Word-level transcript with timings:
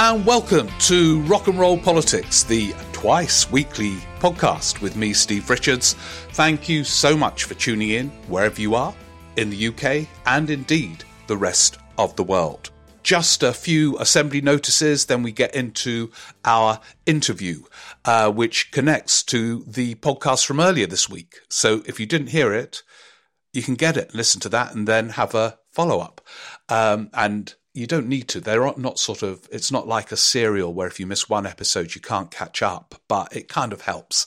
and 0.00 0.24
welcome 0.24 0.66
to 0.78 1.20
Rock 1.24 1.46
and 1.46 1.58
Roll 1.58 1.76
Politics, 1.76 2.42
the 2.42 2.72
twice 2.90 3.52
weekly 3.52 3.96
podcast 4.18 4.80
with 4.80 4.96
me, 4.96 5.12
Steve 5.12 5.50
Richards. 5.50 5.92
Thank 6.32 6.70
you 6.70 6.84
so 6.84 7.14
much 7.14 7.44
for 7.44 7.52
tuning 7.52 7.90
in 7.90 8.08
wherever 8.26 8.58
you 8.58 8.74
are 8.74 8.94
in 9.36 9.50
the 9.50 9.68
UK 9.68 10.08
and 10.24 10.48
indeed 10.48 11.04
the 11.26 11.36
rest 11.36 11.76
of 11.98 12.16
the 12.16 12.22
world. 12.22 12.70
Just 13.02 13.42
a 13.42 13.52
few 13.52 13.98
assembly 13.98 14.40
notices, 14.40 15.04
then 15.04 15.22
we 15.22 15.32
get 15.32 15.54
into 15.54 16.10
our 16.46 16.80
interview, 17.04 17.64
uh, 18.06 18.30
which 18.30 18.70
connects 18.70 19.22
to 19.24 19.62
the 19.66 19.96
podcast 19.96 20.46
from 20.46 20.60
earlier 20.60 20.86
this 20.86 21.10
week. 21.10 21.40
So 21.50 21.82
if 21.84 22.00
you 22.00 22.06
didn't 22.06 22.28
hear 22.28 22.54
it, 22.54 22.82
you 23.52 23.62
can 23.62 23.74
get 23.74 23.98
it, 23.98 24.14
listen 24.14 24.40
to 24.40 24.48
that, 24.48 24.74
and 24.74 24.88
then 24.88 25.10
have 25.10 25.34
a 25.34 25.58
follow 25.70 26.00
up. 26.00 26.22
Um, 26.70 27.10
and 27.12 27.54
you 27.72 27.86
don't 27.86 28.08
need 28.08 28.28
to. 28.28 28.40
They're 28.40 28.72
not 28.76 28.98
sort 28.98 29.22
of, 29.22 29.48
it's 29.52 29.70
not 29.70 29.86
like 29.86 30.10
a 30.10 30.16
serial 30.16 30.74
where 30.74 30.88
if 30.88 30.98
you 30.98 31.06
miss 31.06 31.28
one 31.28 31.46
episode, 31.46 31.94
you 31.94 32.00
can't 32.00 32.30
catch 32.30 32.62
up, 32.62 33.00
but 33.08 33.34
it 33.34 33.48
kind 33.48 33.72
of 33.72 33.82
helps. 33.82 34.26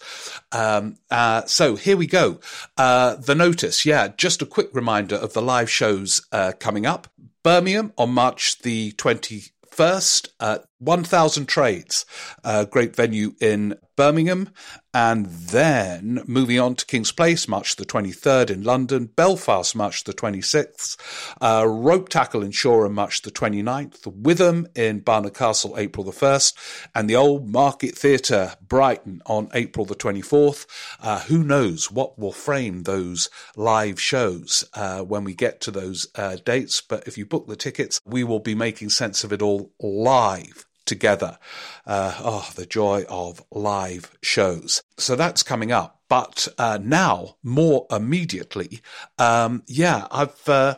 Um, 0.51 0.97
uh, 1.11 1.45
so 1.45 1.75
here 1.75 1.97
we 1.97 2.07
go. 2.07 2.39
Uh, 2.77 3.15
the 3.15 3.35
notice. 3.35 3.85
Yeah, 3.85 4.09
just 4.15 4.41
a 4.41 4.45
quick 4.45 4.69
reminder 4.73 5.15
of 5.15 5.33
the 5.33 5.41
live 5.41 5.69
shows 5.69 6.25
uh, 6.31 6.53
coming 6.59 6.85
up. 6.85 7.07
Birmingham 7.43 7.91
on 7.97 8.11
March 8.11 8.59
the 8.59 8.93
21st, 8.93 10.29
uh, 10.39 10.59
1000 10.85 11.45
Trades, 11.47 12.05
a 12.43 12.65
great 12.65 12.95
venue 12.95 13.35
in 13.39 13.75
Birmingham. 13.95 14.49
And 14.95 15.25
then 15.25 16.21
moving 16.27 16.59
on 16.59 16.75
to 16.75 16.85
Kings 16.85 17.11
Place, 17.11 17.47
March 17.47 17.77
the 17.77 17.85
23rd 17.85 18.51
in 18.51 18.63
London, 18.63 19.07
Belfast, 19.07 19.75
March 19.75 20.03
the 20.03 20.13
26th, 20.13 20.97
uh, 21.41 21.63
Ropetackle 21.63 22.45
in 22.45 22.51
Shoreham, 22.51 22.93
March 22.93 23.23
the 23.23 23.31
29th, 23.31 24.05
Witham 24.05 24.67
in 24.75 24.99
Barnard 24.99 25.33
Castle, 25.33 25.75
April 25.79 26.03
the 26.03 26.11
1st, 26.11 26.53
and 26.93 27.09
the 27.09 27.15
Old 27.15 27.49
Market 27.49 27.97
Theatre, 27.97 28.53
Brighton 28.61 29.23
on 29.25 29.49
April 29.55 29.83
the 29.85 29.95
24th. 29.95 30.67
Uh, 31.01 31.21
who 31.21 31.43
knows 31.43 31.91
what 31.91 32.19
will 32.19 32.31
frame 32.31 32.83
those 32.83 33.31
live 33.55 33.99
shows 33.99 34.63
uh, 34.75 35.01
when 35.01 35.23
we 35.23 35.33
get 35.33 35.59
to 35.61 35.71
those 35.71 36.07
uh, 36.13 36.37
dates, 36.45 36.81
but 36.81 37.07
if 37.07 37.17
you 37.17 37.25
book 37.25 37.47
the 37.47 37.55
tickets, 37.55 37.99
we 38.05 38.23
will 38.23 38.39
be 38.39 38.53
making 38.53 38.89
sense 38.89 39.23
of 39.23 39.33
it 39.33 39.41
all 39.41 39.71
live 39.79 40.67
together. 40.93 41.39
Uh, 41.87 42.13
oh, 42.19 42.51
the 42.55 42.67
joy 42.67 43.03
of 43.09 43.43
live 43.49 44.15
shows. 44.21 44.83
So 44.97 45.15
that's 45.15 45.41
coming 45.41 45.71
up. 45.71 46.01
But 46.07 46.47
uh, 46.59 46.77
now, 46.79 47.37
more 47.41 47.87
immediately, 47.89 48.81
um, 49.17 49.63
yeah, 49.65 50.07
I've 50.11 50.47
uh, 50.47 50.77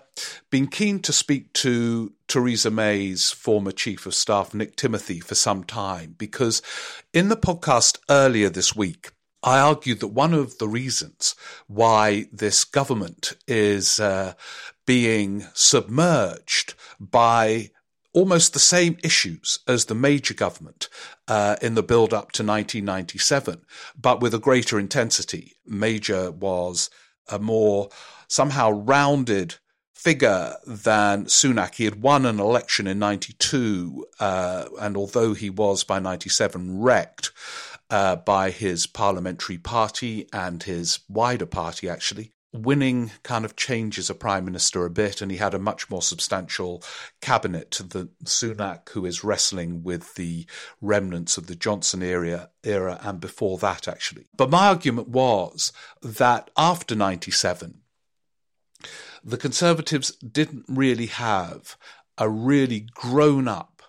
been 0.50 0.68
keen 0.68 1.00
to 1.02 1.12
speak 1.12 1.52
to 1.66 2.14
Theresa 2.30 2.72
May's 2.72 3.32
former 3.32 3.74
chief 3.74 4.06
of 4.06 4.16
staff, 4.16 4.54
Nick 4.54 4.78
Timothy, 4.78 5.20
for 5.20 5.36
some 5.36 5.66
time 5.66 6.16
because 6.18 6.62
in 7.14 7.28
the 7.28 7.36
podcast 7.36 7.98
earlier 8.10 8.50
this 8.50 8.74
week, 8.74 9.12
I 9.44 9.60
argued 9.60 10.00
that 10.00 10.08
one 10.08 10.34
of 10.34 10.58
the 10.58 10.70
reasons 10.70 11.36
why 11.68 12.28
this 12.32 12.64
government 12.64 13.34
is 13.46 14.00
uh, 14.00 14.36
being 14.86 15.46
submerged 15.54 16.76
by 17.00 17.72
almost 18.16 18.54
the 18.54 18.60
same 18.60 18.98
issues 19.04 19.60
as 19.68 19.86
the 19.86 19.94
major 19.94 20.34
government 20.34 20.88
uh, 21.28 21.58
in 21.62 21.76
the 21.76 21.84
build 21.84 22.14
up 22.14 22.32
to 22.32 22.44
1997, 22.44 23.62
but 24.00 24.22
with 24.22 24.34
a 24.34 24.40
greater 24.40 24.80
intensity. 24.80 25.58
Major 25.68 26.32
was 26.32 26.90
a 27.30 27.38
more 27.38 27.90
somehow 28.28 28.72
rounded 28.72 29.56
figure 29.94 30.56
than 30.66 31.26
Sunak. 31.26 31.76
He 31.76 31.86
had 31.86 32.02
won 32.02 32.26
an 32.26 32.40
election 32.40 32.88
in 32.88 33.00
92, 33.00 34.06
uh, 34.20 34.66
and 34.80 34.96
although 34.96 35.34
he 35.34 35.50
was 35.50 35.84
by 35.84 36.00
97 36.00 36.80
wrecked, 36.80 37.32
uh, 37.90 38.16
by 38.16 38.50
his 38.50 38.88
parliamentary 38.88 39.58
party 39.58 40.28
and 40.32 40.64
his 40.64 41.00
wider 41.10 41.46
party, 41.46 41.90
actually 41.90 42.35
winning 42.56 43.12
kind 43.24 43.46
of 43.46 43.56
changes 43.56 44.10
a 44.10 44.16
prime 44.16 44.46
minister 44.46 44.86
a 44.86 44.90
bit, 44.90 45.22
and 45.22 45.32
he 45.32 45.38
had 45.38 45.54
a 45.54 45.60
much 45.60 45.90
more 45.90 46.02
substantial 46.02 46.84
cabinet 47.22 47.82
than 47.90 48.10
Sunak, 48.24 48.90
who 48.90 49.06
is 49.06 49.24
wrestling 49.24 49.84
with 49.84 50.16
the 50.16 50.46
remnants 50.82 51.38
of 51.38 51.48
the 51.48 51.56
Johnson 51.56 52.02
era, 52.02 52.50
era 52.64 53.00
and 53.02 53.20
before 53.20 53.58
that, 53.60 53.88
actually. 53.88 54.26
But 54.36 54.50
my 54.50 54.68
argument 54.68 55.10
was 55.10 55.72
that 56.02 56.50
after 56.58 56.96
97, 56.96 57.82
the 59.24 59.38
Conservatives 59.38 60.12
didn't 60.12 60.66
really 60.68 61.08
have 61.08 61.78
a 62.18 62.30
really 62.30 62.88
grown 62.94 63.48
up 63.48 63.82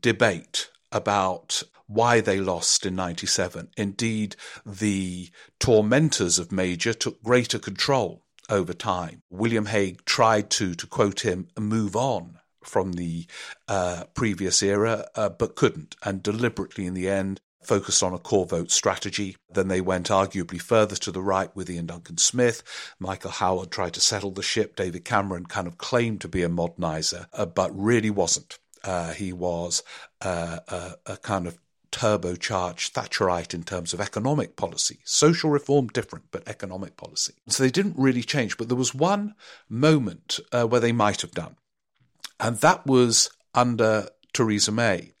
debate 0.00 0.70
about 0.92 1.62
why 1.86 2.20
they 2.20 2.40
lost 2.40 2.86
in 2.86 2.94
97. 2.94 3.68
Indeed, 3.76 4.36
the 4.64 5.30
tormentors 5.60 6.38
of 6.38 6.52
Major 6.52 6.92
took 6.92 7.22
greater 7.22 7.58
control 7.58 8.22
over 8.48 8.72
time. 8.72 9.22
William 9.30 9.66
Hague 9.66 10.04
tried 10.04 10.50
to, 10.50 10.74
to 10.74 10.86
quote 10.86 11.20
him, 11.20 11.48
move 11.58 11.96
on 11.96 12.38
from 12.62 12.92
the 12.92 13.26
uh, 13.68 14.04
previous 14.14 14.62
era, 14.62 15.06
uh, 15.14 15.28
but 15.28 15.56
couldn't, 15.56 15.96
and 16.04 16.22
deliberately 16.22 16.86
in 16.86 16.94
the 16.94 17.08
end 17.08 17.40
focused 17.62 18.02
on 18.02 18.14
a 18.14 18.18
core 18.18 18.46
vote 18.46 18.70
strategy. 18.70 19.36
Then 19.50 19.68
they 19.68 19.80
went 19.80 20.08
arguably 20.08 20.60
further 20.60 20.94
to 20.96 21.10
the 21.10 21.20
right 21.20 21.54
with 21.56 21.68
Iain 21.68 21.86
Duncan 21.86 22.18
Smith. 22.18 22.62
Michael 23.00 23.32
Howard 23.32 23.72
tried 23.72 23.94
to 23.94 24.00
settle 24.00 24.30
the 24.30 24.42
ship. 24.42 24.76
David 24.76 25.04
Cameron 25.04 25.46
kind 25.46 25.66
of 25.66 25.76
claimed 25.76 26.20
to 26.20 26.28
be 26.28 26.42
a 26.42 26.48
modernizer, 26.48 27.26
uh, 27.32 27.46
but 27.46 27.76
really 27.76 28.10
wasn't. 28.10 28.58
Uh, 28.84 29.12
he 29.12 29.32
was 29.32 29.82
uh, 30.20 30.58
a, 31.06 31.16
kind 31.16 31.48
of 31.48 31.58
turbocharged 31.96 32.92
Thatcherite 32.92 33.54
in 33.54 33.62
terms 33.62 33.94
of 33.94 34.02
economic 34.02 34.54
policy. 34.54 34.98
Social 35.04 35.48
reform 35.48 35.88
different, 35.88 36.26
but 36.30 36.46
economic 36.46 36.98
policy. 36.98 37.32
So 37.48 37.62
they 37.62 37.70
didn't 37.70 37.96
really 37.96 38.22
change. 38.22 38.58
But 38.58 38.68
there 38.68 38.76
was 38.76 38.94
one 38.94 39.34
moment 39.70 40.38
uh, 40.52 40.66
where 40.66 40.80
they 40.80 40.92
might 40.92 41.22
have 41.22 41.30
done, 41.30 41.56
and 42.38 42.58
that 42.58 42.86
was 42.86 43.30
under 43.54 44.08
Theresa 44.34 44.72
May 44.72 45.12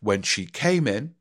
when 0.00 0.22
she 0.22 0.46
came 0.46 0.88
in 0.88 1.14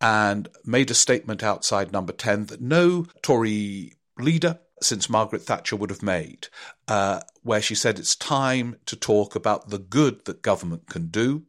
and 0.00 0.48
made 0.64 0.90
a 0.90 0.94
statement 0.94 1.42
outside 1.42 1.92
number 1.92 2.12
10 2.12 2.46
that 2.46 2.62
no 2.62 3.06
Tory 3.22 3.92
leader 4.18 4.58
since 4.80 5.10
Margaret 5.10 5.42
Thatcher 5.42 5.76
would 5.76 5.90
have 5.90 6.02
made, 6.02 6.48
uh, 6.88 7.20
where 7.42 7.62
she 7.62 7.74
said 7.74 7.98
it's 7.98 8.16
time 8.16 8.76
to 8.86 8.96
talk 8.96 9.34
about 9.34 9.68
the 9.68 9.78
good 9.78 10.24
that 10.24 10.42
government 10.42 10.86
can 10.88 11.08
do 11.08 11.44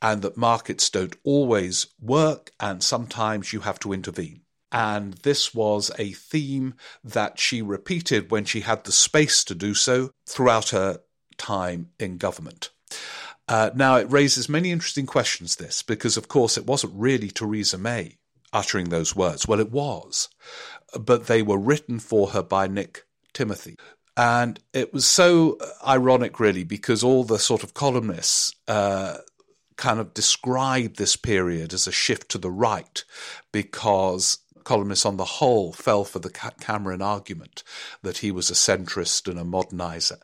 and 0.00 0.22
that 0.22 0.36
markets 0.36 0.90
don't 0.90 1.16
always 1.24 1.86
work, 2.00 2.52
and 2.60 2.82
sometimes 2.82 3.52
you 3.52 3.60
have 3.60 3.78
to 3.80 3.92
intervene. 3.92 4.42
And 4.70 5.14
this 5.14 5.54
was 5.54 5.90
a 5.98 6.12
theme 6.12 6.74
that 7.02 7.38
she 7.38 7.62
repeated 7.62 8.30
when 8.30 8.44
she 8.44 8.60
had 8.60 8.84
the 8.84 8.92
space 8.92 9.42
to 9.44 9.54
do 9.54 9.74
so 9.74 10.10
throughout 10.26 10.70
her 10.70 11.00
time 11.38 11.90
in 11.98 12.18
government. 12.18 12.70
Uh, 13.48 13.70
now, 13.74 13.96
it 13.96 14.10
raises 14.10 14.48
many 14.48 14.70
interesting 14.70 15.06
questions, 15.06 15.56
this, 15.56 15.82
because 15.82 16.18
of 16.18 16.28
course 16.28 16.58
it 16.58 16.66
wasn't 16.66 16.92
really 16.94 17.28
Theresa 17.28 17.78
May 17.78 18.18
uttering 18.52 18.90
those 18.90 19.16
words. 19.16 19.48
Well, 19.48 19.60
it 19.60 19.70
was, 19.70 20.28
but 20.98 21.26
they 21.26 21.42
were 21.42 21.58
written 21.58 21.98
for 21.98 22.28
her 22.28 22.42
by 22.42 22.66
Nick 22.66 23.04
Timothy. 23.32 23.76
And 24.16 24.58
it 24.74 24.92
was 24.92 25.06
so 25.06 25.58
ironic, 25.86 26.40
really, 26.40 26.64
because 26.64 27.02
all 27.02 27.24
the 27.24 27.38
sort 27.38 27.62
of 27.62 27.72
columnists 27.72 28.52
uh, 28.66 29.18
kind 29.78 29.98
of 29.98 30.12
describe 30.12 30.96
this 30.96 31.16
period 31.16 31.72
as 31.72 31.86
a 31.86 31.92
shift 31.92 32.30
to 32.30 32.38
the 32.38 32.50
right 32.50 33.04
because 33.52 34.38
columnists 34.64 35.06
on 35.06 35.16
the 35.16 35.24
whole 35.24 35.72
fell 35.72 36.04
for 36.04 36.18
the 36.18 36.28
Cameron 36.28 37.00
argument 37.00 37.62
that 38.02 38.18
he 38.18 38.30
was 38.30 38.50
a 38.50 38.54
centrist 38.54 39.26
and 39.26 39.38
a 39.38 39.42
modernizer. 39.42 40.18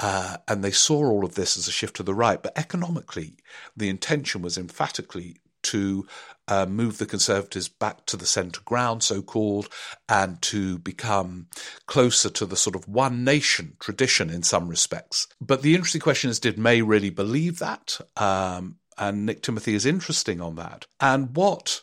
Uh, 0.00 0.38
and 0.48 0.64
they 0.64 0.72
saw 0.72 1.04
all 1.06 1.24
of 1.24 1.36
this 1.36 1.56
as 1.56 1.68
a 1.68 1.70
shift 1.70 1.94
to 1.96 2.02
the 2.02 2.14
right. 2.14 2.42
But 2.42 2.58
economically, 2.58 3.36
the 3.76 3.88
intention 3.88 4.42
was 4.42 4.58
emphatically 4.58 5.36
to 5.62 6.06
uh, 6.48 6.66
move 6.66 6.98
the 6.98 7.06
Conservatives 7.06 7.68
back 7.68 8.06
to 8.06 8.16
the 8.16 8.26
centre 8.26 8.60
ground, 8.64 9.02
so 9.02 9.22
called, 9.22 9.68
and 10.08 10.40
to 10.42 10.78
become 10.78 11.46
closer 11.86 12.30
to 12.30 12.46
the 12.46 12.56
sort 12.56 12.76
of 12.76 12.88
one 12.88 13.24
nation 13.24 13.76
tradition 13.78 14.30
in 14.30 14.42
some 14.42 14.68
respects. 14.68 15.28
But 15.40 15.62
the 15.62 15.74
interesting 15.74 16.00
question 16.00 16.30
is 16.30 16.40
did 16.40 16.58
May 16.58 16.82
really 16.82 17.10
believe 17.10 17.58
that? 17.60 18.00
Um, 18.16 18.78
and 18.98 19.26
Nick 19.26 19.42
Timothy 19.42 19.74
is 19.74 19.86
interesting 19.86 20.40
on 20.40 20.56
that. 20.56 20.86
And 21.00 21.36
what 21.36 21.82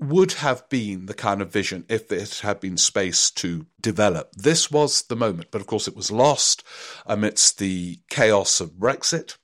would 0.00 0.34
have 0.34 0.68
been 0.68 1.06
the 1.06 1.14
kind 1.14 1.42
of 1.42 1.52
vision 1.52 1.84
if 1.88 2.12
it 2.12 2.38
had 2.38 2.60
been 2.60 2.76
space 2.76 3.30
to 3.32 3.66
develop. 3.80 4.32
This 4.32 4.70
was 4.70 5.02
the 5.02 5.16
moment, 5.16 5.48
but 5.50 5.60
of 5.60 5.66
course 5.66 5.88
it 5.88 5.96
was 5.96 6.10
lost 6.10 6.62
amidst 7.04 7.58
the 7.58 7.98
chaos 8.08 8.60
of 8.60 8.72
Brexit. 8.74 9.36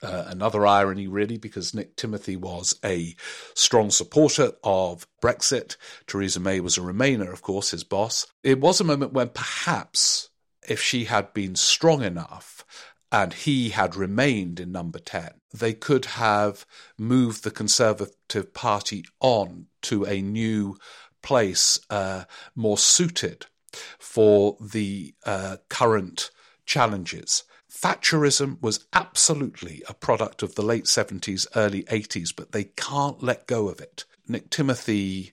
Uh, 0.00 0.26
another 0.28 0.64
irony, 0.64 1.08
really, 1.08 1.36
because 1.36 1.74
Nick 1.74 1.96
Timothy 1.96 2.36
was 2.36 2.78
a 2.84 3.16
strong 3.54 3.90
supporter 3.90 4.52
of 4.62 5.08
Brexit. 5.20 5.76
Theresa 6.06 6.38
May 6.38 6.60
was 6.60 6.78
a 6.78 6.82
Remainer, 6.82 7.32
of 7.32 7.42
course, 7.42 7.72
his 7.72 7.82
boss. 7.82 8.24
It 8.44 8.60
was 8.60 8.80
a 8.80 8.84
moment 8.84 9.12
when 9.12 9.30
perhaps 9.30 10.28
if 10.68 10.80
she 10.80 11.06
had 11.06 11.34
been 11.34 11.56
strong 11.56 12.04
enough 12.04 12.64
and 13.10 13.32
he 13.32 13.70
had 13.70 13.96
remained 13.96 14.60
in 14.60 14.72
number 14.72 14.98
10, 14.98 15.30
they 15.52 15.72
could 15.72 16.04
have 16.04 16.66
moved 16.98 17.42
the 17.42 17.50
Conservative 17.50 18.52
Party 18.52 19.04
on 19.20 19.66
to 19.82 20.04
a 20.04 20.20
new 20.20 20.76
place 21.22 21.78
uh, 21.90 22.24
more 22.54 22.78
suited 22.78 23.46
for 23.98 24.56
the 24.60 25.14
uh, 25.24 25.56
current 25.68 26.30
challenges. 26.66 27.44
Thatcherism 27.70 28.60
was 28.60 28.86
absolutely 28.92 29.82
a 29.88 29.94
product 29.94 30.42
of 30.42 30.54
the 30.54 30.62
late 30.62 30.84
70s, 30.84 31.46
early 31.54 31.84
80s, 31.84 32.34
but 32.34 32.52
they 32.52 32.64
can't 32.64 33.22
let 33.22 33.46
go 33.46 33.68
of 33.68 33.80
it. 33.80 34.04
Nick 34.26 34.50
Timothy 34.50 35.32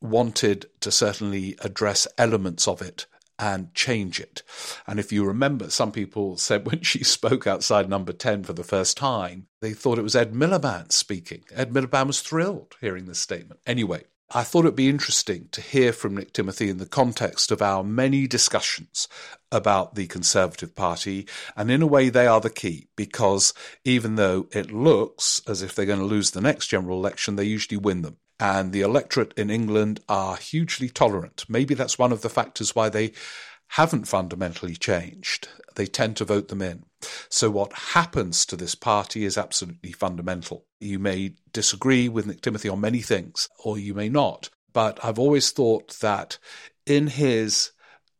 wanted 0.00 0.66
to 0.80 0.90
certainly 0.90 1.56
address 1.60 2.06
elements 2.18 2.68
of 2.68 2.82
it 2.82 3.06
and 3.38 3.74
change 3.74 4.20
it. 4.20 4.42
And 4.86 4.98
if 4.98 5.12
you 5.12 5.24
remember, 5.24 5.70
some 5.70 5.92
people 5.92 6.36
said 6.36 6.66
when 6.66 6.82
she 6.82 7.04
spoke 7.04 7.46
outside 7.46 7.88
number 7.88 8.12
10 8.12 8.44
for 8.44 8.52
the 8.52 8.64
first 8.64 8.96
time, 8.96 9.46
they 9.60 9.72
thought 9.72 9.98
it 9.98 10.02
was 10.02 10.16
Ed 10.16 10.32
Miliband 10.32 10.92
speaking. 10.92 11.44
Ed 11.54 11.72
Miliband 11.72 12.06
was 12.08 12.20
thrilled 12.20 12.74
hearing 12.80 13.06
this 13.06 13.18
statement. 13.18 13.60
Anyway, 13.66 14.04
I 14.30 14.42
thought 14.42 14.64
it'd 14.64 14.74
be 14.74 14.88
interesting 14.88 15.48
to 15.52 15.60
hear 15.60 15.92
from 15.92 16.16
Nick 16.16 16.32
Timothy 16.32 16.68
in 16.68 16.78
the 16.78 16.86
context 16.86 17.52
of 17.52 17.62
our 17.62 17.84
many 17.84 18.26
discussions 18.26 19.06
about 19.52 19.94
the 19.94 20.08
Conservative 20.08 20.74
Party. 20.74 21.28
And 21.56 21.70
in 21.70 21.80
a 21.80 21.86
way, 21.86 22.08
they 22.08 22.26
are 22.26 22.40
the 22.40 22.50
key 22.50 22.88
because 22.96 23.54
even 23.84 24.16
though 24.16 24.48
it 24.50 24.72
looks 24.72 25.40
as 25.46 25.62
if 25.62 25.74
they're 25.74 25.86
going 25.86 26.00
to 26.00 26.04
lose 26.04 26.32
the 26.32 26.40
next 26.40 26.66
general 26.66 26.98
election, 26.98 27.36
they 27.36 27.44
usually 27.44 27.78
win 27.78 28.02
them 28.02 28.16
and 28.38 28.72
the 28.72 28.82
electorate 28.82 29.32
in 29.36 29.50
England 29.50 30.00
are 30.08 30.36
hugely 30.36 30.88
tolerant. 30.88 31.44
Maybe 31.48 31.74
that's 31.74 31.98
one 31.98 32.12
of 32.12 32.22
the 32.22 32.28
factors 32.28 32.74
why 32.74 32.88
they 32.88 33.12
haven't 33.68 34.06
fundamentally 34.06 34.76
changed. 34.76 35.48
They 35.74 35.86
tend 35.86 36.16
to 36.16 36.24
vote 36.24 36.48
them 36.48 36.62
in. 36.62 36.84
So, 37.28 37.50
what 37.50 37.72
happens 37.72 38.46
to 38.46 38.56
this 38.56 38.74
party 38.74 39.24
is 39.24 39.36
absolutely 39.36 39.92
fundamental. 39.92 40.64
You 40.80 40.98
may 40.98 41.34
disagree 41.52 42.08
with 42.08 42.26
Nick 42.26 42.40
Timothy 42.40 42.68
on 42.68 42.80
many 42.80 43.00
things, 43.00 43.48
or 43.64 43.78
you 43.78 43.94
may 43.94 44.08
not. 44.08 44.50
But 44.72 45.02
I've 45.04 45.18
always 45.18 45.50
thought 45.50 45.98
that 46.00 46.38
in 46.86 47.08
his 47.08 47.72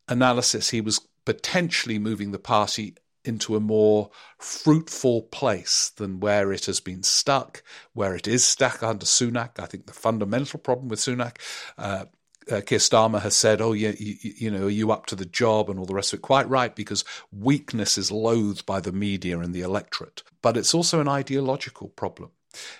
analysis, 0.09 0.71
he 0.71 0.81
was 0.81 1.01
potentially 1.25 1.99
moving 1.99 2.31
the 2.31 2.39
party 2.39 2.97
into 3.27 3.57
a 3.57 3.61
more 3.61 4.11
fruitful 4.39 5.23
place 5.23 5.91
than 5.97 6.21
where 6.21 6.53
it 6.53 6.67
has 6.67 6.81
been 6.81 7.03
stuck, 7.03 7.63
where 7.93 8.15
it 8.15 8.27
is 8.27 8.45
stuck 8.45 8.83
under 8.83 9.07
Sunak. 9.07 9.59
I 9.59 9.67
think 9.67 9.87
the 9.87 9.93
fundamental 9.93 10.61
problem 10.61 10.89
with 10.89 11.01
Sunak, 11.01 11.37
uh, 11.79 12.07
uh, 12.51 12.61
Keir 12.61 12.79
Starmer 12.79 13.21
has 13.23 13.35
said, 13.35 13.61
"Oh, 13.61 13.73
yeah, 13.73 13.93
you, 13.99 14.17
you, 14.23 14.51
know, 14.51 14.67
are 14.67 14.71
you 14.71 14.93
up 14.93 15.07
to 15.07 15.17
the 15.17 15.25
job?" 15.25 15.69
and 15.69 15.79
all 15.79 15.87
the 15.87 15.95
rest 15.95 16.13
of 16.13 16.21
it. 16.21 16.23
Quite 16.23 16.49
right, 16.49 16.75
because 16.75 17.05
weakness 17.33 17.99
is 17.99 18.13
loathed 18.13 18.65
by 18.67 18.81
the 18.81 18.93
media 18.93 19.39
and 19.41 19.53
the 19.55 19.63
electorate. 19.63 20.23
But 20.43 20.57
it's 20.57 20.75
also 20.75 21.01
an 21.01 21.09
ideological 21.09 21.89
problem. 21.89 22.31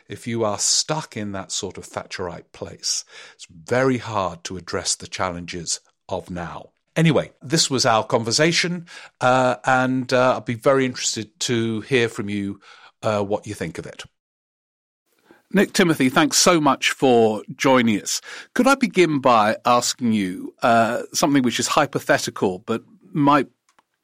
If 0.09 0.27
you 0.27 0.45
are 0.45 0.59
stuck 0.59 1.17
in 1.17 1.33
that 1.33 1.53
sort 1.53 1.79
of 1.79 1.85
Thatcherite 1.85 2.53
place, 2.53 3.05
it's 3.35 3.47
very 3.51 3.99
hard 3.99 4.45
to 4.45 4.57
address 4.57 4.95
the 4.95 5.09
challenges 5.09 5.81
of 6.09 6.31
now. 6.31 6.71
Anyway, 6.97 7.31
this 7.43 7.71
was 7.71 7.85
our 7.85 8.03
conversation, 8.03 8.87
uh, 9.21 9.57
and 9.65 10.13
uh, 10.13 10.33
I'll 10.33 10.41
be 10.41 10.55
very 10.55 10.87
interested 10.87 11.39
to 11.41 11.83
hear 11.83 12.09
from 12.09 12.29
you 12.31 12.59
uh, 13.03 13.23
what 13.23 13.47
you 13.47 13.55
think 13.55 13.79
of 13.79 13.87
it. 13.87 14.05
Nick 15.53 15.73
Timothy, 15.73 16.09
thanks 16.09 16.39
so 16.39 16.61
much 16.61 16.91
for 16.91 17.43
joining 17.55 18.01
us. 18.03 18.21
Could 18.55 18.67
I 18.67 18.75
begin 18.75 19.21
by 19.21 19.57
asking 19.65 20.13
you 20.13 20.55
uh, 20.63 21.03
something 21.13 21.43
which 21.43 21.61
is 21.61 21.69
hypothetical 21.69 22.61
but 22.61 22.83
might 23.13 23.49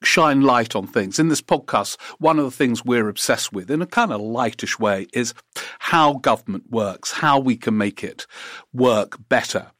shine 0.04 0.40
light 0.42 0.74
on 0.74 0.86
things. 0.86 1.18
In 1.18 1.28
this 1.28 1.40
podcast, 1.40 2.00
one 2.18 2.38
of 2.38 2.44
the 2.44 2.50
things 2.50 2.84
we're 2.84 3.08
obsessed 3.08 3.52
with, 3.52 3.70
in 3.70 3.82
a 3.82 3.86
kind 3.86 4.12
of 4.12 4.20
lightish 4.20 4.78
way, 4.78 5.06
is 5.12 5.34
how 5.78 6.14
government 6.14 6.70
works, 6.70 7.12
how 7.12 7.38
we 7.38 7.56
can 7.56 7.76
make 7.76 8.02
it 8.02 8.26
work 8.72 9.16
better. 9.28 9.70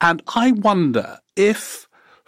And 0.00 0.22
I 0.34 0.52
wonder 0.52 1.18
if 1.36 1.85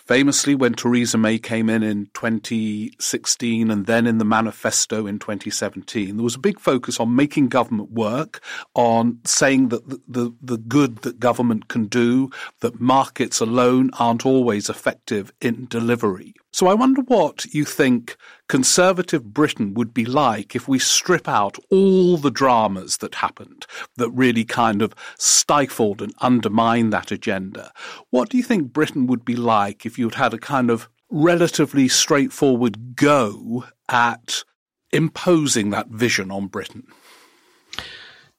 Famously, 0.08 0.55
when 0.55 0.72
Theresa 0.72 1.19
May 1.19 1.38
came 1.38 1.69
in 1.69 1.82
in 1.82 2.06
2016 2.14 3.70
and 3.70 3.84
then 3.84 4.06
in 4.06 4.16
the 4.16 4.25
manifesto 4.25 5.06
in 5.06 5.19
2017, 5.19 6.16
there 6.16 6.25
was 6.25 6.37
a 6.37 6.38
big 6.38 6.58
focus 6.58 6.99
on 6.99 7.14
making 7.14 7.49
government 7.49 7.90
work, 7.90 8.43
on 8.75 9.19
saying 9.25 9.69
that 9.69 9.87
the, 9.87 10.00
the, 10.08 10.34
the 10.40 10.56
good 10.56 11.02
that 11.02 11.20
government 11.20 11.69
can 11.69 11.88
do, 11.88 12.31
that 12.60 12.81
markets 12.81 13.40
alone 13.40 13.90
aren't 13.99 14.25
always 14.25 14.70
effective 14.70 15.31
in 15.43 15.66
delivery. 15.66 16.32
So 16.58 16.66
I 16.66 16.75
wonder 16.75 17.02
what 17.02 17.44
you 17.55 17.64
think 17.64 18.16
conservative 18.49 19.32
Britain 19.32 19.75
would 19.75 19.94
be 19.94 20.05
like 20.05 20.56
if 20.56 20.66
we 20.66 20.81
strip 20.81 21.28
out 21.28 21.56
all 21.70 22.16
the 22.16 22.32
dramas 22.32 22.96
that 22.96 23.14
happened 23.14 23.64
that 23.94 24.10
really 24.10 24.44
kind 24.44 24.82
of 24.82 24.93
stifled 25.19 26.02
and 26.02 26.12
undermined 26.20 26.93
that 26.93 27.12
agenda. 27.12 27.70
What 28.10 28.29
do 28.29 28.36
you 28.36 28.43
think 28.43 28.72
Britain 28.72 29.06
would 29.06 29.24
be 29.24 29.36
like 29.36 29.86
if 29.86 30.00
you'd 30.00 30.17
had 30.17 30.34
a 30.34 30.38
kind 30.38 30.69
of 30.69 30.88
relatively 31.10 31.86
straightforward 31.86 32.96
go 32.96 33.65
at 33.88 34.43
imposing 34.91 35.70
that 35.70 35.86
vision 35.91 36.32
on 36.32 36.48
Britain? 36.48 36.88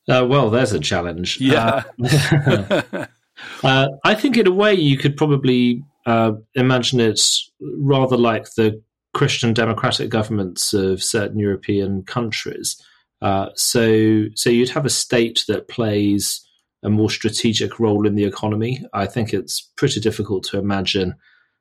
Uh, 0.10 0.26
well, 0.28 0.50
there's 0.50 0.74
a 0.74 0.80
challenge. 0.82 1.40
Yeah. 1.40 1.84
Uh, 2.04 3.06
uh, 3.64 3.88
I 4.04 4.14
think, 4.14 4.36
in 4.36 4.46
a 4.46 4.52
way, 4.52 4.74
you 4.74 4.98
could 4.98 5.16
probably 5.16 5.86
uh, 6.10 6.32
imagine 6.56 7.00
it 7.00 7.22
rather 7.62 8.18
like 8.18 8.46
the 8.56 8.82
Christian 9.14 9.54
democratic 9.54 10.10
governments 10.10 10.74
of 10.74 11.04
certain 11.04 11.38
European 11.38 12.02
countries. 12.02 12.82
Uh, 13.22 13.50
so, 13.54 14.26
so 14.34 14.50
you'd 14.50 14.70
have 14.70 14.88
a 14.88 14.90
state 14.90 15.44
that 15.48 15.68
plays 15.68 16.44
a 16.82 16.90
more 16.90 17.12
strategic 17.12 17.80
role 17.80 18.08
in 18.08 18.16
the 18.16 18.24
economy. 18.24 18.84
I 18.92 19.06
think 19.06 19.34
it's 19.36 19.62
pretty 19.78 20.00
difficult 20.00 20.46
to 20.46 20.58
imagine 20.58 21.14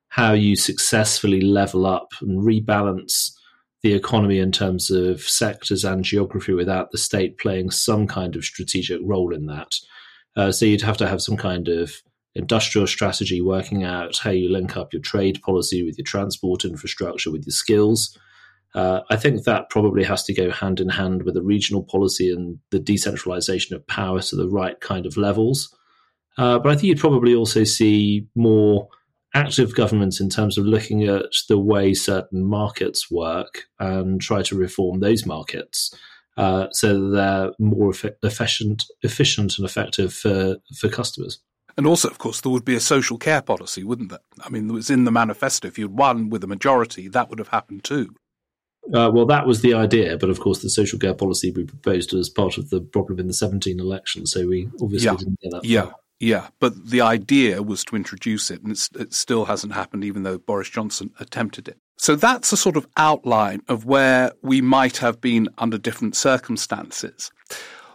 how 0.07 0.33
you 0.33 0.55
successfully 0.55 1.41
level 1.41 1.85
up 1.85 2.09
and 2.19 2.41
rebalance 2.41 3.31
the 3.83 3.93
economy 3.93 4.39
in 4.39 4.51
terms 4.51 4.89
of 4.89 5.21
sectors 5.21 5.85
and 5.85 6.03
geography 6.03 6.53
without 6.53 6.89
the 6.89 6.97
state 6.97 7.37
playing 7.37 7.69
some 7.69 8.07
kind 8.07 8.35
of 8.35 8.43
strategic 8.43 8.99
role 9.03 9.31
in 9.31 9.45
that. 9.45 9.75
Uh, 10.35 10.51
so 10.51 10.65
you'd 10.65 10.81
have 10.81 10.97
to 10.97 11.07
have 11.07 11.21
some 11.21 11.37
kind 11.37 11.67
of 11.67 12.01
industrial 12.39 12.87
strategy, 12.87 13.41
working 13.41 13.83
out 13.83 14.17
how 14.17 14.31
you 14.31 14.51
link 14.51 14.75
up 14.75 14.93
your 14.93 15.01
trade 15.01 15.39
policy 15.41 15.83
with 15.83 15.97
your 15.97 16.05
transport 16.05 16.65
infrastructure, 16.65 17.31
with 17.31 17.45
your 17.45 17.53
skills. 17.53 18.17
Uh, 18.75 19.01
I 19.09 19.15
think 19.15 19.43
that 19.43 19.69
probably 19.69 20.03
has 20.03 20.23
to 20.25 20.33
go 20.33 20.51
hand 20.51 20.79
in 20.79 20.89
hand 20.89 21.23
with 21.23 21.35
a 21.37 21.41
regional 21.41 21.83
policy 21.83 22.31
and 22.31 22.59
the 22.71 22.79
decentralization 22.79 23.75
of 23.75 23.87
power 23.87 24.21
to 24.21 24.35
the 24.35 24.47
right 24.47 24.79
kind 24.79 25.05
of 25.05 25.17
levels. 25.17 25.75
Uh, 26.37 26.59
but 26.59 26.69
I 26.69 26.75
think 26.75 26.85
you'd 26.85 26.99
probably 26.99 27.35
also 27.35 27.63
see 27.63 28.27
more 28.35 28.87
active 29.35 29.75
governments 29.75 30.19
in 30.19 30.29
terms 30.29 30.57
of 30.57 30.65
looking 30.65 31.03
at 31.03 31.25
the 31.47 31.59
way 31.59 31.93
certain 31.93 32.45
markets 32.45 33.11
work 33.11 33.65
and 33.79 34.21
try 34.21 34.41
to 34.43 34.55
reform 34.55 34.99
those 34.99 35.25
markets 35.25 35.93
uh, 36.39 36.67
so 36.71 37.09
they're 37.09 37.51
more 37.59 37.91
efficient, 38.23 38.85
efficient 39.01 39.57
and 39.57 39.65
effective 39.65 40.13
for, 40.13 40.55
for 40.79 40.87
customers. 40.87 41.41
And 41.79 41.87
also, 41.87 42.09
of 42.09 42.17
course, 42.17 42.41
there 42.41 42.51
would 42.51 42.65
be 42.65 42.75
a 42.75 42.81
social 42.81 43.17
care 43.17 43.41
policy, 43.41 43.85
wouldn't 43.85 44.09
there? 44.09 44.19
I 44.43 44.49
mean, 44.49 44.69
it 44.69 44.73
was 44.73 44.89
in 44.89 45.05
the 45.05 45.13
manifesto. 45.13 45.65
If 45.69 45.79
you'd 45.79 45.97
won 45.97 46.29
with 46.29 46.43
a 46.43 46.47
majority, 46.47 47.07
that 47.07 47.29
would 47.29 47.39
have 47.39 47.47
happened 47.47 47.85
too. 47.85 48.13
Uh, 48.93 49.09
well, 49.13 49.25
that 49.27 49.47
was 49.47 49.61
the 49.61 49.73
idea, 49.73 50.17
but 50.17 50.29
of 50.29 50.41
course, 50.41 50.61
the 50.61 50.69
social 50.69 50.99
care 50.99 51.13
policy 51.13 51.51
we 51.51 51.63
proposed 51.63 52.13
as 52.13 52.27
part 52.27 52.57
of 52.57 52.69
the 52.69 52.81
problem 52.81 53.17
in 53.17 53.27
the 53.27 53.33
17 53.33 53.79
election, 53.79 54.25
so 54.25 54.45
we 54.45 54.67
obviously 54.81 55.05
yeah. 55.05 55.15
didn't 55.15 55.39
get 55.39 55.51
that. 55.51 55.63
Yeah, 55.63 55.83
far. 55.83 55.95
yeah, 56.19 56.47
but 56.59 56.89
the 56.89 56.99
idea 56.99 57.63
was 57.63 57.85
to 57.85 57.95
introduce 57.95 58.51
it, 58.51 58.61
and 58.61 58.73
it 58.73 59.13
still 59.13 59.45
hasn't 59.45 59.71
happened, 59.71 60.03
even 60.03 60.23
though 60.23 60.37
Boris 60.37 60.67
Johnson 60.67 61.11
attempted 61.21 61.69
it. 61.69 61.77
So 61.97 62.17
that's 62.17 62.51
a 62.51 62.57
sort 62.57 62.75
of 62.75 62.87
outline 62.97 63.61
of 63.69 63.85
where 63.85 64.33
we 64.41 64.59
might 64.59 64.97
have 64.97 65.21
been 65.21 65.47
under 65.57 65.77
different 65.77 66.17
circumstances. 66.17 67.31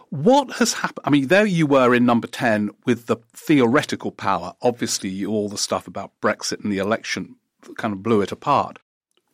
What 0.09 0.53
has 0.53 0.73
happened? 0.73 1.03
I 1.05 1.09
mean, 1.09 1.27
there 1.27 1.45
you 1.45 1.67
were 1.67 1.93
in 1.93 2.05
number 2.05 2.27
10 2.27 2.69
with 2.85 3.07
the 3.07 3.17
theoretical 3.33 4.11
power. 4.11 4.53
Obviously, 4.61 5.25
all 5.25 5.49
the 5.49 5.57
stuff 5.57 5.87
about 5.87 6.11
Brexit 6.21 6.63
and 6.63 6.71
the 6.71 6.77
election 6.77 7.35
kind 7.77 7.93
of 7.93 8.03
blew 8.03 8.21
it 8.21 8.31
apart. 8.31 8.79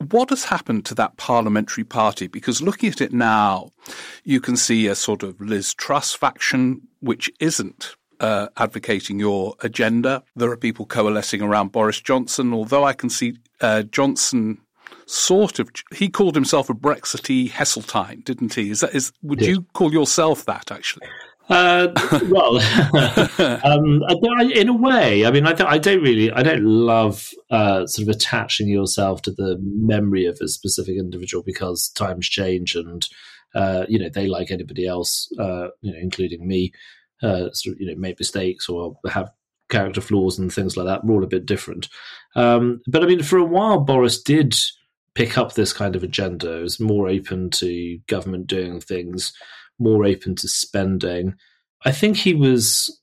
What 0.09 0.31
has 0.31 0.45
happened 0.45 0.85
to 0.85 0.95
that 0.95 1.17
parliamentary 1.17 1.83
party? 1.83 2.27
Because 2.27 2.61
looking 2.61 2.89
at 2.89 3.01
it 3.01 3.13
now, 3.13 3.71
you 4.23 4.41
can 4.41 4.57
see 4.57 4.87
a 4.87 4.95
sort 4.95 5.21
of 5.21 5.39
Liz 5.39 5.73
Truss 5.75 6.13
faction, 6.13 6.87
which 7.01 7.29
isn't 7.39 7.95
uh, 8.19 8.47
advocating 8.57 9.19
your 9.19 9.55
agenda. 9.61 10.23
There 10.35 10.49
are 10.49 10.57
people 10.57 10.85
coalescing 10.85 11.41
around 11.41 11.71
Boris 11.71 11.99
Johnson, 11.99 12.53
although 12.53 12.83
I 12.83 12.93
can 12.93 13.09
see 13.09 13.35
uh, 13.59 13.83
Johnson 13.83 14.59
sort 15.05 15.59
of 15.59 15.69
he 15.93 16.09
called 16.09 16.35
himself 16.35 16.69
a 16.69 16.73
Brexity 16.73 17.49
Heseltine, 17.49 18.23
didn't 18.23 18.53
he? 18.53 18.71
Is 18.71 18.81
that 18.81 18.95
is 18.95 19.11
would 19.21 19.41
you 19.41 19.65
call 19.73 19.91
yourself 19.91 20.45
that 20.45 20.71
actually? 20.71 21.07
Uh, 21.49 21.89
well, 22.29 22.59
um, 23.65 24.01
in 24.53 24.69
a 24.69 24.73
way, 24.73 25.25
I 25.25 25.31
mean, 25.31 25.45
I, 25.45 25.53
I, 25.67 25.77
don't 25.79 26.01
really, 26.01 26.31
I 26.31 26.43
don't 26.43 26.63
love 26.63 27.29
uh, 27.49 27.85
sort 27.87 28.07
of 28.07 28.15
attaching 28.15 28.69
yourself 28.69 29.21
to 29.23 29.31
the 29.31 29.57
memory 29.59 30.25
of 30.25 30.37
a 30.41 30.47
specific 30.47 30.95
individual 30.95 31.43
because 31.43 31.89
times 31.89 32.29
change 32.29 32.75
and 32.75 33.05
uh, 33.53 33.85
you 33.89 33.99
know 33.99 34.07
they, 34.07 34.27
like 34.27 34.49
anybody 34.49 34.87
else, 34.87 35.29
uh, 35.39 35.67
you 35.81 35.91
know, 35.91 35.99
including 36.01 36.47
me, 36.47 36.71
uh, 37.21 37.51
sort 37.51 37.75
of, 37.75 37.81
you 37.81 37.87
know, 37.87 37.99
make 37.99 38.17
mistakes 38.17 38.69
or 38.69 38.97
have 39.09 39.29
character 39.69 40.01
flaws 40.01 40.39
and 40.39 40.53
things 40.53 40.77
like 40.77 40.85
that. 40.85 41.03
We're 41.03 41.15
all 41.15 41.23
a 41.23 41.27
bit 41.27 41.45
different. 41.45 41.89
Um, 42.35 42.81
but 42.87 43.03
I 43.03 43.07
mean, 43.07 43.23
for 43.23 43.37
a 43.37 43.43
while, 43.43 43.79
Boris 43.79 44.21
did 44.21 44.55
pick 45.15 45.37
up 45.37 45.53
this 45.53 45.73
kind 45.73 45.95
of 45.95 46.03
agenda. 46.03 46.61
Was 46.61 46.79
more 46.79 47.09
open 47.09 47.49
to 47.51 47.99
government 48.07 48.47
doing 48.47 48.79
things, 48.79 49.33
more 49.79 50.05
open 50.05 50.35
to 50.37 50.47
spending. 50.47 51.35
I 51.83 51.91
think 51.91 52.17
he 52.17 52.33
was 52.33 53.01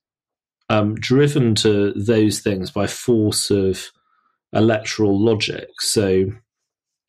um, 0.68 0.94
driven 0.94 1.54
to 1.56 1.92
those 1.94 2.40
things 2.40 2.70
by 2.70 2.86
force 2.86 3.50
of 3.50 3.90
electoral 4.52 5.18
logic. 5.18 5.68
So 5.80 6.26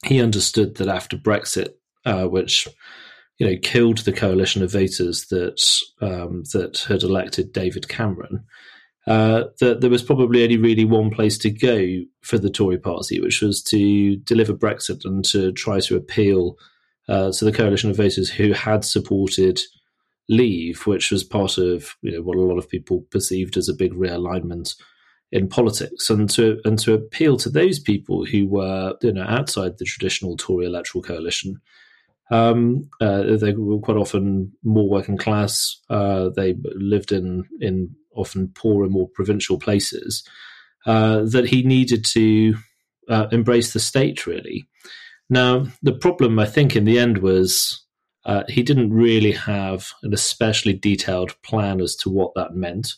he 0.05 0.21
understood 0.21 0.75
that 0.75 0.87
after 0.87 1.17
Brexit, 1.17 1.69
uh, 2.05 2.25
which 2.25 2.67
you 3.37 3.47
know 3.47 3.57
killed 3.61 3.99
the 3.99 4.13
coalition 4.13 4.63
of 4.63 4.71
voters 4.71 5.27
that 5.27 5.61
um, 6.01 6.43
that 6.53 6.85
had 6.87 7.03
elected 7.03 7.53
David 7.53 7.87
Cameron, 7.87 8.45
uh, 9.07 9.45
that 9.59 9.81
there 9.81 9.89
was 9.89 10.03
probably 10.03 10.43
only 10.43 10.57
really 10.57 10.85
one 10.85 11.09
place 11.09 11.37
to 11.39 11.49
go 11.49 12.01
for 12.21 12.37
the 12.37 12.49
Tory 12.49 12.77
party, 12.77 13.19
which 13.19 13.41
was 13.41 13.63
to 13.63 14.17
deliver 14.17 14.53
Brexit 14.53 15.05
and 15.05 15.23
to 15.25 15.51
try 15.53 15.79
to 15.79 15.95
appeal 15.95 16.57
uh, 17.07 17.31
to 17.31 17.45
the 17.45 17.51
coalition 17.51 17.89
of 17.89 17.97
voters 17.97 18.29
who 18.29 18.53
had 18.53 18.85
supported 18.85 19.59
Leave, 20.31 20.85
which 20.85 21.09
was 21.09 21.23
part 21.23 21.57
of 21.57 21.95
you 22.03 22.11
know 22.11 22.21
what 22.21 22.37
a 22.37 22.41
lot 22.41 22.59
of 22.59 22.69
people 22.69 23.01
perceived 23.09 23.57
as 23.57 23.67
a 23.67 23.73
big 23.73 23.93
realignment 23.93 24.75
in 25.31 25.49
politics, 25.49 26.07
and 26.11 26.29
to 26.29 26.59
and 26.65 26.77
to 26.79 26.93
appeal 26.93 27.35
to 27.37 27.49
those 27.49 27.79
people 27.79 28.25
who 28.25 28.47
were 28.47 28.93
you 29.01 29.11
know 29.11 29.25
outside 29.27 29.79
the 29.79 29.85
traditional 29.85 30.37
Tory 30.37 30.67
electoral 30.67 31.01
coalition. 31.01 31.59
Um, 32.31 32.89
uh, 33.01 33.37
they 33.37 33.53
were 33.53 33.79
quite 33.79 33.97
often 33.97 34.51
more 34.63 34.87
working 34.87 35.17
class. 35.17 35.79
Uh, 35.89 36.29
they 36.29 36.55
lived 36.75 37.11
in 37.11 37.45
in 37.59 37.95
often 38.15 38.49
poorer, 38.49 38.89
more 38.89 39.07
provincial 39.07 39.57
places, 39.57 40.23
uh, 40.85 41.21
that 41.23 41.47
he 41.47 41.63
needed 41.63 42.05
to 42.05 42.55
uh, 43.07 43.27
embrace 43.31 43.73
the 43.73 43.79
state, 43.79 44.27
really. 44.27 44.67
Now, 45.29 45.67
the 45.81 45.93
problem, 45.93 46.39
I 46.39 46.45
think, 46.45 46.75
in 46.75 46.85
the 46.85 46.99
end 46.99 47.19
was 47.19 47.83
uh, 48.25 48.43
he 48.47 48.63
didn't 48.63 48.93
really 48.93 49.31
have 49.31 49.91
an 50.03 50.13
especially 50.13 50.73
detailed 50.73 51.39
plan 51.43 51.81
as 51.81 51.95
to 51.97 52.09
what 52.09 52.33
that 52.35 52.55
meant. 52.55 52.93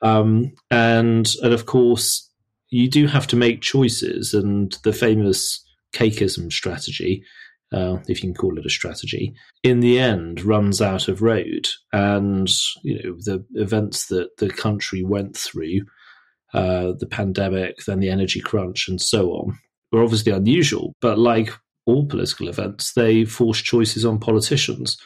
Um, 0.00 0.52
and, 0.70 1.30
and 1.42 1.52
of 1.52 1.66
course, 1.66 2.28
you 2.70 2.88
do 2.88 3.06
have 3.06 3.26
to 3.28 3.36
make 3.36 3.60
choices, 3.60 4.34
and 4.34 4.76
the 4.82 4.92
famous 4.92 5.64
cakeism 5.92 6.50
strategy 6.50 7.22
uh, 7.72 7.96
if 8.08 8.22
you 8.22 8.28
can 8.28 8.34
call 8.34 8.58
it 8.58 8.66
a 8.66 8.70
strategy, 8.70 9.34
in 9.62 9.80
the 9.80 9.98
end 9.98 10.42
runs 10.42 10.80
out 10.80 11.08
of 11.08 11.22
road. 11.22 11.68
And 11.92 12.52
you 12.82 13.02
know 13.02 13.16
the 13.18 13.44
events 13.54 14.06
that 14.06 14.36
the 14.38 14.50
country 14.50 15.02
went 15.02 15.36
through, 15.36 15.80
uh, 16.54 16.92
the 16.98 17.06
pandemic, 17.06 17.78
then 17.86 18.00
the 18.00 18.10
energy 18.10 18.40
crunch, 18.40 18.88
and 18.88 19.00
so 19.00 19.30
on, 19.30 19.58
were 19.90 20.02
obviously 20.02 20.32
unusual. 20.32 20.94
But 21.00 21.18
like 21.18 21.50
all 21.86 22.06
political 22.06 22.48
events, 22.48 22.92
they 22.92 23.24
force 23.24 23.60
choices 23.60 24.04
on 24.04 24.18
politicians. 24.18 24.96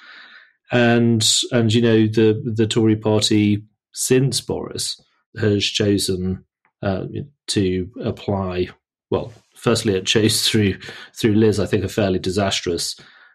And 0.73 1.27
and 1.53 1.73
you 1.73 1.83
know 1.83 2.07
the 2.07 2.43
the 2.45 2.67
Tory 2.67 2.97
party 2.97 3.63
since 3.93 4.41
Boris 4.41 5.01
has 5.39 5.65
chosen 5.65 6.45
uh, 6.83 7.05
to 7.49 7.91
apply 8.03 8.69
well 9.11 9.33
firstly, 9.67 9.95
it 9.95 10.07
chose 10.07 10.49
through 10.49 10.79
through 11.13 11.35
Liz, 11.35 11.59
I 11.59 11.67
think, 11.67 11.83
a 11.83 11.89
fairly 11.89 12.21
disastrous 12.21 12.95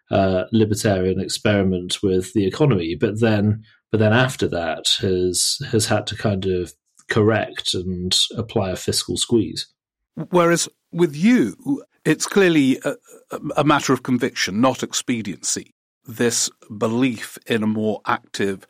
uh, 0.10 0.44
libertarian 0.54 1.20
experiment 1.20 1.98
with 2.02 2.32
the 2.34 2.46
economy. 2.48 2.96
But 2.96 3.20
then, 3.20 3.64
but 3.92 4.00
then 4.00 4.14
after 4.14 4.48
that, 4.48 4.86
has 5.00 5.60
has 5.72 5.88
had 5.88 6.08
to 6.08 6.16
kind 6.16 6.46
of 6.46 6.74
correct 7.10 7.74
and 7.74 8.18
apply 8.38 8.70
a 8.70 8.78
fiscal 8.78 9.18
squeeze. 9.18 9.68
Whereas 10.30 10.70
with 10.94 11.14
you, 11.16 11.84
it's 12.06 12.28
clearly 12.28 12.80
a, 12.86 12.96
a 13.58 13.66
matter 13.66 13.92
of 13.92 14.04
conviction, 14.04 14.62
not 14.62 14.84
expediency. 14.84 15.74
This 16.06 16.50
belief 16.78 17.38
in 17.46 17.62
a 17.62 17.68
more 17.68 18.00
active 18.06 18.66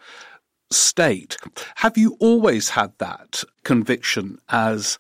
state. 0.72 1.38
Have 1.76 1.96
you 1.98 2.18
always 2.20 2.70
had 2.70 2.94
that 2.98 3.44
conviction 3.64 4.40
as 4.50 4.98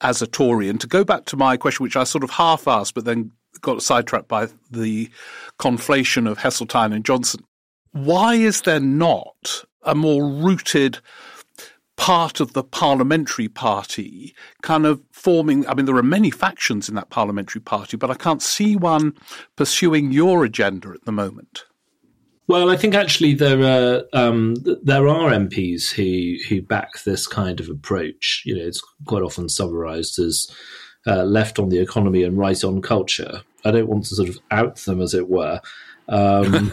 as 0.00 0.22
a 0.22 0.26
Tory. 0.26 0.68
And 0.68 0.80
to 0.80 0.86
go 0.86 1.04
back 1.04 1.24
to 1.26 1.36
my 1.36 1.56
question, 1.56 1.84
which 1.84 1.96
I 1.96 2.04
sort 2.04 2.24
of 2.24 2.30
half 2.30 2.66
asked, 2.68 2.94
but 2.94 3.04
then 3.04 3.30
got 3.60 3.82
sidetracked 3.82 4.28
by 4.28 4.48
the 4.70 5.10
conflation 5.58 6.28
of 6.28 6.38
Heseltine 6.38 6.94
and 6.94 7.04
Johnson. 7.04 7.44
Why 7.92 8.34
is 8.34 8.62
there 8.62 8.80
not 8.80 9.64
a 9.82 9.94
more 9.94 10.26
rooted 10.26 10.98
part 11.96 12.40
of 12.40 12.52
the 12.52 12.64
parliamentary 12.64 13.48
party 13.48 14.34
kind 14.62 14.84
of 14.84 15.00
forming? 15.12 15.66
I 15.68 15.74
mean, 15.74 15.86
there 15.86 15.96
are 15.96 16.02
many 16.02 16.30
factions 16.30 16.88
in 16.88 16.96
that 16.96 17.10
parliamentary 17.10 17.60
party, 17.60 17.96
but 17.96 18.10
I 18.10 18.14
can't 18.14 18.42
see 18.42 18.76
one 18.76 19.14
pursuing 19.56 20.12
your 20.12 20.44
agenda 20.44 20.90
at 20.90 21.04
the 21.04 21.12
moment. 21.12 21.64
Well, 22.46 22.68
I 22.70 22.76
think 22.76 22.94
actually 22.94 23.34
there 23.34 23.62
are 23.62 24.02
um, 24.12 24.56
there 24.82 25.08
are 25.08 25.30
MPs 25.30 25.90
who 25.90 26.36
who 26.48 26.60
back 26.60 27.02
this 27.04 27.26
kind 27.26 27.58
of 27.58 27.70
approach. 27.70 28.42
You 28.44 28.56
know, 28.56 28.64
it's 28.64 28.82
quite 29.06 29.22
often 29.22 29.48
summarised 29.48 30.18
as 30.18 30.50
uh, 31.06 31.24
left 31.24 31.58
on 31.58 31.70
the 31.70 31.78
economy 31.78 32.22
and 32.22 32.36
right 32.36 32.62
on 32.62 32.82
culture. 32.82 33.42
I 33.64 33.70
don't 33.70 33.88
want 33.88 34.04
to 34.06 34.14
sort 34.14 34.28
of 34.28 34.38
out 34.50 34.76
them, 34.76 35.00
as 35.00 35.14
it 35.14 35.28
were. 35.28 35.60
Um, 36.08 36.72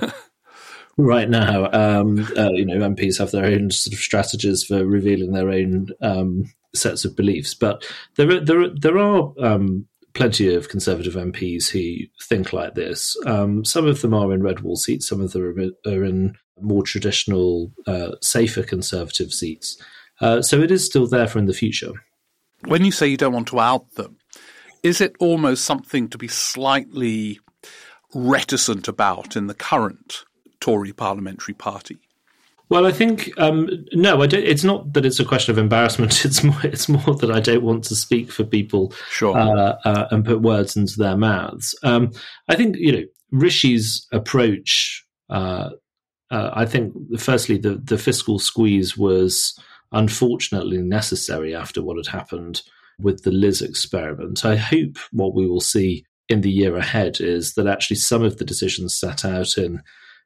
right 0.98 1.30
now, 1.30 1.70
um, 1.72 2.28
uh, 2.38 2.52
you 2.52 2.66
know, 2.66 2.78
MPs 2.78 3.18
have 3.20 3.32
their 3.32 3.46
own 3.46 3.72
sort 3.72 3.94
of 3.94 4.00
strategies 4.00 4.64
for 4.64 4.86
revealing 4.86 5.32
their 5.32 5.50
own 5.50 5.88
um, 6.02 6.52
sets 6.76 7.06
of 7.06 7.16
beliefs, 7.16 7.54
but 7.54 7.86
there 8.16 8.30
are, 8.30 8.40
there 8.42 8.62
are, 8.62 8.70
there 8.70 8.98
are 8.98 9.34
um, 9.40 9.88
plenty 10.14 10.54
of 10.54 10.70
Conservative 10.70 11.14
MPs 11.14 11.70
who 11.70 12.06
think 12.24 12.54
like 12.54 12.76
this. 12.76 13.16
Um, 13.26 13.64
some 13.66 13.88
of 13.88 14.02
them 14.02 14.14
are 14.14 14.34
in 14.34 14.44
red 14.44 14.62
wall 14.62 14.76
seats, 14.76 15.08
some 15.08 15.22
of 15.22 15.32
them 15.32 15.74
are 15.86 16.04
in 16.04 16.36
more 16.60 16.84
traditional, 16.84 17.72
uh, 17.88 18.12
safer 18.22 18.64
Conservative 18.64 19.32
seats. 19.32 19.82
Uh, 20.20 20.42
so 20.42 20.60
it 20.62 20.72
is 20.72 20.86
still 20.86 21.08
there 21.08 21.28
for 21.28 21.40
in 21.40 21.46
the 21.46 21.54
future. 21.54 21.94
When 22.66 22.86
you 22.86 22.92
say 22.92 23.08
you 23.08 23.18
don't 23.18 23.34
want 23.34 23.48
to 23.48 23.60
out 23.60 23.92
them, 23.96 24.18
is 24.84 25.02
it 25.02 25.16
almost 25.20 25.66
something 25.66 26.10
to 26.10 26.18
be 26.18 26.28
slightly 26.28 27.40
reticent 28.14 28.88
about 28.88 29.36
in 29.36 29.48
the 29.48 29.54
current 29.54 30.26
Tory 30.60 30.94
parliamentary 30.94 31.54
party? 31.54 31.98
Well, 32.72 32.88
I 32.88 32.94
think 32.94 33.38
um, 33.38 33.68
no. 33.92 34.22
I 34.22 34.28
don't, 34.28 34.46
it's 34.46 34.64
not 34.64 34.94
that 34.94 35.06
it's 35.06 35.20
a 35.20 35.26
question 35.26 35.52
of 35.52 35.58
embarrassment. 35.58 36.24
It's 36.26 36.42
more. 36.42 36.62
It's 36.64 36.88
more 36.88 37.16
that 37.16 37.30
I 37.30 37.42
don't 37.42 37.64
want 37.64 37.84
to 37.86 37.96
speak 37.96 38.32
for 38.32 38.46
people 38.46 38.94
sure. 39.10 39.38
uh, 39.38 39.76
uh, 39.84 40.08
and 40.10 40.24
put 40.24 40.42
words 40.42 40.78
into 40.78 40.98
their 40.98 41.18
mouths. 41.18 41.78
Um, 41.84 42.14
I 42.48 42.56
think 42.56 42.78
you 42.78 42.94
know 42.94 43.04
Rishi's 43.34 44.08
approach. 44.14 45.06
Uh, 45.30 45.72
uh, 46.32 46.52
I 46.54 46.66
think 46.66 46.94
firstly 47.20 47.58
the 47.58 47.76
the 47.76 47.98
fiscal 47.98 48.40
squeeze 48.40 48.98
was 48.98 49.54
unfortunately 49.92 50.78
necessary 50.78 51.54
after 51.54 51.84
what 51.84 51.98
had 51.98 52.08
happened 52.08 52.62
with 52.98 53.24
the 53.24 53.32
Liz 53.32 53.62
experiment. 53.62 54.46
I 54.46 54.56
hope 54.56 54.98
what 55.12 55.36
we 55.36 55.46
will 55.46 55.60
see 55.60 56.06
in 56.30 56.40
the 56.40 56.50
year 56.50 56.78
ahead 56.78 57.20
is 57.20 57.56
that 57.56 57.68
actually 57.68 57.98
some 57.98 58.24
of 58.24 58.38
the 58.38 58.46
decisions 58.46 58.96
set 58.96 59.26
out 59.26 59.58
in 59.58 59.82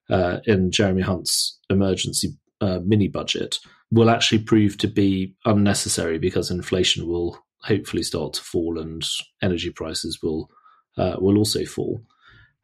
uh, 0.10 0.38
in 0.46 0.72
Jeremy 0.72 1.02
Hunt's 1.02 1.60
emergency 1.70 2.36
uh, 2.62 2.80
mini 2.84 3.08
budget 3.08 3.60
will 3.92 4.10
actually 4.10 4.40
prove 4.40 4.78
to 4.78 4.88
be 4.88 5.36
unnecessary 5.46 6.18
because 6.18 6.52
inflation 6.52 7.08
will 7.08 7.40
hopefully 7.64 8.04
start 8.04 8.34
to 8.34 8.42
fall 8.42 8.80
and 8.80 9.04
energy 9.42 9.70
prices 9.70 10.20
will 10.22 10.50
uh, 10.98 11.16
will 11.20 11.38
also 11.38 11.66
fall. 11.66 12.02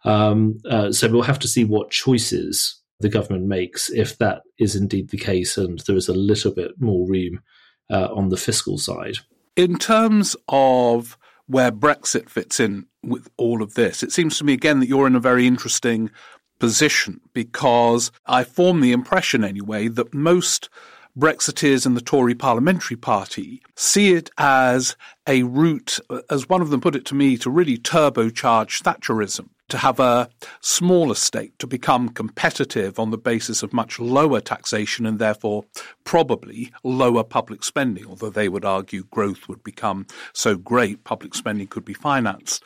Um, 0.03 0.59
uh, 0.69 0.91
so 0.91 1.09
we'll 1.09 1.23
have 1.23 1.39
to 1.39 1.47
see 1.47 1.63
what 1.63 1.91
choices 1.91 2.81
the 3.01 3.09
government 3.09 3.45
makes 3.45 3.89
if 3.89 4.17
that 4.19 4.41
is 4.57 4.75
indeed 4.75 5.09
the 5.09 5.17
case, 5.17 5.57
and 5.57 5.79
there 5.79 5.95
is 5.95 6.07
a 6.07 6.13
little 6.13 6.53
bit 6.53 6.71
more 6.79 7.07
room 7.07 7.41
uh, 7.89 8.07
on 8.13 8.29
the 8.29 8.37
fiscal 8.37 8.77
side. 8.77 9.15
In 9.55 9.77
terms 9.77 10.35
of 10.47 11.17
where 11.47 11.71
Brexit 11.71 12.29
fits 12.29 12.59
in 12.59 12.85
with 13.03 13.29
all 13.37 13.61
of 13.61 13.73
this, 13.73 14.01
it 14.03 14.11
seems 14.11 14.37
to 14.37 14.43
me 14.43 14.53
again 14.53 14.79
that 14.79 14.87
you're 14.87 15.07
in 15.07 15.15
a 15.15 15.19
very 15.19 15.45
interesting 15.45 16.09
position 16.61 17.19
because 17.33 18.11
I 18.27 18.43
form 18.43 18.81
the 18.81 18.91
impression 18.91 19.43
anyway 19.43 19.87
that 19.87 20.13
most 20.13 20.69
Brexiteers 21.17 21.87
in 21.87 21.95
the 21.95 22.01
Tory 22.01 22.35
parliamentary 22.35 22.95
party 22.95 23.63
see 23.75 24.13
it 24.13 24.29
as 24.37 24.95
a 25.27 25.41
route, 25.41 25.99
as 26.29 26.47
one 26.47 26.61
of 26.61 26.69
them 26.69 26.79
put 26.79 26.95
it 26.95 27.03
to 27.05 27.15
me, 27.15 27.35
to 27.37 27.49
really 27.49 27.77
turbocharge 27.79 28.83
Thatcherism, 28.83 29.49
to 29.69 29.77
have 29.79 29.99
a 29.99 30.29
smaller 30.61 31.15
state, 31.15 31.57
to 31.57 31.65
become 31.65 32.09
competitive 32.09 32.99
on 32.99 33.09
the 33.09 33.17
basis 33.17 33.63
of 33.63 33.73
much 33.73 33.99
lower 33.99 34.39
taxation 34.39 35.07
and 35.07 35.17
therefore 35.17 35.65
probably 36.03 36.71
lower 36.83 37.23
public 37.23 37.63
spending, 37.63 38.05
although 38.05 38.29
they 38.29 38.47
would 38.47 38.65
argue 38.65 39.03
growth 39.05 39.49
would 39.49 39.63
become 39.63 40.05
so 40.31 40.55
great 40.55 41.03
public 41.03 41.33
spending 41.33 41.65
could 41.65 41.85
be 41.85 41.95
financed 41.95 42.63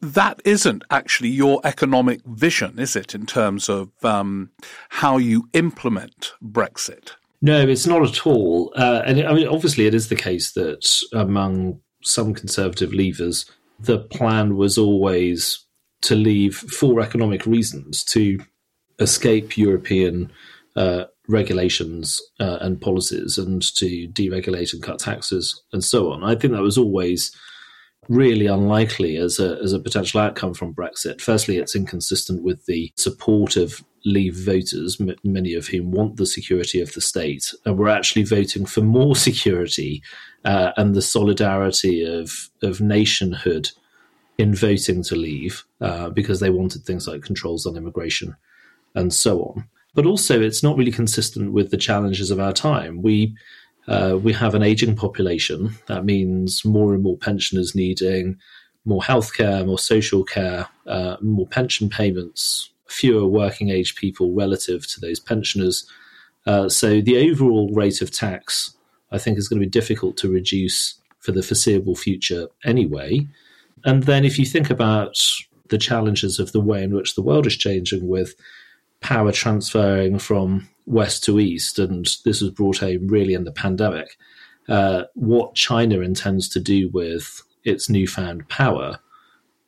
that 0.00 0.40
isn't 0.44 0.84
actually 0.90 1.28
your 1.28 1.60
economic 1.64 2.24
vision, 2.24 2.78
is 2.78 2.96
it, 2.96 3.14
in 3.14 3.26
terms 3.26 3.68
of 3.68 3.90
um, 4.02 4.50
how 4.88 5.18
you 5.18 5.48
implement 5.52 6.32
Brexit? 6.42 7.12
No, 7.42 7.66
it's 7.66 7.86
not 7.86 8.02
at 8.02 8.26
all. 8.26 8.72
Uh, 8.76 9.02
and 9.04 9.22
I 9.22 9.32
mean, 9.34 9.48
obviously, 9.48 9.86
it 9.86 9.94
is 9.94 10.08
the 10.08 10.16
case 10.16 10.52
that 10.52 11.02
among 11.12 11.80
some 12.02 12.34
conservative 12.34 12.90
leavers, 12.90 13.50
the 13.78 13.98
plan 13.98 14.56
was 14.56 14.76
always 14.76 15.64
to 16.02 16.14
leave 16.14 16.56
for 16.56 17.00
economic 17.00 17.46
reasons 17.46 18.04
to 18.04 18.38
escape 18.98 19.56
European 19.56 20.30
uh, 20.76 21.04
regulations 21.28 22.20
uh, 22.40 22.58
and 22.60 22.80
policies 22.80 23.38
and 23.38 23.62
to 23.76 24.08
deregulate 24.08 24.72
and 24.72 24.82
cut 24.82 24.98
taxes 24.98 25.62
and 25.72 25.84
so 25.84 26.12
on. 26.12 26.24
I 26.24 26.34
think 26.34 26.52
that 26.52 26.62
was 26.62 26.78
always 26.78 27.34
really 28.10 28.46
unlikely 28.46 29.16
as 29.16 29.38
a 29.38 29.56
as 29.62 29.72
a 29.72 29.78
potential 29.78 30.20
outcome 30.20 30.52
from 30.52 30.74
Brexit. 30.74 31.20
Firstly, 31.20 31.56
it's 31.56 31.76
inconsistent 31.76 32.42
with 32.42 32.66
the 32.66 32.92
support 32.96 33.56
of 33.56 33.82
Leave 34.04 34.34
voters, 34.34 34.98
m- 34.98 35.14
many 35.24 35.52
of 35.54 35.68
whom 35.68 35.90
want 35.90 36.16
the 36.16 36.24
security 36.24 36.80
of 36.80 36.92
the 36.94 37.02
state, 37.02 37.54
and 37.64 37.78
were 37.78 37.88
actually 37.88 38.24
voting 38.24 38.66
for 38.66 38.80
more 38.80 39.14
security 39.28 40.02
uh, 40.44 40.72
and 40.76 40.94
the 40.94 41.02
solidarity 41.02 42.04
of 42.04 42.50
of 42.62 42.80
nationhood 42.80 43.70
in 44.38 44.54
voting 44.54 45.02
to 45.02 45.14
leave 45.14 45.64
uh, 45.82 46.08
because 46.08 46.40
they 46.40 46.50
wanted 46.50 46.82
things 46.82 47.06
like 47.06 47.22
controls 47.22 47.66
on 47.66 47.76
immigration 47.76 48.34
and 48.94 49.12
so 49.12 49.42
on. 49.42 49.68
But 49.94 50.06
also, 50.06 50.40
it's 50.40 50.62
not 50.62 50.76
really 50.78 50.92
consistent 50.92 51.52
with 51.52 51.70
the 51.70 51.76
challenges 51.76 52.30
of 52.30 52.40
our 52.40 52.52
time. 52.54 53.02
We 53.02 53.36
uh, 53.88 54.18
we 54.22 54.32
have 54.32 54.54
an 54.54 54.62
aging 54.62 54.96
population. 54.96 55.74
That 55.86 56.04
means 56.04 56.64
more 56.64 56.94
and 56.94 57.02
more 57.02 57.16
pensioners 57.16 57.74
needing 57.74 58.38
more 58.84 59.02
healthcare, 59.02 59.66
more 59.66 59.78
social 59.78 60.24
care, 60.24 60.66
uh, 60.86 61.16
more 61.20 61.46
pension 61.46 61.88
payments, 61.88 62.70
fewer 62.86 63.26
working 63.26 63.70
age 63.70 63.94
people 63.94 64.32
relative 64.32 64.86
to 64.88 65.00
those 65.00 65.20
pensioners. 65.20 65.86
Uh, 66.46 66.68
so 66.68 67.00
the 67.00 67.30
overall 67.30 67.70
rate 67.72 68.00
of 68.00 68.10
tax, 68.10 68.74
I 69.12 69.18
think, 69.18 69.38
is 69.38 69.48
going 69.48 69.60
to 69.60 69.66
be 69.66 69.70
difficult 69.70 70.16
to 70.18 70.30
reduce 70.30 70.94
for 71.18 71.32
the 71.32 71.42
foreseeable 71.42 71.94
future 71.94 72.48
anyway. 72.64 73.26
And 73.84 74.04
then 74.04 74.24
if 74.24 74.38
you 74.38 74.46
think 74.46 74.70
about 74.70 75.18
the 75.68 75.78
challenges 75.78 76.38
of 76.38 76.52
the 76.52 76.60
way 76.60 76.82
in 76.82 76.94
which 76.94 77.14
the 77.14 77.22
world 77.22 77.46
is 77.46 77.56
changing 77.56 78.08
with 78.08 78.34
power 79.00 79.32
transferring 79.32 80.18
from 80.18 80.68
west 80.90 81.24
to 81.24 81.38
east, 81.40 81.78
and 81.78 82.06
this 82.24 82.40
was 82.40 82.50
brought 82.50 82.78
home 82.78 83.06
really 83.08 83.34
in 83.34 83.44
the 83.44 83.52
pandemic, 83.52 84.16
uh, 84.68 85.04
what 85.14 85.54
China 85.54 86.00
intends 86.00 86.48
to 86.50 86.60
do 86.60 86.88
with 86.92 87.42
its 87.64 87.88
newfound 87.88 88.48
power 88.48 88.98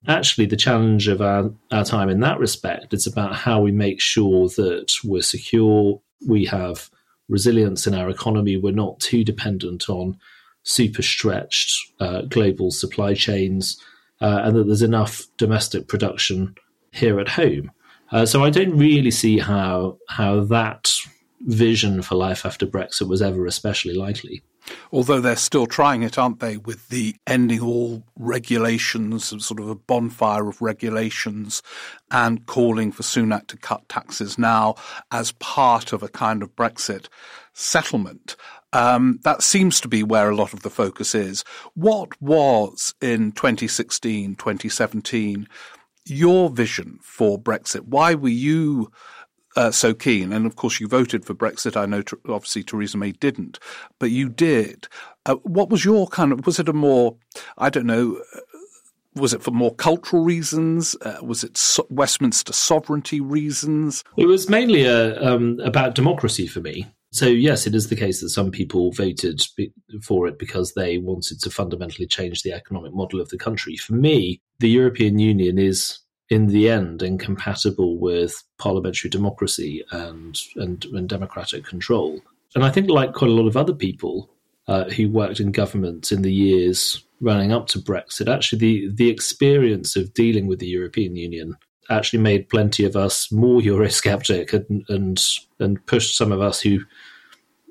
actually 0.09 0.47
the 0.47 0.57
challenge 0.57 1.09
of 1.09 1.21
our, 1.21 1.51
our 1.71 1.85
time 1.85 2.09
in 2.09 2.21
that 2.21 2.39
respect 2.39 2.93
is 2.93 3.07
about 3.07 3.35
how 3.35 3.61
we 3.61 3.71
make 3.71 4.01
sure 4.01 4.49
that 4.49 4.93
we're 5.05 5.23
secure, 5.23 6.01
we 6.27 6.45
have 6.45 6.91
resilience 7.29 7.87
in 7.87 7.95
our 7.95 8.11
economy, 8.11 8.57
we're 8.57 8.73
not 8.73 8.99
too 9.01 9.25
dependent 9.25 9.89
on 9.89 10.19
super 10.65 11.03
stretched 11.03 11.77
uh, 12.01 12.23
global 12.23 12.71
supply 12.71 13.15
chains, 13.15 13.81
uh, 14.21 14.43
and 14.45 14.57
that 14.57 14.67
there's 14.67 14.83
enough 14.83 15.27
domestic 15.37 15.89
production 15.89 16.55
here 16.91 17.19
at 17.21 17.29
home. 17.29 17.71
Uh, 18.11 18.27
so 18.27 18.45
I 18.45 18.51
don't 18.51 18.77
really 18.77 19.11
see 19.11 19.39
how 19.39 19.99
how 20.09 20.45
that 20.45 20.93
vision 21.45 22.03
for 22.03 22.15
life 22.15 22.47
after 22.47 22.67
Brexit 22.67 23.09
was 23.09 23.23
ever 23.23 23.47
especially 23.47 23.95
likely. 23.95 24.43
Although 24.93 25.21
they're 25.21 25.37
still 25.37 25.67
trying 25.67 26.03
it, 26.03 26.19
aren't 26.19 26.39
they, 26.39 26.57
with 26.57 26.89
the 26.89 27.17
ending 27.27 27.61
all 27.61 28.05
regulations, 28.17 29.27
sort 29.45 29.61
of 29.61 29.69
a 29.69 29.75
bonfire 29.75 30.49
of 30.49 30.63
regulations, 30.63 31.63
and 32.11 32.47
calling 32.47 32.93
for 32.93 33.03
Sunak 33.03 33.49
to 33.49 33.57
cut 33.57 33.89
taxes 33.89 34.39
now 34.39 34.77
as 35.11 35.33
part 35.33 35.93
of 35.93 36.03
a 36.03 36.09
kind 36.09 36.43
of 36.43 36.55
Brexit 36.55 37.09
settlement. 37.53 38.37
Um, 38.73 39.19
that 39.25 39.43
seems 39.43 39.81
to 39.81 39.89
be 39.89 40.03
where 40.03 40.31
a 40.31 40.37
lot 40.37 40.55
of 40.55 40.63
the 40.63 40.71
focus 40.71 41.15
is. 41.15 41.45
What 41.75 42.11
was 42.23 42.95
in 43.03 43.33
2016, 43.33 44.37
2017, 44.37 45.49
your 46.07 46.51
vision 46.51 46.99
for 47.03 47.39
Brexit? 47.39 47.83
Why 47.83 48.15
were 48.15 48.29
you 48.29 48.91
uh, 49.57 49.71
so 49.71 49.95
keen. 49.95 50.33
And 50.33 50.47
of 50.47 50.57
course, 50.57 50.81
you 50.81 50.88
voted 50.88 51.25
for 51.25 51.35
Brexit. 51.35 51.77
I 51.77 51.87
know, 51.87 52.03
obviously, 52.29 52.62
Theresa 52.62 52.99
May 52.99 53.12
didn't, 53.12 53.59
but 53.99 54.11
you 54.11 54.29
did. 54.29 54.88
Uh, 55.27 55.37
what 55.43 55.69
was 55.69 55.85
your 55.85 56.07
kind 56.09 56.33
of? 56.33 56.47
Was 56.47 56.59
it 56.59 56.69
a 56.69 56.73
more? 56.73 57.17
I 57.59 57.71
don't 57.71 57.87
know. 57.87 58.21
Uh, 58.35 58.41
was 59.15 59.35
it 59.35 59.43
for 59.43 59.51
more 59.51 59.75
cultural 59.75 60.25
reasons? 60.25 60.97
Uh, 61.03 61.19
was 61.23 61.45
it 61.45 61.59
so- 61.59 61.87
Westminster 61.91 62.53
sovereignty 62.53 63.21
reasons? 63.21 64.03
It 64.17 64.27
was 64.27 64.49
mainly 64.49 64.85
a, 64.85 65.21
uh, 65.21 65.35
um, 65.35 65.61
about 65.62 65.95
democracy 65.95 66.47
for 66.47 66.61
me. 66.61 66.87
So 67.12 67.27
yes, 67.27 67.67
it 67.67 67.75
is 67.75 67.88
the 67.88 67.97
case 67.97 68.23
that 68.23 68.31
some 68.31 68.51
people 68.51 68.91
voted 68.93 69.43
for 70.03 70.27
it 70.27 70.38
because 70.38 70.73
they 70.73 70.97
wanted 70.97 71.41
to 71.43 71.51
fundamentally 71.51 72.07
change 72.07 72.41
the 72.41 72.55
economic 72.55 72.95
model 72.95 73.21
of 73.21 73.29
the 73.29 73.37
country. 73.37 73.77
For 73.77 73.93
me, 73.93 74.41
the 74.61 74.71
European 74.71 75.19
Union 75.19 75.59
is 75.59 75.99
in 76.33 76.47
the 76.47 76.66
end 76.66 77.03
incompatible 77.03 77.99
with 77.99 78.42
parliamentary 78.57 79.11
democracy 79.11 79.85
and, 79.90 80.38
and, 80.57 80.87
and 80.87 81.07
democratic 81.07 81.62
control. 81.62 82.23
And 82.55 82.64
I 82.64 82.71
think, 82.71 82.88
like 82.88 83.12
quite 83.12 83.31
a 83.31 83.35
lot 83.35 83.47
of 83.47 83.55
other 83.55 83.75
people 83.75 84.31
uh, 84.66 84.85
who 84.85 85.11
worked 85.11 85.40
in 85.40 85.53
government 85.53 86.11
in 86.11 86.23
the 86.23 86.33
years 86.33 87.05
running 87.21 87.53
up 87.53 87.66
to 87.66 87.79
Brexit, 87.79 88.33
actually 88.33 88.59
the, 88.61 88.88
the 88.95 89.11
experience 89.11 89.95
of 89.95 90.14
dealing 90.14 90.47
with 90.47 90.59
the 90.59 90.66
European 90.66 91.16
Union 91.16 91.55
actually 91.90 92.21
made 92.21 92.49
plenty 92.49 92.87
of 92.87 92.97
us 92.97 93.31
more 93.31 93.61
Eurosceptic 93.68 94.55
and 94.55 94.87
and, 94.88 95.23
and 95.59 95.85
pushed 95.85 96.16
some 96.16 96.33
of 96.33 96.40
us 96.40 96.62
who 96.62 96.81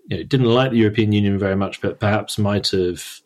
you 0.08 0.18
know, 0.18 0.24
didn't 0.24 0.54
like 0.54 0.70
the 0.70 0.78
European 0.78 1.14
Union 1.14 1.40
very 1.40 1.56
much, 1.56 1.82
but 1.82 2.00
perhaps 2.00 2.38
might 2.38 2.70
have 2.70 3.22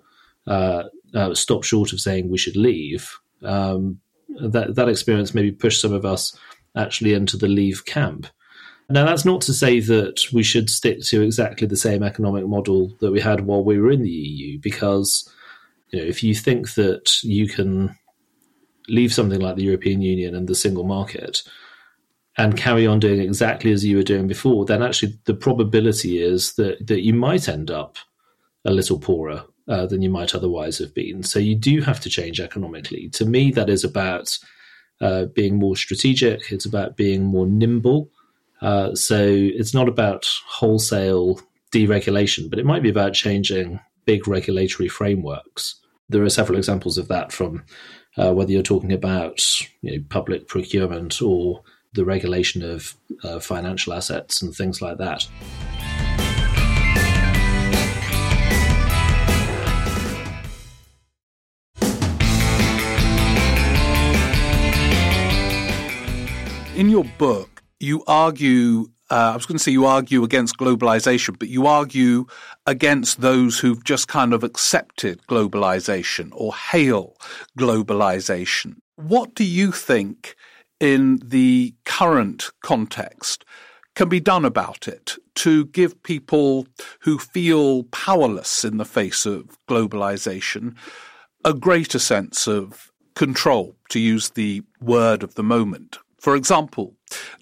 uh, 0.47 0.83
uh, 1.13 1.33
stopped 1.33 1.65
short 1.65 1.91
of 1.91 1.99
saying 1.99 2.29
we 2.29 2.37
should 2.37 2.55
leave. 2.55 3.19
Um, 3.43 3.99
that 4.29 4.75
that 4.75 4.89
experience 4.89 5.33
maybe 5.33 5.51
pushed 5.51 5.81
some 5.81 5.93
of 5.93 6.05
us 6.05 6.37
actually 6.75 7.13
into 7.13 7.37
the 7.37 7.47
leave 7.47 7.85
camp. 7.85 8.27
Now, 8.89 9.05
that's 9.05 9.25
not 9.25 9.41
to 9.41 9.53
say 9.53 9.79
that 9.79 10.21
we 10.31 10.43
should 10.43 10.69
stick 10.69 11.01
to 11.05 11.21
exactly 11.21 11.65
the 11.65 11.77
same 11.77 12.03
economic 12.03 12.45
model 12.45 12.95
that 12.99 13.11
we 13.11 13.19
had 13.19 13.41
while 13.41 13.63
we 13.63 13.79
were 13.79 13.91
in 13.91 14.03
the 14.03 14.09
EU, 14.09 14.59
because 14.59 15.27
you 15.89 15.99
know, 15.99 16.05
if 16.05 16.21
you 16.21 16.35
think 16.35 16.75
that 16.75 17.17
you 17.23 17.47
can 17.47 17.97
leave 18.87 19.11
something 19.11 19.39
like 19.39 19.55
the 19.55 19.63
European 19.63 20.01
Union 20.01 20.35
and 20.35 20.47
the 20.47 20.53
single 20.53 20.83
market 20.83 21.41
and 22.37 22.57
carry 22.57 22.85
on 22.85 22.99
doing 22.99 23.19
exactly 23.19 23.71
as 23.71 23.83
you 23.83 23.97
were 23.97 24.03
doing 24.03 24.27
before, 24.27 24.65
then 24.65 24.83
actually 24.83 25.17
the 25.25 25.33
probability 25.33 26.21
is 26.21 26.53
that, 26.53 26.85
that 26.85 27.01
you 27.01 27.13
might 27.13 27.49
end 27.49 27.71
up 27.71 27.97
a 28.65 28.71
little 28.71 28.99
poorer 28.99 29.45
uh, 29.67 29.85
than 29.85 30.01
you 30.01 30.09
might 30.09 30.35
otherwise 30.35 30.77
have 30.77 30.93
been. 30.93 31.23
So 31.23 31.39
you 31.39 31.55
do 31.55 31.81
have 31.81 31.99
to 32.01 32.09
change 32.09 32.39
economically. 32.39 33.09
To 33.09 33.25
me, 33.25 33.51
that 33.51 33.69
is 33.69 33.83
about 33.83 34.37
uh, 35.01 35.25
being 35.25 35.55
more 35.55 35.75
strategic. 35.75 36.51
It's 36.51 36.65
about 36.65 36.95
being 36.95 37.23
more 37.23 37.47
nimble. 37.47 38.09
Uh, 38.61 38.95
so 38.95 39.25
it's 39.27 39.73
not 39.73 39.89
about 39.89 40.25
wholesale 40.47 41.41
deregulation, 41.71 42.49
but 42.49 42.59
it 42.59 42.65
might 42.65 42.83
be 42.83 42.89
about 42.89 43.13
changing 43.13 43.79
big 44.05 44.27
regulatory 44.27 44.87
frameworks. 44.87 45.75
There 46.09 46.23
are 46.23 46.29
several 46.29 46.57
examples 46.57 46.97
of 46.97 47.07
that 47.07 47.31
from 47.31 47.63
uh, 48.17 48.33
whether 48.33 48.51
you're 48.51 48.63
talking 48.63 48.93
about 48.93 49.61
you 49.81 49.91
know, 49.97 50.03
public 50.09 50.47
procurement 50.47 51.21
or 51.21 51.63
the 51.93 52.05
regulation 52.05 52.61
of 52.61 52.95
uh, 53.23 53.39
financial 53.39 53.93
assets 53.93 54.41
and 54.41 54.53
things 54.53 54.81
like 54.81 54.97
that. 54.99 55.27
In 66.75 66.89
your 66.89 67.05
book, 67.17 67.63
you 67.79 68.03
argue 68.05 68.87
uh, 69.09 69.31
I 69.31 69.35
was 69.35 69.45
going 69.45 69.57
to 69.57 69.63
say 69.63 69.71
you 69.71 69.85
argue 69.85 70.25
against 70.25 70.57
globalization, 70.57 71.39
but 71.39 71.47
you 71.47 71.67
argue 71.67 72.25
against 72.65 73.21
those 73.21 73.59
who've 73.59 73.83
just 73.85 74.09
kind 74.09 74.33
of 74.33 74.43
accepted 74.43 75.21
globalization 75.29 76.31
or 76.33 76.53
hail 76.53 77.15
globalization. 77.57 78.75
What 78.97 79.35
do 79.35 79.45
you 79.45 79.71
think 79.71 80.35
in 80.81 81.21
the 81.23 81.75
current 81.85 82.51
context 82.61 83.45
can 83.95 84.09
be 84.09 84.19
done 84.19 84.43
about 84.43 84.85
it 84.85 85.15
to 85.35 85.67
give 85.67 86.03
people 86.03 86.67
who 87.01 87.19
feel 87.19 87.83
powerless 87.85 88.65
in 88.65 88.77
the 88.77 88.85
face 88.85 89.25
of 89.25 89.57
globalization 89.69 90.75
a 91.45 91.53
greater 91.53 91.99
sense 91.99 92.47
of 92.47 92.91
control, 93.13 93.77
to 93.91 93.99
use 93.99 94.31
the 94.31 94.61
word 94.81 95.23
of 95.23 95.35
the 95.35 95.43
moment? 95.43 95.99
For 96.25 96.35
example, 96.35 96.95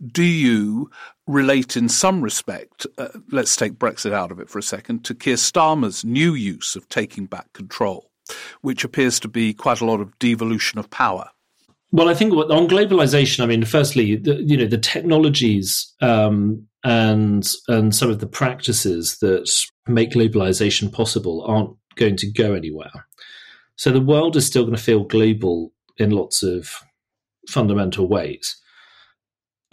do 0.06 0.26
you 0.26 0.92
relate 1.26 1.78
in 1.78 1.88
some 1.88 2.22
respect, 2.22 2.86
uh, 2.98 3.08
let's 3.32 3.56
take 3.56 3.80
Brexit 3.80 4.12
out 4.12 4.30
of 4.30 4.42
it 4.42 4.50
for 4.50 4.60
a 4.60 4.62
second, 4.62 5.06
to 5.06 5.16
Keir 5.16 5.38
Starmer's 5.38 6.04
new 6.04 6.34
use 6.34 6.76
of 6.76 6.90
taking 6.90 7.26
back 7.26 7.54
control, 7.54 8.12
which 8.60 8.84
appears 8.84 9.22
to 9.22 9.30
be 9.30 9.54
quite 9.54 9.80
a 9.80 9.86
lot 9.86 10.02
of 10.02 10.20
devolution 10.20 10.80
of 10.80 10.90
power? 10.90 11.30
Well, 11.94 12.10
I 12.10 12.14
think 12.14 12.34
on 12.34 12.68
globalization, 12.68 13.42
I 13.42 13.46
mean, 13.46 13.64
firstly, 13.64 14.18
the, 14.18 14.44
you 14.44 14.58
know, 14.58 14.68
the 14.68 14.78
technologies 14.78 15.90
um, 16.02 16.68
and 16.84 17.50
and 17.70 17.96
some 17.96 18.10
of 18.10 18.20
the 18.20 18.28
practices 18.28 19.20
that 19.22 19.50
make 19.88 20.12
globalization 20.12 20.92
possible 20.92 21.46
aren't 21.48 21.70
going 21.96 22.18
to 22.18 22.30
go 22.30 22.54
anywhere. 22.54 23.08
So 23.78 23.92
the 23.92 24.02
world 24.02 24.36
is 24.36 24.46
still 24.46 24.64
going 24.64 24.76
to 24.76 24.84
feel 24.84 25.06
global 25.06 25.72
in 25.96 26.10
lots 26.10 26.44
of 26.44 26.70
fundamental 27.48 28.10
ways. 28.10 28.60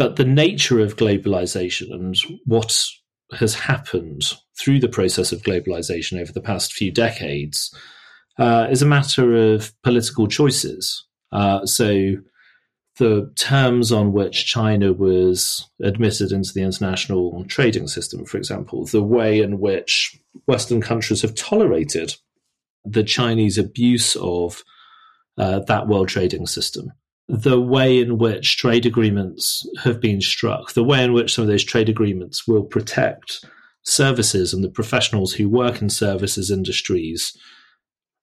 But 0.00 0.16
the 0.16 0.24
nature 0.24 0.80
of 0.80 0.96
globalization 0.96 1.92
and 1.92 2.16
what 2.46 2.86
has 3.32 3.52
happened 3.52 4.32
through 4.58 4.80
the 4.80 4.88
process 4.88 5.30
of 5.30 5.42
globalization 5.42 6.18
over 6.18 6.32
the 6.32 6.40
past 6.40 6.72
few 6.72 6.90
decades 6.90 7.70
uh, 8.38 8.66
is 8.70 8.80
a 8.80 8.86
matter 8.86 9.52
of 9.52 9.74
political 9.82 10.26
choices. 10.26 11.06
Uh, 11.32 11.66
so, 11.66 12.14
the 12.96 13.30
terms 13.36 13.92
on 13.92 14.14
which 14.14 14.46
China 14.46 14.94
was 14.94 15.68
admitted 15.82 16.32
into 16.32 16.54
the 16.54 16.62
international 16.62 17.44
trading 17.44 17.86
system, 17.86 18.24
for 18.24 18.38
example, 18.38 18.86
the 18.86 19.02
way 19.02 19.42
in 19.42 19.60
which 19.60 20.18
Western 20.46 20.80
countries 20.80 21.20
have 21.20 21.34
tolerated 21.34 22.14
the 22.86 23.04
Chinese 23.04 23.58
abuse 23.58 24.16
of 24.16 24.64
uh, 25.36 25.58
that 25.68 25.88
world 25.88 26.08
trading 26.08 26.46
system, 26.46 26.90
the 27.30 27.60
way 27.60 28.00
in 28.00 28.18
which 28.18 28.56
trade 28.56 28.84
agreements 28.84 29.64
have 29.84 30.00
been 30.00 30.20
struck, 30.20 30.72
the 30.72 30.82
way 30.82 31.04
in 31.04 31.12
which 31.12 31.32
some 31.32 31.42
of 31.42 31.48
those 31.48 31.62
trade 31.62 31.88
agreements 31.88 32.48
will 32.48 32.64
protect 32.64 33.44
services 33.84 34.52
and 34.52 34.64
the 34.64 34.68
professionals 34.68 35.32
who 35.32 35.48
work 35.48 35.80
in 35.80 35.88
services 35.88 36.50
industries 36.50 37.36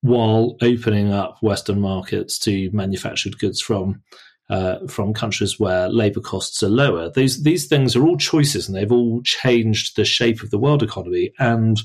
while 0.01 0.57
opening 0.61 1.13
up 1.13 1.37
Western 1.41 1.79
markets 1.79 2.37
to 2.39 2.69
manufactured 2.71 3.39
goods 3.39 3.61
from 3.61 4.01
uh, 4.49 4.85
from 4.87 5.13
countries 5.13 5.59
where 5.59 5.89
labor 5.89 6.21
costs 6.21 6.61
are 6.61 6.69
lower. 6.69 7.09
These 7.09 7.43
these 7.43 7.65
things 7.65 7.95
are 7.95 8.05
all 8.05 8.17
choices, 8.17 8.67
and 8.67 8.75
they've 8.75 8.91
all 8.91 9.21
changed 9.23 9.95
the 9.95 10.05
shape 10.05 10.43
of 10.43 10.51
the 10.51 10.59
world 10.59 10.83
economy 10.83 11.31
and 11.39 11.79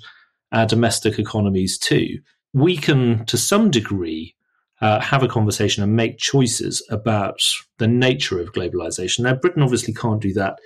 our 0.50 0.66
domestic 0.66 1.18
economies 1.20 1.78
too. 1.78 2.18
We 2.52 2.76
can, 2.76 3.24
to 3.26 3.38
some 3.38 3.70
degree, 3.70 4.34
uh, 4.82 5.00
have 5.00 5.22
a 5.22 5.28
conversation 5.28 5.82
and 5.82 5.94
make 5.94 6.18
choices 6.18 6.84
about 6.90 7.40
the 7.78 7.86
nature 7.86 8.40
of 8.40 8.52
globalization. 8.52 9.20
Now, 9.20 9.34
Britain 9.34 9.62
obviously 9.62 9.94
can't 9.94 10.20
do 10.20 10.32
that 10.34 10.58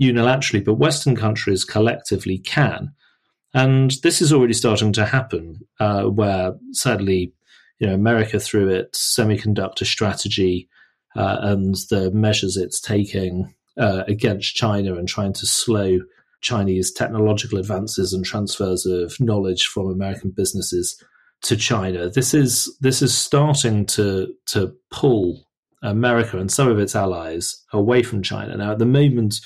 unilaterally, 0.00 0.62
but 0.62 0.74
Western 0.74 1.16
countries 1.16 1.64
collectively 1.64 2.38
can. 2.38 2.92
And 3.54 3.92
this 4.02 4.20
is 4.20 4.32
already 4.32 4.52
starting 4.52 4.92
to 4.92 5.06
happen, 5.06 5.60
uh, 5.80 6.04
where 6.04 6.52
sadly, 6.72 7.32
you 7.78 7.86
know, 7.86 7.94
America 7.94 8.38
through 8.38 8.68
its 8.68 9.16
semiconductor 9.18 9.86
strategy 9.86 10.68
uh, 11.16 11.38
and 11.40 11.74
the 11.90 12.10
measures 12.12 12.56
it's 12.58 12.80
taking 12.80 13.54
uh, 13.78 14.02
against 14.06 14.54
China 14.54 14.96
and 14.96 15.08
trying 15.08 15.32
to 15.32 15.46
slow 15.46 16.00
Chinese 16.42 16.92
technological 16.92 17.58
advances 17.58 18.12
and 18.12 18.24
transfers 18.26 18.84
of 18.84 19.18
knowledge 19.20 19.64
from 19.64 19.90
American 19.90 20.30
businesses 20.30 21.02
to 21.44 21.56
China. 21.56 22.10
This 22.10 22.34
is 22.34 22.76
this 22.80 23.02
is 23.02 23.16
starting 23.16 23.86
to 23.86 24.34
to 24.46 24.74
pull 24.90 25.46
America 25.82 26.38
and 26.38 26.50
some 26.50 26.68
of 26.68 26.78
its 26.78 26.96
allies 26.96 27.62
away 27.72 28.02
from 28.02 28.22
China. 28.22 28.56
Now, 28.56 28.72
at 28.72 28.78
the 28.78 28.86
moment, 28.86 29.40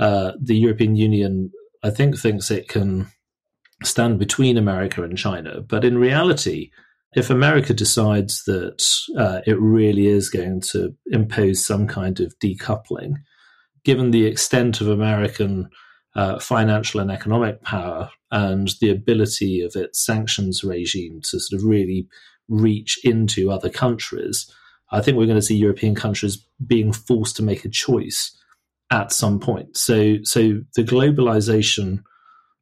uh, 0.00 0.32
the 0.40 0.56
European 0.56 0.96
Union, 0.96 1.52
I 1.82 1.90
think, 1.90 2.18
thinks 2.18 2.50
it 2.50 2.68
can 2.68 3.08
stand 3.84 4.18
between 4.18 4.56
America 4.56 5.02
and 5.02 5.18
China. 5.18 5.60
But 5.60 5.84
in 5.84 5.98
reality, 5.98 6.70
if 7.14 7.28
America 7.28 7.74
decides 7.74 8.44
that 8.44 8.82
uh, 9.18 9.40
it 9.46 9.60
really 9.60 10.06
is 10.06 10.30
going 10.30 10.62
to 10.72 10.94
impose 11.06 11.64
some 11.64 11.86
kind 11.86 12.20
of 12.20 12.38
decoupling, 12.38 13.16
given 13.84 14.10
the 14.10 14.24
extent 14.24 14.80
of 14.80 14.88
American 14.88 15.68
uh, 16.14 16.38
financial 16.38 17.00
and 17.00 17.10
economic 17.10 17.62
power 17.62 18.10
and 18.30 18.74
the 18.80 18.90
ability 18.90 19.60
of 19.60 19.76
its 19.76 20.04
sanctions 20.04 20.64
regime 20.64 21.20
to 21.22 21.38
sort 21.40 21.60
of 21.60 21.66
really 21.66 22.08
reach 22.48 22.98
into 23.04 23.50
other 23.50 23.70
countries, 23.70 24.50
I 24.90 25.00
think 25.00 25.16
we're 25.16 25.26
going 25.26 25.38
to 25.38 25.42
see 25.42 25.56
European 25.56 25.94
countries 25.94 26.44
being 26.64 26.92
forced 26.92 27.36
to 27.36 27.42
make 27.42 27.64
a 27.64 27.68
choice 27.68 28.36
at 28.90 29.12
some 29.12 29.40
point. 29.40 29.76
So, 29.76 30.18
so 30.22 30.60
the 30.74 30.84
globalization 30.84 32.02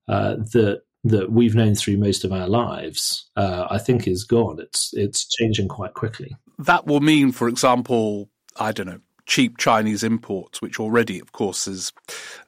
uh, 0.09 0.37
that 0.53 0.83
that 1.07 1.31
we've 1.31 1.55
known 1.55 1.75
through 1.75 1.99
most 1.99 2.25
of 2.25 2.33
our 2.33 2.49
lives, 2.49 3.29
uh, 3.37 3.67
I 3.71 3.79
think, 3.79 4.09
is 4.09 4.25
gone. 4.25 4.59
It's 4.59 4.91
it's 4.95 5.27
changing 5.37 5.69
quite 5.69 5.95
quickly. 5.95 6.35
That 6.59 6.87
will 6.87 7.01
mean, 7.01 7.33
for 7.33 7.49
example, 7.49 8.31
I 8.57 8.73
don't 8.73 8.87
know, 8.87 9.01
cheap 9.27 9.59
Chinese 9.59 10.03
imports, 10.03 10.63
which 10.63 10.81
already, 10.81 11.21
of 11.21 11.33
course, 11.33 11.67
is 11.67 11.93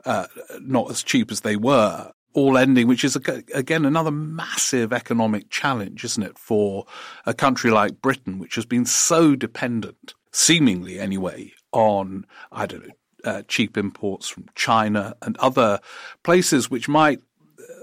uh, 0.05 0.27
not 0.61 0.91
as 0.91 1.03
cheap 1.03 1.31
as 1.31 1.41
they 1.41 1.57
were, 1.57 2.13
all 2.37 2.59
ending, 2.59 2.87
which 2.87 3.03
is 3.03 3.17
again 3.17 3.85
another 3.87 4.11
massive 4.11 4.93
economic 4.93 5.49
challenge, 5.49 6.05
isn't 6.05 6.23
it, 6.23 6.39
for 6.39 6.85
a 7.25 7.33
country 7.33 7.71
like 7.71 8.03
Britain, 8.03 8.39
which 8.39 8.55
has 8.55 8.67
been 8.67 8.85
so 8.85 9.35
dependent, 9.35 10.15
seemingly 10.33 11.01
anyway, 11.01 11.53
on 11.73 12.27
I 12.53 12.67
don't 12.67 12.87
know 12.87 12.95
uh, 13.25 13.43
cheap 13.49 13.77
imports 13.77 14.29
from 14.29 14.47
China 14.55 15.17
and 15.23 15.37
other 15.39 15.81
places, 16.23 16.71
which 16.71 16.89
might 16.89 17.21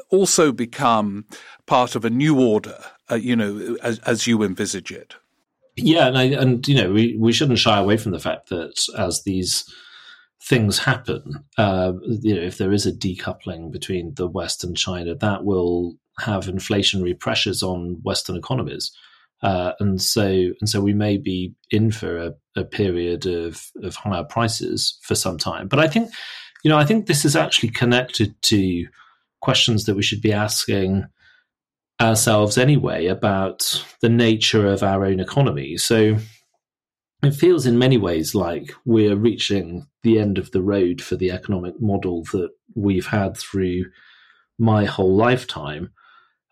also 0.09 0.51
become 0.51 1.25
part 1.65 1.95
of 1.95 2.05
a 2.05 2.09
new 2.09 2.39
order, 2.39 2.77
uh, 3.11 3.15
you 3.15 3.35
know, 3.35 3.75
as, 3.81 3.97
as 3.99 4.27
you 4.27 4.43
envisage 4.43 4.91
it. 4.91 5.15
Yeah, 5.75 6.07
and 6.07 6.17
I, 6.17 6.23
and 6.25 6.67
you 6.67 6.75
know 6.75 6.91
we 6.91 7.17
we 7.17 7.33
shouldn't 7.33 7.57
shy 7.57 7.79
away 7.79 7.97
from 7.97 8.11
the 8.11 8.19
fact 8.19 8.49
that 8.49 8.79
as 8.95 9.23
these 9.23 9.65
things 10.43 10.77
happen, 10.77 11.45
uh, 11.57 11.93
you 12.07 12.35
know, 12.35 12.41
if 12.41 12.57
there 12.57 12.73
is 12.73 12.85
a 12.85 12.91
decoupling 12.91 13.71
between 13.71 14.13
the 14.15 14.27
West 14.27 14.63
and 14.63 14.75
China, 14.75 15.15
that 15.15 15.45
will 15.45 15.95
have 16.19 16.45
inflationary 16.45 17.17
pressures 17.17 17.63
on 17.63 17.99
Western 18.03 18.35
economies. 18.35 18.91
Uh, 19.41 19.73
and 19.79 20.01
so 20.01 20.23
and 20.23 20.69
so 20.69 20.79
we 20.79 20.93
may 20.93 21.17
be 21.17 21.53
in 21.69 21.91
for 21.91 22.17
a, 22.17 22.33
a, 22.55 22.63
period 22.63 23.25
of, 23.25 23.61
of 23.81 23.95
higher 23.95 24.23
prices 24.23 24.97
for 25.01 25.15
some 25.15 25.37
time. 25.37 25.67
But 25.67 25.79
I 25.79 25.87
think, 25.87 26.11
you 26.63 26.69
know, 26.69 26.77
I 26.77 26.85
think 26.85 27.07
this 27.07 27.25
is 27.25 27.35
actually 27.35 27.69
connected 27.69 28.41
to 28.43 28.85
questions 29.41 29.83
that 29.83 29.95
we 29.95 30.03
should 30.03 30.21
be 30.21 30.31
asking 30.31 31.05
ourselves 32.01 32.57
anyway 32.57 33.07
about 33.07 33.83
the 34.01 34.09
nature 34.09 34.67
of 34.67 34.81
our 34.81 35.05
own 35.05 35.19
economy. 35.19 35.75
So 35.77 36.17
it 37.25 37.35
feels 37.35 37.65
in 37.65 37.77
many 37.77 37.97
ways 37.97 38.35
like 38.35 38.73
we're 38.85 39.15
reaching 39.15 39.87
the 40.03 40.19
end 40.19 40.37
of 40.37 40.51
the 40.51 40.61
road 40.61 41.01
for 41.01 41.15
the 41.15 41.31
economic 41.31 41.79
model 41.81 42.23
that 42.33 42.49
we've 42.75 43.07
had 43.07 43.37
through 43.37 43.85
my 44.59 44.85
whole 44.85 45.15
lifetime, 45.15 45.91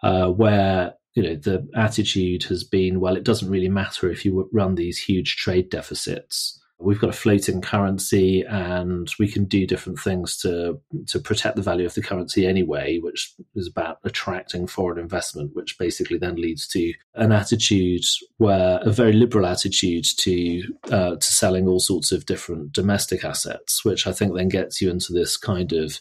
uh, 0.03 0.27
where 0.27 0.93
you 1.13 1.23
know 1.23 1.35
the 1.35 1.67
attitude 1.75 2.43
has 2.43 2.63
been, 2.63 2.99
well, 2.99 3.15
it 3.15 3.23
doesn't 3.23 3.49
really 3.49 3.69
matter 3.69 4.09
if 4.09 4.23
you 4.25 4.49
run 4.53 4.75
these 4.75 4.97
huge 4.97 5.35
trade 5.35 5.69
deficits 5.69 6.60
we've 6.81 6.99
got 6.99 7.09
a 7.09 7.13
floating 7.13 7.61
currency 7.61 8.43
and 8.43 9.09
we 9.19 9.27
can 9.27 9.45
do 9.45 9.67
different 9.67 9.99
things 9.99 10.37
to 10.37 10.79
to 11.07 11.19
protect 11.19 11.55
the 11.55 11.61
value 11.61 11.85
of 11.85 11.93
the 11.93 12.01
currency 12.01 12.45
anyway 12.45 12.97
which 12.99 13.33
is 13.55 13.67
about 13.67 13.97
attracting 14.03 14.67
foreign 14.67 14.97
investment 14.99 15.51
which 15.53 15.77
basically 15.77 16.17
then 16.17 16.35
leads 16.35 16.67
to 16.67 16.93
an 17.15 17.31
attitude 17.31 18.03
where 18.37 18.79
a 18.83 18.91
very 18.91 19.13
liberal 19.13 19.45
attitude 19.45 20.05
to 20.17 20.63
uh, 20.91 21.15
to 21.15 21.31
selling 21.31 21.67
all 21.67 21.79
sorts 21.79 22.11
of 22.11 22.25
different 22.25 22.71
domestic 22.71 23.23
assets 23.23 23.85
which 23.85 24.07
i 24.07 24.11
think 24.11 24.35
then 24.35 24.49
gets 24.49 24.81
you 24.81 24.89
into 24.89 25.13
this 25.13 25.37
kind 25.37 25.73
of 25.73 25.99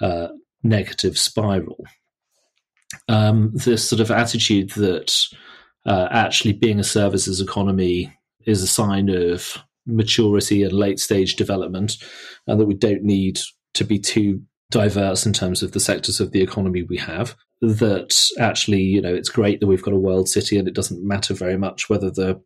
uh, 0.00 0.28
negative 0.64 1.18
spiral. 1.18 1.84
Um, 3.08 3.52
this 3.54 3.88
sort 3.88 4.00
of 4.00 4.10
attitude 4.10 4.70
that 4.70 5.14
uh, 5.86 6.08
actually 6.10 6.54
being 6.54 6.80
a 6.80 6.84
services 6.84 7.40
economy 7.40 8.16
is 8.46 8.62
a 8.62 8.66
sign 8.66 9.08
of 9.10 9.58
maturity 9.86 10.62
and 10.62 10.72
late 10.72 10.98
stage 10.98 11.36
development, 11.36 11.96
and 12.46 12.60
that 12.60 12.66
we 12.66 12.74
don't 12.74 13.02
need 13.02 13.38
to 13.74 13.84
be 13.84 13.98
too 13.98 14.42
diverse 14.70 15.26
in 15.26 15.32
terms 15.32 15.62
of 15.62 15.72
the 15.72 15.80
sectors 15.80 16.20
of 16.20 16.32
the 16.32 16.42
economy 16.42 16.82
we 16.82 16.96
have. 16.96 17.36
That 17.60 18.28
actually, 18.38 18.82
you 18.82 19.00
know, 19.00 19.14
it's 19.14 19.28
great 19.28 19.60
that 19.60 19.66
we've 19.66 19.82
got 19.82 19.94
a 19.94 19.98
world 19.98 20.28
city, 20.28 20.58
and 20.58 20.68
it 20.68 20.74
doesn't 20.74 21.06
matter 21.06 21.34
very 21.34 21.56
much 21.56 21.88
whether 21.88 22.10
the 22.10 22.40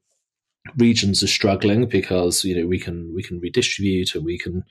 regions 0.76 1.22
are 1.22 1.28
struggling 1.28 1.88
because 1.88 2.44
you 2.44 2.54
know 2.54 2.66
we 2.66 2.78
can 2.78 3.12
we 3.14 3.22
can 3.22 3.40
redistribute 3.40 4.14
and 4.14 4.24
we 4.24 4.38
can 4.38 4.64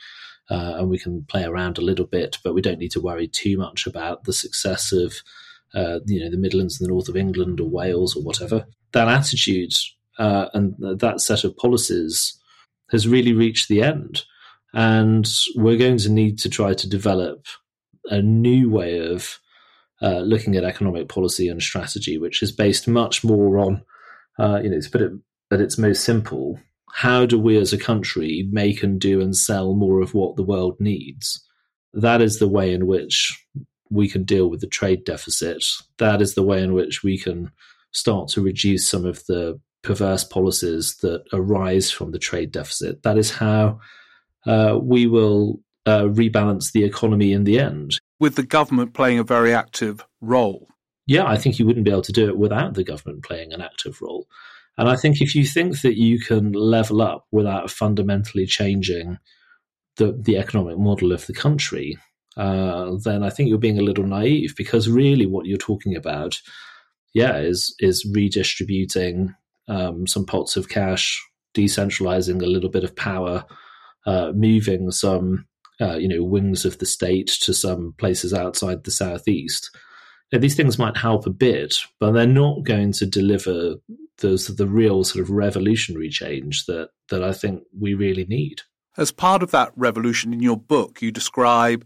uh, 0.49 0.75
and 0.77 0.89
we 0.89 0.99
can 0.99 1.23
play 1.23 1.43
around 1.43 1.77
a 1.77 1.81
little 1.81 2.05
bit, 2.05 2.37
but 2.43 2.53
we 2.53 2.61
don't 2.61 2.79
need 2.79 2.91
to 2.91 3.01
worry 3.01 3.27
too 3.27 3.57
much 3.57 3.85
about 3.85 4.23
the 4.23 4.33
success 4.33 4.91
of 4.91 5.15
uh, 5.73 5.99
you 6.05 6.23
know 6.23 6.31
the 6.31 6.37
Midlands 6.37 6.79
and 6.79 6.87
the 6.87 6.93
north 6.93 7.09
of 7.09 7.17
England 7.17 7.59
or 7.59 7.69
Wales 7.69 8.15
or 8.15 8.23
whatever. 8.23 8.65
That 8.93 9.09
attitude 9.09 9.73
uh, 10.17 10.47
and 10.53 10.75
that 10.79 11.21
set 11.21 11.43
of 11.43 11.57
policies 11.57 12.39
has 12.91 13.07
really 13.07 13.33
reached 13.33 13.67
the 13.67 13.81
end. 13.81 14.23
And 14.73 15.27
we're 15.55 15.77
going 15.77 15.97
to 15.99 16.11
need 16.11 16.39
to 16.39 16.49
try 16.49 16.73
to 16.73 16.89
develop 16.89 17.45
a 18.05 18.21
new 18.21 18.69
way 18.69 18.99
of 18.99 19.39
uh, 20.01 20.19
looking 20.19 20.55
at 20.55 20.63
economic 20.63 21.09
policy 21.09 21.47
and 21.47 21.61
strategy, 21.61 22.17
which 22.17 22.43
is 22.43 22.51
based 22.51 22.87
much 22.87 23.23
more 23.23 23.57
on, 23.57 23.81
uh, 24.37 24.59
you 24.63 24.69
know, 24.69 24.79
to 24.79 24.89
put 24.89 25.01
it 25.01 25.11
at 25.51 25.61
its 25.61 25.77
most 25.77 26.03
simple, 26.03 26.59
how 26.93 27.25
do 27.25 27.39
we 27.39 27.57
as 27.57 27.73
a 27.73 27.77
country 27.77 28.47
make 28.51 28.83
and 28.83 28.99
do 28.99 29.21
and 29.21 29.35
sell 29.35 29.73
more 29.73 30.01
of 30.01 30.13
what 30.13 30.35
the 30.35 30.43
world 30.43 30.77
needs? 30.79 31.43
That 31.93 32.21
is 32.21 32.39
the 32.39 32.47
way 32.47 32.73
in 32.73 32.85
which 32.85 33.45
we 33.89 34.09
can 34.09 34.23
deal 34.23 34.49
with 34.49 34.61
the 34.61 34.67
trade 34.67 35.03
deficit. 35.05 35.63
That 35.97 36.21
is 36.21 36.35
the 36.35 36.43
way 36.43 36.61
in 36.61 36.73
which 36.73 37.03
we 37.03 37.17
can 37.17 37.51
start 37.91 38.27
to 38.29 38.41
reduce 38.41 38.89
some 38.89 39.05
of 39.05 39.25
the 39.27 39.59
perverse 39.87 40.25
policies 40.25 40.97
that 40.97 41.23
arise 41.31 41.89
from 41.89 42.11
the 42.11 42.19
trade 42.19 42.51
deficit. 42.51 43.03
That 43.03 43.17
is 43.17 43.31
how 43.31 43.79
uh, 44.45 44.77
we 44.81 45.07
will 45.07 45.61
uh, 45.85 46.03
rebalance 46.03 46.73
the 46.73 46.83
economy 46.83 47.31
in 47.31 47.45
the 47.45 47.57
end. 47.59 47.99
With 48.19 48.35
the 48.35 48.43
government 48.43 48.93
playing 48.93 49.19
a 49.19 49.23
very 49.23 49.53
active 49.53 50.05
role. 50.19 50.67
Yeah, 51.05 51.25
I 51.25 51.37
think 51.37 51.57
you 51.57 51.65
wouldn't 51.65 51.85
be 51.85 51.91
able 51.91 52.01
to 52.01 52.11
do 52.11 52.27
it 52.27 52.37
without 52.37 52.73
the 52.73 52.83
government 52.83 53.23
playing 53.23 53.53
an 53.53 53.61
active 53.61 54.01
role. 54.01 54.27
And 54.77 54.89
I 54.89 54.97
think 54.97 55.21
if 55.21 55.33
you 55.33 55.45
think 55.45 55.81
that 55.81 55.97
you 55.97 56.19
can 56.19 56.51
level 56.51 57.01
up 57.01 57.25
without 57.31 57.71
fundamentally 57.71 58.45
changing 58.45 59.17
the, 59.95 60.11
the 60.19 60.37
economic 60.37 60.77
model 60.77 61.13
of 61.13 61.25
the 61.25 61.33
country, 61.33 61.97
uh, 62.35 62.97
then 63.03 63.23
I 63.23 63.29
think 63.29 63.47
you're 63.47 63.57
being 63.57 63.79
a 63.79 63.83
little 63.89 64.05
naive 64.05 64.53
because 64.57 64.89
really 64.89 65.25
what 65.25 65.45
you're 65.45 65.57
talking 65.57 65.95
about, 65.95 66.39
yeah, 67.13 67.37
is 67.37 67.73
is 67.79 68.05
redistributing 68.13 69.33
um, 69.67 70.07
some 70.07 70.25
pots 70.25 70.55
of 70.55 70.69
cash, 70.69 71.23
decentralizing 71.55 72.41
a 72.41 72.47
little 72.47 72.69
bit 72.69 72.83
of 72.83 72.95
power, 72.95 73.45
uh, 74.05 74.31
moving 74.33 74.91
some 74.91 75.45
uh, 75.79 75.97
you 75.97 76.07
know 76.07 76.23
wings 76.23 76.65
of 76.65 76.79
the 76.79 76.85
state 76.85 77.27
to 77.41 77.53
some 77.53 77.93
places 77.97 78.33
outside 78.33 78.83
the 78.83 78.91
southeast. 78.91 79.69
Now, 80.31 80.39
these 80.39 80.55
things 80.55 80.77
might 80.77 80.97
help 80.97 81.25
a 81.25 81.29
bit, 81.29 81.75
but 82.01 82.11
they're 82.11 82.27
not 82.27 82.63
going 82.63 82.91
to 82.93 83.05
deliver 83.05 83.75
the 84.17 84.53
the 84.57 84.67
real 84.67 85.03
sort 85.03 85.23
of 85.23 85.31
revolutionary 85.31 86.09
change 86.09 86.65
that 86.65 86.89
that 87.09 87.23
I 87.23 87.33
think 87.33 87.63
we 87.77 87.93
really 87.93 88.25
need. 88.25 88.61
As 88.97 89.11
part 89.11 89.43
of 89.43 89.51
that 89.51 89.71
revolution, 89.75 90.33
in 90.33 90.41
your 90.41 90.57
book, 90.57 91.01
you 91.01 91.11
describe 91.11 91.85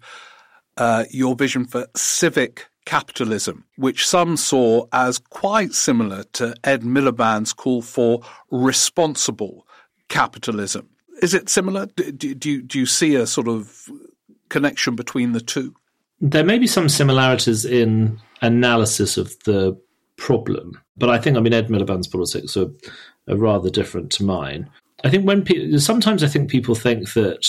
uh, 0.78 1.06
your 1.12 1.36
vision 1.36 1.65
for 1.65 1.88
civic 1.96 2.67
capitalism, 2.86 3.65
which 3.76 4.08
some 4.08 4.38
saw 4.38 4.86
as 4.91 5.17
quite 5.17 5.74
similar 5.74 6.24
to 6.34 6.56
Ed 6.63 6.82
Miliband's 6.82 7.54
call 7.54 7.82
for 7.82 8.22
responsible 8.50 9.67
capitalism. 10.10 10.89
Is 11.22 11.34
it 11.34 11.50
similar? 11.50 11.86
Do, 11.86 12.12
do, 12.12 12.50
you, 12.50 12.62
do 12.62 12.80
you 12.80 12.86
see 12.86 13.15
a 13.15 13.28
sort 13.28 13.48
of 13.48 13.88
connection 14.50 14.96
between 14.96 15.34
the 15.34 15.41
two? 15.41 15.76
There 16.20 16.44
may 16.44 16.60
be 16.60 16.67
some 16.67 16.89
similarities 16.89 17.65
in 17.65 18.20
analysis 18.41 19.17
of 19.17 19.38
the 19.46 19.80
problem, 20.17 20.80
but 20.98 21.10
I 21.10 21.17
think, 21.17 21.38
I 21.38 21.39
mean, 21.39 21.54
Ed 21.54 21.67
Miliband's 21.67 22.08
politics 22.08 22.56
are, 22.58 22.70
are 23.28 23.38
rather 23.38 23.70
different 23.70 24.12
to 24.13 24.24
mine. 24.24 24.70
I 25.04 25.10
think 25.10 25.26
when 25.26 25.44
pe- 25.44 25.78
sometimes 25.78 26.24
I 26.24 26.28
think 26.28 26.50
people 26.50 26.76
think 26.76 27.13
that 27.13 27.48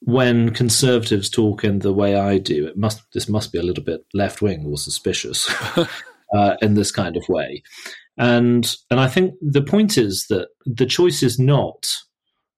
when 0.00 0.50
conservatives 0.50 1.28
talk 1.28 1.62
in 1.62 1.80
the 1.80 1.92
way 1.92 2.16
I 2.16 2.38
do, 2.38 2.66
it 2.66 2.76
must 2.76 3.02
this 3.12 3.28
must 3.28 3.52
be 3.52 3.58
a 3.58 3.62
little 3.62 3.84
bit 3.84 4.04
left 4.14 4.42
wing 4.42 4.64
or 4.66 4.78
suspicious 4.78 5.50
uh, 6.34 6.56
in 6.62 6.74
this 6.74 6.90
kind 6.90 7.16
of 7.16 7.28
way, 7.28 7.62
and 8.16 8.74
and 8.90 9.00
I 9.00 9.08
think 9.08 9.34
the 9.40 9.62
point 9.62 9.98
is 9.98 10.26
that 10.28 10.48
the 10.64 10.86
choice 10.86 11.22
is 11.22 11.38
not 11.38 11.86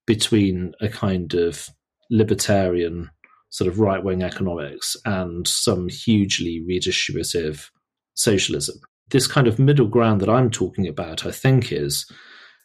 between 0.06 0.72
a 0.80 0.88
kind 0.88 1.34
of 1.34 1.68
libertarian 2.10 3.10
sort 3.50 3.68
of 3.68 3.78
right 3.78 4.02
wing 4.02 4.22
economics 4.22 4.96
and 5.04 5.46
some 5.46 5.88
hugely 5.88 6.64
redistributive 6.68 7.68
socialism. 8.14 8.76
This 9.10 9.26
kind 9.26 9.46
of 9.46 9.58
middle 9.58 9.86
ground 9.86 10.20
that 10.20 10.28
I'm 10.28 10.50
talking 10.50 10.88
about, 10.88 11.26
I 11.26 11.30
think, 11.32 11.70
is 11.70 12.10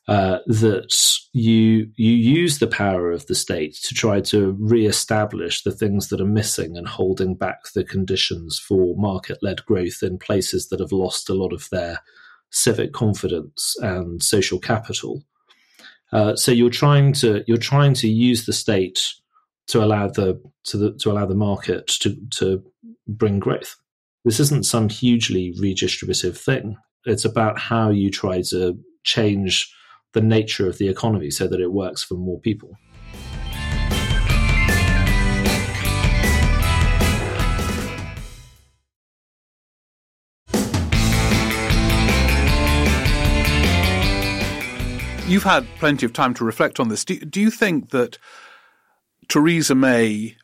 uh, 0.08 0.40
that 0.48 1.20
you 1.34 1.92
you 1.98 2.14
use 2.14 2.60
the 2.60 2.68
power 2.68 3.12
of 3.12 3.28
the 3.28 3.36
state 3.36 3.76
to 3.84 3.94
try 3.94 4.22
to 4.22 4.56
re-establish 4.60 5.64
the 5.64 5.72
things 5.72 6.08
that 6.08 6.22
are 6.22 6.26
missing 6.26 6.78
and 6.78 6.88
holding 6.88 7.36
back 7.36 7.60
the 7.76 7.84
conditions 7.84 8.58
for 8.58 8.96
market-led 8.96 9.66
growth 9.66 10.02
in 10.02 10.18
places 10.18 10.70
that 10.70 10.80
have 10.80 10.94
lost 10.94 11.30
a 11.30 11.34
lot 11.34 11.52
of 11.52 11.68
their 11.72 12.00
civic 12.52 12.94
confidence 12.94 13.76
and 13.82 14.24
social 14.24 14.60
capital. 14.60 15.24
Uh, 16.14 16.36
so 16.36 16.54
you're 16.54 16.70
trying 16.70 17.12
to 17.12 17.44
you're 17.48 17.58
trying 17.58 17.94
to 17.94 18.08
use 18.08 18.46
the 18.46 18.54
state 18.54 19.14
to 19.68 19.84
allow 19.84 20.08
the 20.08 20.42
to 20.64 20.78
the 20.78 20.94
to 20.94 21.12
allow 21.12 21.26
the 21.26 21.36
market 21.36 21.88
to 21.88 22.16
to 22.30 22.64
bring 23.08 23.40
growth. 23.40 23.76
This 24.24 24.40
isn't 24.40 24.66
some 24.66 24.88
hugely 24.88 25.54
redistributive 25.60 26.38
thing. 26.38 26.78
It's 27.06 27.26
about 27.26 27.60
how 27.60 27.90
you 27.90 28.10
try 28.10 28.42
to 28.50 28.80
change 29.04 29.74
the 30.18 30.22
nature 30.24 30.68
of 30.68 30.80
the 30.80 30.90
economy 30.90 31.30
so 31.30 31.48
that 31.48 31.62
it 31.62 31.72
works 31.72 32.04
for 32.04 32.16
more 32.16 32.40
people. 32.40 32.76
You've 45.28 45.44
had 45.44 45.68
plenty 45.78 46.08
of 46.08 46.14
time 46.14 46.34
to 46.34 46.44
reflect 46.44 46.80
on 46.80 46.90
this. 46.90 47.06
Do, 47.06 47.20
do 47.20 47.40
you 47.40 47.52
think 47.52 47.92
that 47.92 48.18
Theresa 49.30 49.76
May 49.76 50.36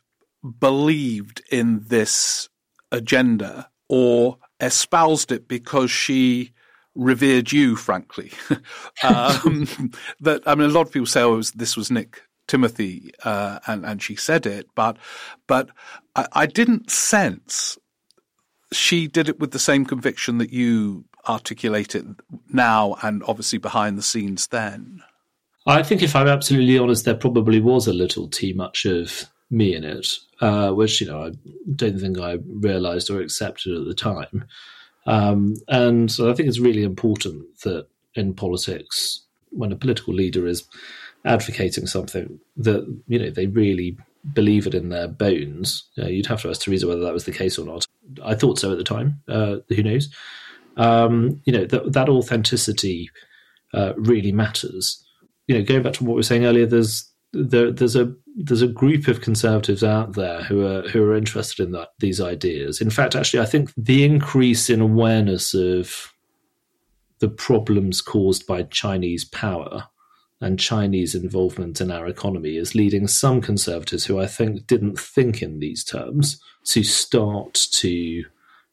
believed 0.60 1.42
in 1.50 1.82
this 1.88 2.48
agenda 2.92 3.68
or 3.88 4.38
espoused 4.60 5.32
it 5.32 5.48
because 5.48 5.90
she 5.90 6.52
revered 6.94 7.52
you, 7.52 7.76
frankly. 7.76 8.32
um, 9.02 9.92
that 10.20 10.42
I 10.46 10.54
mean, 10.54 10.70
a 10.70 10.72
lot 10.72 10.86
of 10.86 10.92
people 10.92 11.06
say, 11.06 11.22
"Oh, 11.22 11.36
was, 11.36 11.52
this 11.52 11.76
was 11.76 11.90
Nick 11.90 12.22
Timothy," 12.46 13.12
uh, 13.24 13.60
and 13.66 13.84
and 13.84 14.02
she 14.02 14.16
said 14.16 14.46
it, 14.46 14.68
but 14.74 14.96
but 15.46 15.70
I, 16.14 16.26
I, 16.32 16.46
didn't 16.46 16.90
sense 16.90 17.78
she 18.72 19.06
did 19.06 19.28
it 19.28 19.38
with 19.38 19.52
the 19.52 19.58
same 19.58 19.84
conviction 19.84 20.38
that 20.38 20.52
you 20.52 21.04
articulate 21.28 21.94
it 21.94 22.04
now, 22.52 22.96
and 23.02 23.22
obviously 23.26 23.58
behind 23.58 23.98
the 23.98 24.02
scenes 24.02 24.48
then. 24.48 25.02
I 25.66 25.82
think, 25.82 26.02
if 26.02 26.14
I'm 26.14 26.28
absolutely 26.28 26.78
honest, 26.78 27.06
there 27.06 27.14
probably 27.14 27.60
was 27.60 27.86
a 27.86 27.92
little 27.94 28.28
too 28.28 28.54
much 28.54 28.84
of 28.84 29.24
me 29.50 29.74
in 29.74 29.84
it, 29.84 30.06
uh, 30.40 30.70
which 30.70 31.00
you 31.00 31.06
know 31.06 31.24
I 31.24 31.30
don't 31.74 31.98
think 31.98 32.18
I 32.18 32.38
realised 32.46 33.10
or 33.10 33.20
accepted 33.20 33.76
at 33.76 33.86
the 33.86 33.94
time. 33.94 34.44
Um, 35.06 35.56
and 35.68 36.10
I 36.10 36.32
think 36.32 36.48
it's 36.48 36.60
really 36.60 36.82
important 36.82 37.60
that 37.60 37.86
in 38.14 38.34
politics, 38.34 39.22
when 39.50 39.72
a 39.72 39.76
political 39.76 40.14
leader 40.14 40.46
is 40.46 40.64
advocating 41.24 41.86
something, 41.86 42.40
that 42.56 42.84
you 43.08 43.18
know 43.18 43.30
they 43.30 43.46
really 43.46 43.96
believe 44.32 44.66
it 44.66 44.74
in 44.74 44.88
their 44.88 45.08
bones. 45.08 45.84
You'd 45.96 46.26
have 46.26 46.42
to 46.42 46.50
ask 46.50 46.62
Theresa 46.62 46.86
whether 46.86 47.02
that 47.02 47.12
was 47.12 47.24
the 47.24 47.32
case 47.32 47.58
or 47.58 47.66
not. 47.66 47.86
I 48.24 48.34
thought 48.34 48.58
so 48.58 48.72
at 48.72 48.78
the 48.78 48.84
time. 48.84 49.20
Uh, 49.28 49.56
who 49.68 49.82
knows? 49.82 50.08
Um, 50.76 51.40
you 51.44 51.52
know 51.52 51.66
that 51.66 51.92
that 51.92 52.08
authenticity 52.08 53.10
uh, 53.72 53.92
really 53.96 54.32
matters. 54.32 55.04
you 55.46 55.56
know, 55.56 55.64
going 55.64 55.82
back 55.82 55.92
to 55.94 56.04
what 56.04 56.12
we 56.12 56.16
were 56.18 56.22
saying 56.22 56.46
earlier, 56.46 56.66
there's 56.66 57.10
there, 57.32 57.70
there's 57.70 57.96
a 57.96 58.14
there's 58.36 58.62
a 58.62 58.68
group 58.68 59.06
of 59.06 59.20
conservatives 59.20 59.84
out 59.84 60.14
there 60.14 60.42
who 60.42 60.66
are 60.66 60.82
who 60.88 61.02
are 61.04 61.16
interested 61.16 61.64
in 61.64 61.72
that 61.72 61.90
these 62.00 62.20
ideas. 62.20 62.80
In 62.80 62.90
fact, 62.90 63.14
actually, 63.14 63.40
I 63.40 63.46
think 63.46 63.72
the 63.76 64.04
increase 64.04 64.68
in 64.68 64.80
awareness 64.80 65.54
of 65.54 66.12
the 67.20 67.28
problems 67.28 68.00
caused 68.00 68.46
by 68.46 68.64
Chinese 68.64 69.24
power 69.24 69.88
and 70.40 70.58
Chinese 70.58 71.14
involvement 71.14 71.80
in 71.80 71.90
our 71.90 72.06
economy 72.06 72.56
is 72.56 72.74
leading 72.74 73.06
some 73.06 73.40
conservatives 73.40 74.04
who 74.04 74.20
I 74.20 74.26
think 74.26 74.66
didn't 74.66 74.98
think 74.98 75.40
in 75.40 75.60
these 75.60 75.84
terms 75.84 76.40
to 76.66 76.82
start 76.82 77.54
to 77.54 78.24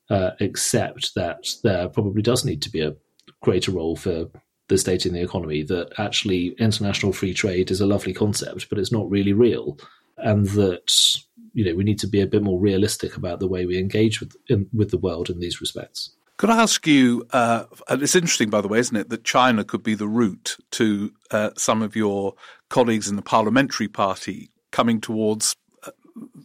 uh, 0.10 0.32
accept 0.41 1.13
that 1.15 1.47
there 1.63 1.88
probably 1.88 2.24
does 2.24 2.43
need 2.43 2.62
to 2.63 2.69
be 2.69 2.82
a 2.82 2.95
greater 3.41 3.71
role 3.71 3.95
for 3.95 4.28
the 4.72 4.78
state 4.78 5.06
in 5.06 5.14
the 5.14 5.22
economy, 5.22 5.62
that 5.64 5.92
actually 6.00 6.56
international 6.60 7.14
free 7.14 7.34
trade 7.34 7.70
is 7.70 7.82
a 7.82 7.86
lovely 7.86 8.14
concept, 8.14 8.70
but 8.70 8.80
it's 8.80 8.92
not 8.92 9.10
really 9.10 9.34
real, 9.34 9.78
and 10.18 10.48
that 10.50 11.16
you 11.54 11.66
know 11.66 11.76
we 11.76 11.84
need 11.84 12.00
to 12.00 12.08
be 12.08 12.22
a 12.22 12.28
bit 12.28 12.42
more 12.42 12.60
realistic 12.60 13.16
about 13.18 13.40
the 13.40 13.48
way 13.48 13.66
we 13.66 13.78
engage 13.78 14.20
with 14.20 14.36
in, 14.48 14.68
with 14.74 14.90
the 14.90 14.98
world 14.98 15.30
in 15.30 15.40
these 15.40 15.62
respects. 15.62 16.12
Could 16.38 16.50
I 16.50 16.62
ask 16.62 16.88
you? 16.88 17.28
Uh, 17.32 17.66
it's 17.90 18.16
interesting, 18.16 18.50
by 18.50 18.62
the 18.62 18.68
way, 18.68 18.80
isn't 18.80 18.96
it, 18.96 19.10
that 19.10 19.24
China 19.24 19.64
could 19.64 19.84
be 19.84 19.94
the 19.94 20.08
route 20.08 20.58
to 20.72 21.14
uh, 21.30 21.52
some 21.56 21.84
of 21.84 21.96
your 21.96 22.34
colleagues 22.70 23.10
in 23.10 23.16
the 23.16 23.22
parliamentary 23.22 23.88
party 23.88 24.50
coming 24.72 25.02
towards 25.02 25.56
uh, 25.84 25.92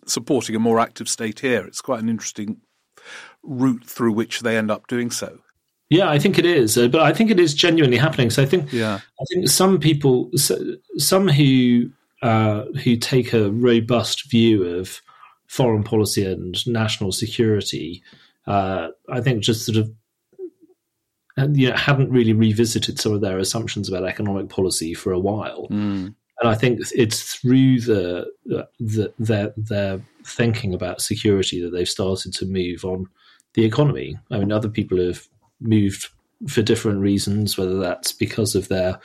supporting 0.04 0.54
a 0.54 0.58
more 0.58 0.80
active 0.80 1.08
state 1.08 1.40
here. 1.40 1.64
It's 1.64 1.80
quite 1.80 2.02
an 2.02 2.10
interesting 2.10 2.60
route 3.42 3.84
through 3.86 4.12
which 4.12 4.40
they 4.40 4.58
end 4.58 4.70
up 4.70 4.86
doing 4.86 5.10
so. 5.10 5.38
Yeah, 5.88 6.10
I 6.10 6.18
think 6.18 6.38
it 6.38 6.46
is, 6.46 6.76
uh, 6.76 6.88
but 6.88 7.02
I 7.02 7.12
think 7.12 7.30
it 7.30 7.38
is 7.38 7.54
genuinely 7.54 7.96
happening. 7.96 8.30
So 8.30 8.42
I 8.42 8.46
think, 8.46 8.72
yeah. 8.72 8.98
I 9.20 9.24
think 9.32 9.48
some 9.48 9.78
people, 9.78 10.30
some 10.98 11.28
who 11.28 11.90
uh, 12.22 12.64
who 12.82 12.96
take 12.96 13.32
a 13.32 13.50
robust 13.52 14.28
view 14.28 14.64
of 14.64 15.00
foreign 15.46 15.84
policy 15.84 16.24
and 16.24 16.66
national 16.66 17.12
security, 17.12 18.02
uh, 18.46 18.88
I 19.08 19.20
think 19.20 19.44
just 19.44 19.64
sort 19.64 19.78
of 19.78 19.92
you 21.52 21.70
know, 21.70 21.76
hadn't 21.76 22.10
really 22.10 22.32
revisited 22.32 22.98
some 22.98 23.12
of 23.12 23.20
their 23.20 23.38
assumptions 23.38 23.88
about 23.88 24.04
economic 24.04 24.48
policy 24.48 24.94
for 24.94 25.12
a 25.12 25.18
while. 25.18 25.68
Mm. 25.70 26.14
And 26.40 26.50
I 26.50 26.54
think 26.54 26.80
it's 26.94 27.34
through 27.34 27.80
the, 27.80 28.26
the 28.44 29.12
their 29.18 29.54
their 29.56 30.00
thinking 30.24 30.74
about 30.74 31.00
security 31.00 31.62
that 31.62 31.70
they've 31.70 31.88
started 31.88 32.32
to 32.34 32.46
move 32.46 32.84
on 32.84 33.06
the 33.54 33.64
economy. 33.64 34.18
I 34.30 34.38
mean, 34.38 34.52
other 34.52 34.68
people 34.68 34.98
have 34.98 35.26
moved 35.60 36.08
for 36.48 36.62
different 36.62 37.00
reasons, 37.00 37.56
whether 37.56 37.78
that's 37.78 38.12
because 38.12 38.54
of 38.54 38.68
their 38.68 38.98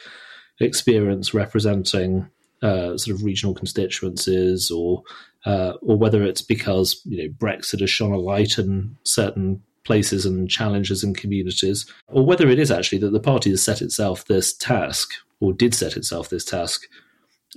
experience 0.60 1.34
representing 1.34 2.30
uh, 2.62 2.98
sort 2.98 3.16
of 3.16 3.24
regional 3.24 3.56
constituencies, 3.56 4.70
or 4.70 5.04
uh, 5.46 5.74
or 5.82 5.98
whether 5.98 6.24
it's 6.24 6.42
because 6.42 7.02
you 7.06 7.18
know 7.18 7.34
Brexit 7.34 7.80
has 7.80 7.90
shone 7.90 8.12
a 8.12 8.18
light 8.18 8.58
in 8.58 8.96
certain 9.04 9.62
places 9.84 10.26
and 10.26 10.50
challenges 10.50 11.04
in 11.04 11.14
communities, 11.14 11.92
or 12.08 12.26
whether 12.26 12.50
it 12.50 12.60
is 12.60 12.70
actually 12.70 13.00
that 13.00 13.12
the 13.12 13.20
party 13.20 13.50
has 13.50 13.64
set 13.64 13.82
itself 13.82 14.26
this 14.26 14.56
task, 14.56 15.10
or 15.40 15.54
did 15.54 15.74
set 15.74 15.98
itself 15.98 16.30
this 16.30 16.46
task 16.46 16.84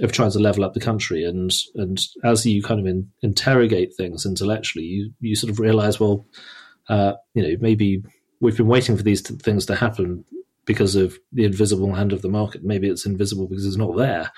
of 0.00 0.11
trying 0.11 0.30
to 0.30 0.38
level 0.38 0.64
up 0.64 0.74
the 0.74 0.80
country. 0.80 1.24
And 1.24 1.52
and 1.74 2.00
as 2.24 2.46
you 2.46 2.62
kind 2.62 2.80
of 2.80 2.87
in, 2.87 3.11
interrogate 3.22 3.94
things 3.94 4.24
intellectually, 4.24 4.87
you 4.87 5.12
you 5.20 5.37
sort 5.37 5.50
of 5.50 5.59
realize, 5.59 6.00
well, 6.00 6.26
uh, 6.88 7.12
you 7.35 7.42
know, 7.42 7.57
maybe 7.61 8.02
we've 8.40 8.57
been 8.57 8.66
waiting 8.66 8.97
for 8.97 9.03
these 9.03 9.23
t- 9.23 9.35
things 9.35 9.66
to 9.66 9.75
happen 9.75 10.25
because 10.64 10.97
of 10.97 11.18
the 11.33 11.44
invisible 11.44 11.94
hand 11.94 12.12
of 12.12 12.23
the 12.23 12.29
market. 12.29 12.64
Maybe 12.64 12.88
it's 12.88 13.07
invisible 13.07 13.47
because 13.47 13.66
it's 13.66 13.77
not 13.77 13.97
there, 13.97 14.31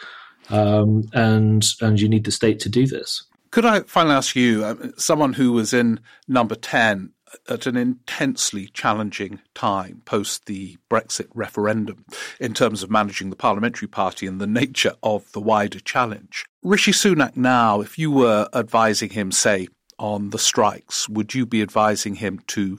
um, 0.50 1.04
and 1.12 1.66
and 1.80 2.00
you 2.00 2.08
need 2.08 2.24
the 2.24 2.32
state 2.32 2.60
to 2.60 2.68
do 2.68 2.86
this. 2.86 3.24
Could 3.50 3.64
I 3.64 3.80
finally 3.80 4.16
ask 4.16 4.36
you, 4.36 4.64
uh, 4.64 4.74
someone 4.96 5.32
who 5.34 5.52
was 5.52 5.72
in 5.72 6.00
number 6.28 6.54
ten 6.54 7.12
at 7.48 7.66
an 7.66 7.76
intensely 7.76 8.68
challenging 8.68 9.40
time 9.54 10.02
post 10.04 10.46
the 10.46 10.76
Brexit 10.90 11.28
referendum 11.34 12.04
in 12.40 12.54
terms 12.54 12.82
of 12.82 12.90
managing 12.90 13.30
the 13.30 13.36
parliamentary 13.36 13.88
party 13.88 14.26
and 14.26 14.40
the 14.40 14.46
nature 14.46 14.94
of 15.02 15.30
the 15.32 15.40
wider 15.40 15.80
challenge. 15.80 16.44
Rishi 16.62 16.92
Sunak 16.92 17.36
now, 17.36 17.80
if 17.80 17.98
you 17.98 18.10
were 18.10 18.48
advising 18.54 19.10
him, 19.10 19.32
say, 19.32 19.68
on 19.98 20.30
the 20.30 20.38
strikes, 20.38 21.08
would 21.08 21.34
you 21.34 21.46
be 21.46 21.62
advising 21.62 22.16
him 22.16 22.40
to 22.48 22.78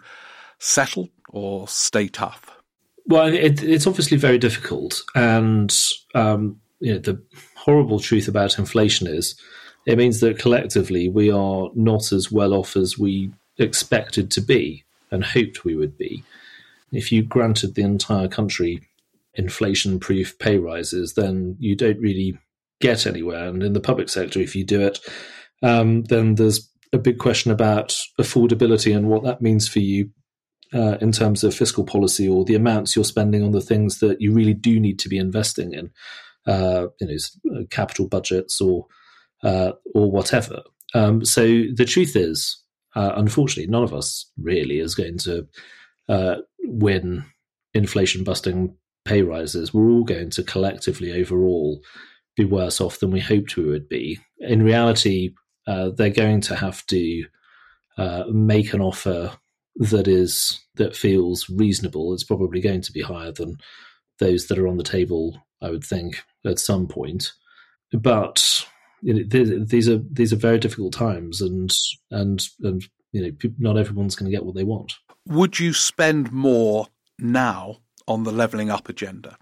settle 0.60 1.10
or 1.30 1.68
stay 1.68 2.08
tough? 2.08 2.52
Well, 3.06 3.28
it, 3.34 3.64
it's 3.64 3.88
obviously 3.88 4.18
very 4.18 4.38
difficult, 4.38 5.02
and 5.16 5.74
um, 6.14 6.60
you 6.80 6.94
know, 6.94 7.00
the 7.00 7.22
horrible 7.56 8.00
truth 8.00 8.28
about 8.28 8.58
inflation 8.58 9.08
is 9.08 9.40
it 9.86 9.98
means 9.98 10.20
that 10.20 10.40
collectively 10.40 11.08
we 11.08 11.32
are 11.32 11.70
not 11.74 12.12
as 12.12 12.32
well 12.32 12.54
off 12.54 12.76
as 12.76 12.98
we 12.98 13.32
expected 13.58 14.30
to 14.32 14.42
be 14.42 14.84
and 15.12 15.24
hoped 15.24 15.64
we 15.64 15.76
would 15.76 15.98
be. 15.98 16.24
If 16.92 17.12
you 17.12 17.24
granted 17.24 17.76
the 17.76 17.84
entire 17.84 18.28
country 18.28 18.82
inflation 19.34 20.00
proof 20.00 20.38
pay 20.40 20.58
rises, 20.58 21.14
then 21.14 21.56
you 21.60 21.76
don't 21.76 22.00
really 22.00 22.38
get 22.82 23.08
anywhere. 23.08 23.48
And 23.48 23.64
in 23.64 23.74
the 23.74 23.80
public 23.80 24.10
sector, 24.10 24.40
if 24.40 24.56
you 24.56 24.64
do 24.64 24.82
it, 24.82 25.00
um, 25.64 26.04
then 26.04 26.36
there's 26.36 26.70
a 26.94 26.98
big 26.98 27.18
question 27.18 27.52
about 27.52 27.98
affordability 28.20 28.96
and 28.96 29.08
what 29.08 29.24
that 29.24 29.42
means 29.42 29.68
for 29.68 29.80
you 29.80 30.10
uh, 30.74 30.98
in 31.00 31.12
terms 31.12 31.44
of 31.44 31.56
fiscal 31.56 31.84
policy 31.84 32.28
or 32.28 32.46
the 32.46 32.56
amounts 32.56 32.96
you're 32.96 33.06
spending 33.06 33.44
on 33.44 33.52
the 33.52 33.62
things 33.62 34.00
that 34.00 34.22
you 34.22 34.34
really 34.34 34.54
do 34.54 34.80
need 34.80 35.00
to 35.00 35.10
be 35.10 35.18
investing 35.18 35.74
in, 35.74 35.92
uh, 36.46 36.88
you 37.00 37.08
know, 37.46 37.66
capital 37.70 38.08
budgets 38.08 38.60
or 38.62 38.86
uh, 39.44 39.72
or 39.94 40.12
whatever. 40.12 40.62
Um, 40.94 41.24
so 41.24 41.46
the 41.46 41.86
truth 41.86 42.16
is, 42.16 42.62
uh, 42.96 43.14
unfortunately, 43.16 43.70
none 43.70 43.84
of 43.84 43.94
us 43.94 44.32
really 44.38 44.80
is 44.80 44.96
going 44.96 45.18
to 45.20 45.48
uh, 46.10 46.38
win 46.64 47.26
inflation 47.74 48.24
busting 48.24 48.76
pay 49.06 49.22
rises. 49.22 49.74
We're 49.74 49.90
all 49.90 50.04
going 50.04 50.32
to 50.32 50.44
collectively 50.44 51.14
overall 51.14 51.82
be 52.36 52.46
worse 52.46 52.82
off 52.82 53.00
than 53.00 53.12
we 53.12 53.20
hoped 53.20 53.58
we 53.58 53.66
would 53.66 53.90
be. 53.90 54.20
In 54.40 54.64
reality, 54.64 55.34
uh, 55.66 55.90
they're 55.90 56.10
going 56.10 56.42
to 56.42 56.56
have 56.56 56.86
to 56.88 57.26
uh, 57.98 58.24
make 58.32 58.74
an 58.74 58.82
offer 58.82 59.32
that 59.78 60.08
is 60.08 60.60
that 60.76 60.96
feels 60.96 61.50
reasonable. 61.50 62.14
It's 62.14 62.24
probably 62.24 62.62
going 62.62 62.82
to 62.82 62.92
be 62.92 63.02
higher 63.02 63.32
than 63.32 63.58
those 64.20 64.48
that 64.48 64.58
are 64.58 64.68
on 64.68 64.78
the 64.78 64.84
table. 64.84 65.42
I 65.62 65.70
would 65.70 65.84
think 65.84 66.24
at 66.46 66.60
some 66.60 66.88
point, 66.88 67.34
but 67.92 68.66
you 69.02 69.14
know, 69.14 69.24
these 69.66 69.88
are 69.90 70.00
these 70.12 70.34
are 70.34 70.38
very 70.38 70.60
difficult 70.60 70.94
times, 70.94 71.42
and 71.42 71.72
and 72.12 72.44
and 72.62 72.84
you 73.12 73.22
know, 73.22 73.52
not 73.58 73.78
everyone's 73.78 74.16
going 74.16 74.30
to 74.30 74.36
get 74.36 74.46
what 74.46 74.56
they 74.56 74.64
want. 74.64 74.94
Would 75.28 75.60
you 75.60 75.74
spend 75.74 76.32
more 76.32 76.88
now 77.20 77.78
on 78.08 78.24
the 78.24 78.32
levelling 78.32 78.70
up 78.70 78.90
agenda? 78.90 79.38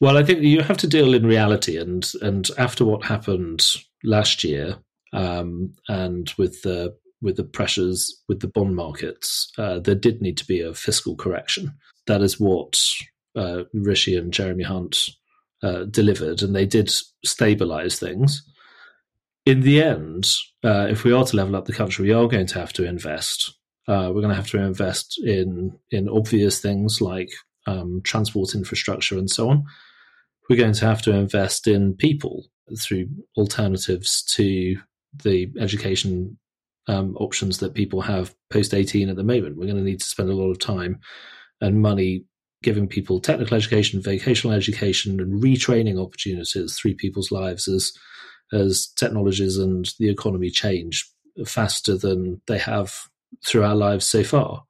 Well, 0.00 0.16
I 0.16 0.22
think 0.22 0.42
you 0.42 0.62
have 0.62 0.76
to 0.78 0.86
deal 0.86 1.14
in 1.14 1.26
reality, 1.26 1.76
and 1.76 2.10
and 2.22 2.48
after 2.58 2.84
what 2.84 3.04
happened 3.04 3.66
last 4.04 4.44
year, 4.44 4.78
um, 5.12 5.74
and 5.88 6.32
with 6.38 6.62
the 6.62 6.96
with 7.20 7.36
the 7.36 7.44
pressures 7.44 8.22
with 8.28 8.40
the 8.40 8.48
bond 8.48 8.76
markets, 8.76 9.50
uh, 9.58 9.78
there 9.78 9.94
did 9.94 10.20
need 10.20 10.36
to 10.38 10.46
be 10.46 10.60
a 10.60 10.74
fiscal 10.74 11.16
correction. 11.16 11.72
That 12.06 12.22
is 12.22 12.38
what 12.38 12.80
uh, 13.36 13.64
Rishi 13.72 14.16
and 14.16 14.32
Jeremy 14.32 14.64
Hunt 14.64 15.10
uh, 15.62 15.84
delivered, 15.84 16.42
and 16.42 16.54
they 16.54 16.66
did 16.66 16.90
stabilize 17.24 17.98
things 17.98 18.42
in 19.48 19.62
the 19.62 19.82
end, 19.82 20.30
uh, 20.62 20.88
if 20.90 21.04
we 21.04 21.12
are 21.12 21.24
to 21.24 21.36
level 21.36 21.56
up 21.56 21.64
the 21.64 21.72
country, 21.72 22.04
we 22.04 22.12
are 22.12 22.28
going 22.28 22.46
to 22.48 22.58
have 22.58 22.72
to 22.74 22.84
invest. 22.84 23.54
Uh, 23.88 24.12
we're 24.12 24.20
going 24.20 24.28
to 24.28 24.34
have 24.34 24.50
to 24.50 24.62
invest 24.62 25.18
in 25.24 25.72
in 25.90 26.06
obvious 26.06 26.60
things 26.60 27.00
like 27.00 27.30
um, 27.66 28.02
transport 28.04 28.54
infrastructure 28.54 29.16
and 29.16 29.30
so 29.30 29.48
on. 29.48 29.64
We're 30.48 30.56
going 30.56 30.74
to 30.74 30.84
have 30.84 31.00
to 31.02 31.12
invest 31.12 31.66
in 31.66 31.94
people 31.94 32.44
through 32.78 33.08
alternatives 33.38 34.22
to 34.34 34.76
the 35.24 35.50
education 35.58 36.38
um, 36.88 37.16
options 37.18 37.58
that 37.58 37.74
people 37.74 38.00
have 38.00 38.34
post 38.50 38.74
18 38.74 39.08
at 39.08 39.16
the 39.16 39.22
moment. 39.22 39.56
We're 39.56 39.66
going 39.66 39.76
to 39.76 39.82
need 39.82 40.00
to 40.00 40.06
spend 40.06 40.30
a 40.30 40.34
lot 40.34 40.50
of 40.50 40.58
time 40.58 40.98
and 41.60 41.82
money 41.82 42.24
giving 42.62 42.88
people 42.88 43.20
technical 43.20 43.56
education, 43.56 44.02
vocational 44.02 44.56
education, 44.56 45.20
and 45.20 45.42
retraining 45.42 46.02
opportunities 46.02 46.76
through 46.76 46.94
people's 46.94 47.30
lives 47.30 47.68
as 47.68 47.92
as 48.52 48.88
technologies 48.96 49.58
and 49.58 49.90
the 49.98 50.08
economy 50.08 50.50
change 50.50 51.06
faster 51.46 51.96
than 51.96 52.40
they 52.46 52.56
have 52.58 52.94
through 53.46 53.62
our 53.62 53.74
lives 53.74 54.06
so 54.06 54.24
far. 54.24 54.64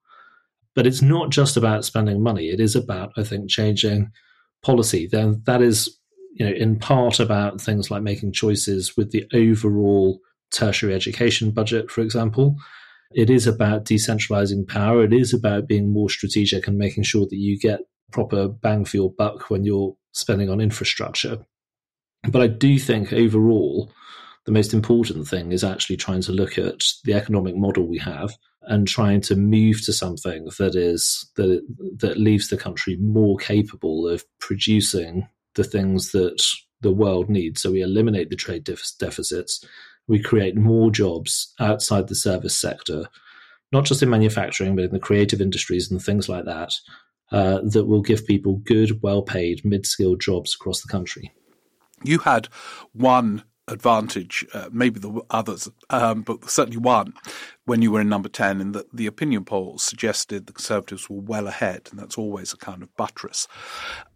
But 0.74 0.86
it's 0.86 1.00
not 1.00 1.30
just 1.30 1.56
about 1.56 1.84
spending 1.84 2.22
money. 2.22 2.48
It 2.48 2.60
is 2.60 2.74
about, 2.74 3.12
I 3.16 3.22
think, 3.22 3.48
changing 3.48 4.10
policy. 4.62 5.06
Then 5.06 5.42
that 5.46 5.62
is, 5.62 5.96
you 6.32 6.44
know, 6.44 6.52
in 6.52 6.78
part 6.78 7.20
about 7.20 7.60
things 7.60 7.90
like 7.90 8.02
making 8.02 8.32
choices 8.32 8.96
with 8.96 9.12
the 9.12 9.26
overall 9.32 10.20
tertiary 10.51 10.94
education 10.94 11.51
budget, 11.51 11.90
for 11.90 12.01
example. 12.03 12.57
It 13.12 13.30
is 13.30 13.46
about 13.46 13.84
decentralizing 13.84 14.68
power. 14.68 15.05
It 15.05 15.12
is 15.12 15.32
about 15.32 15.66
being 15.66 15.92
more 15.92 16.11
strategic 16.11 16.66
and 16.68 16.76
making 16.76 17.05
sure 17.05 17.26
that 17.26 17.36
you 17.36 17.59
get 17.59 17.80
proper 18.12 18.49
bang 18.49 18.84
for 18.84 18.96
your 18.96 19.12
buck 19.12 19.51
when 19.51 19.64
you're 19.64 19.96
spending 20.12 20.51
on 20.51 20.61
infrastructure 20.61 21.38
But 22.28 22.42
I 22.42 22.46
do 22.49 22.78
think 22.78 23.12
overall, 23.12 23.92
the 24.46 24.53
most 24.53 24.74
important 24.74 25.28
thing 25.28 25.53
is 25.53 25.62
actually 25.64 25.96
trying 25.96 26.22
to 26.22 26.32
look 26.32 26.59
at 26.59 26.84
the 27.05 27.14
economic 27.14 27.57
model 27.57 27.86
we 27.86 27.99
have 27.99 28.32
and 28.62 28.88
trying 28.88 29.20
to 29.22 29.36
move 29.36 29.84
to 29.84 29.92
something 29.92 30.49
that 30.59 30.74
is 30.74 31.30
that 31.36 31.62
that 31.99 32.18
leaves 32.18 32.49
the 32.49 32.57
country 32.57 32.96
more 32.96 33.36
capable 33.36 34.09
of 34.09 34.24
producing 34.40 35.28
the 35.55 35.64
things 35.64 36.12
that 36.12 36.44
the 36.80 36.92
world 36.92 37.28
needs. 37.28 37.62
So 37.62 37.72
we 37.72 37.82
eliminate 37.82 38.30
the 38.30 38.36
trade 38.36 38.64
def- 38.64 38.92
deficits, 38.99 39.64
we 40.09 40.20
create 40.20 40.56
more 40.56 40.90
jobs 40.90 41.54
outside 41.61 42.09
the 42.09 42.14
service 42.14 42.59
sector, 42.59 43.06
not 43.72 43.84
just 43.84 44.02
in 44.02 44.11
manufacturing, 44.11 44.74
but 44.74 44.86
in 44.86 44.92
the 44.92 44.98
creative 44.98 45.40
industries 45.40 45.90
and 45.90 46.02
things 46.02 46.28
like 46.28 46.46
that, 46.46 46.72
uh, 47.30 47.61
that 47.62 47.84
will 47.84 48.00
give 48.00 48.26
people 48.26 48.56
good, 48.64 49.02
well 49.02 49.22
paid, 49.22 49.64
mid 49.64 49.86
skilled 49.86 50.20
jobs 50.20 50.54
across 50.54 50.80
the 50.80 50.88
country. 50.88 51.32
You 52.02 52.18
had 52.18 52.48
one 52.92 53.44
advantage, 53.68 54.44
uh, 54.54 54.68
maybe 54.72 54.98
the 54.98 55.20
others, 55.30 55.68
um, 55.90 56.22
but 56.22 56.48
certainly 56.50 56.78
one, 56.78 57.12
when 57.64 57.82
you 57.82 57.90
were 57.90 58.00
in 58.00 58.08
number 58.08 58.28
10, 58.28 58.60
in 58.60 58.72
that 58.72 58.90
the 58.94 59.06
opinion 59.06 59.44
polls 59.44 59.82
suggested 59.82 60.46
the 60.46 60.52
Conservatives 60.52 61.08
were 61.08 61.20
well 61.20 61.46
ahead, 61.46 61.88
and 61.90 61.98
that's 61.98 62.18
always 62.18 62.52
a 62.52 62.56
kind 62.56 62.82
of 62.82 62.94
buttress. 62.96 63.46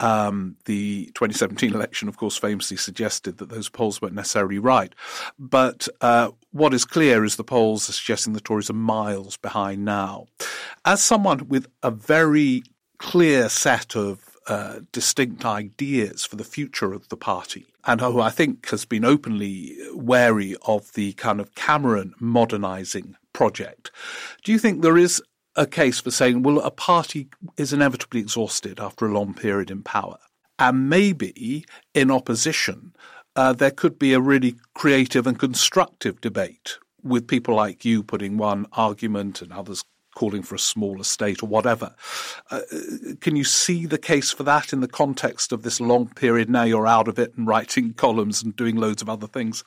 Um, 0.01 0.57
the 0.65 1.07
2017 1.15 1.75
election, 1.75 2.09
of 2.09 2.17
course, 2.17 2.37
famously 2.37 2.77
suggested 2.77 3.39
that 3.39 3.51
those 3.51 3.69
polls 3.69 4.01
weren't 4.01 4.15
necessarily 4.15 4.59
right. 4.59 4.95
But 5.39 5.87
uh, 6.01 6.31
what 6.51 6.75
is 6.75 6.85
clear 6.85 7.25
is 7.25 7.37
the 7.37 7.45
polls 7.45 7.89
are 7.89 7.93
suggesting 7.93 8.33
the 8.33 8.41
Tories 8.41 8.71
are 8.71 8.75
miles 8.75 9.37
behind 9.37 9.85
now. 9.85 10.27
As 10.85 11.03
someone 11.03 11.49
with 11.49 11.67
a 11.83 11.91
very 11.91 12.63
clear 12.99 13.49
set 13.49 13.97
of 13.97 14.37
uh, 14.47 14.81
distinct 14.93 15.45
ideas 15.45 16.25
for 16.25 16.37
the 16.37 16.45
future 16.45 16.93
of 16.93 17.09
the 17.09 17.17
party, 17.17 17.67
and 17.85 18.01
who 18.01 18.21
I 18.21 18.31
think 18.31 18.69
has 18.71 18.85
been 18.85 19.05
openly 19.05 19.77
wary 19.93 20.57
of 20.67 20.93
the 20.93 21.13
kind 21.15 21.41
of 21.41 21.55
Cameron 21.55 22.15
modernising 22.21 23.17
project. 23.33 23.91
Do 24.45 24.53
you 24.53 24.59
think 24.59 24.83
there 24.83 24.99
is 24.99 25.23
a 25.57 25.67
case 25.67 26.01
for 26.01 26.11
saying, 26.11 26.43
well, 26.43 26.61
a 26.61 26.71
party 26.71 27.29
is 27.57 27.73
inevitably 27.73 28.21
exhausted 28.21 28.81
after 28.81 29.07
a 29.07 29.13
long 29.13 29.35
period 29.35 29.71
in 29.71 29.83
power? 29.83 30.19
And 30.59 30.89
maybe 30.89 31.65
in 31.95 32.11
opposition, 32.11 32.95
uh, 33.35 33.53
there 33.53 33.71
could 33.71 33.99
be 33.99 34.13
a 34.13 34.21
really 34.21 34.57
creative 34.75 35.27
and 35.27 35.39
constructive 35.39 36.21
debate 36.21 36.79
with 37.03 37.27
people 37.27 37.55
like 37.55 37.85
you 37.85 38.03
putting 38.03 38.37
one 38.37 38.67
argument 38.73 39.43
and 39.43 39.53
others 39.53 39.83
calling 40.15 40.43
for 40.43 40.55
a 40.55 40.59
smaller 40.59 41.05
state 41.05 41.43
or 41.43 41.47
whatever. 41.47 41.95
Uh, 42.51 42.61
can 43.21 43.37
you 43.37 43.45
see 43.45 43.87
the 43.87 43.99
case 43.99 44.31
for 44.31 44.43
that 44.43 44.73
in 44.73 44.81
the 44.81 44.89
context 44.89 45.53
of 45.53 45.63
this 45.63 45.81
long 45.81 46.09
period? 46.09 46.51
Now 46.51 46.65
you're 46.65 46.87
out 46.87 47.09
of 47.09 47.19
it 47.19 47.37
and 47.37 47.47
writing 47.47 47.93
columns 47.97 48.43
and 48.43 48.55
doing 48.55 48.77
loads 48.77 49.03
of 49.03 49.09
other 49.09 49.27
things. 49.27 49.65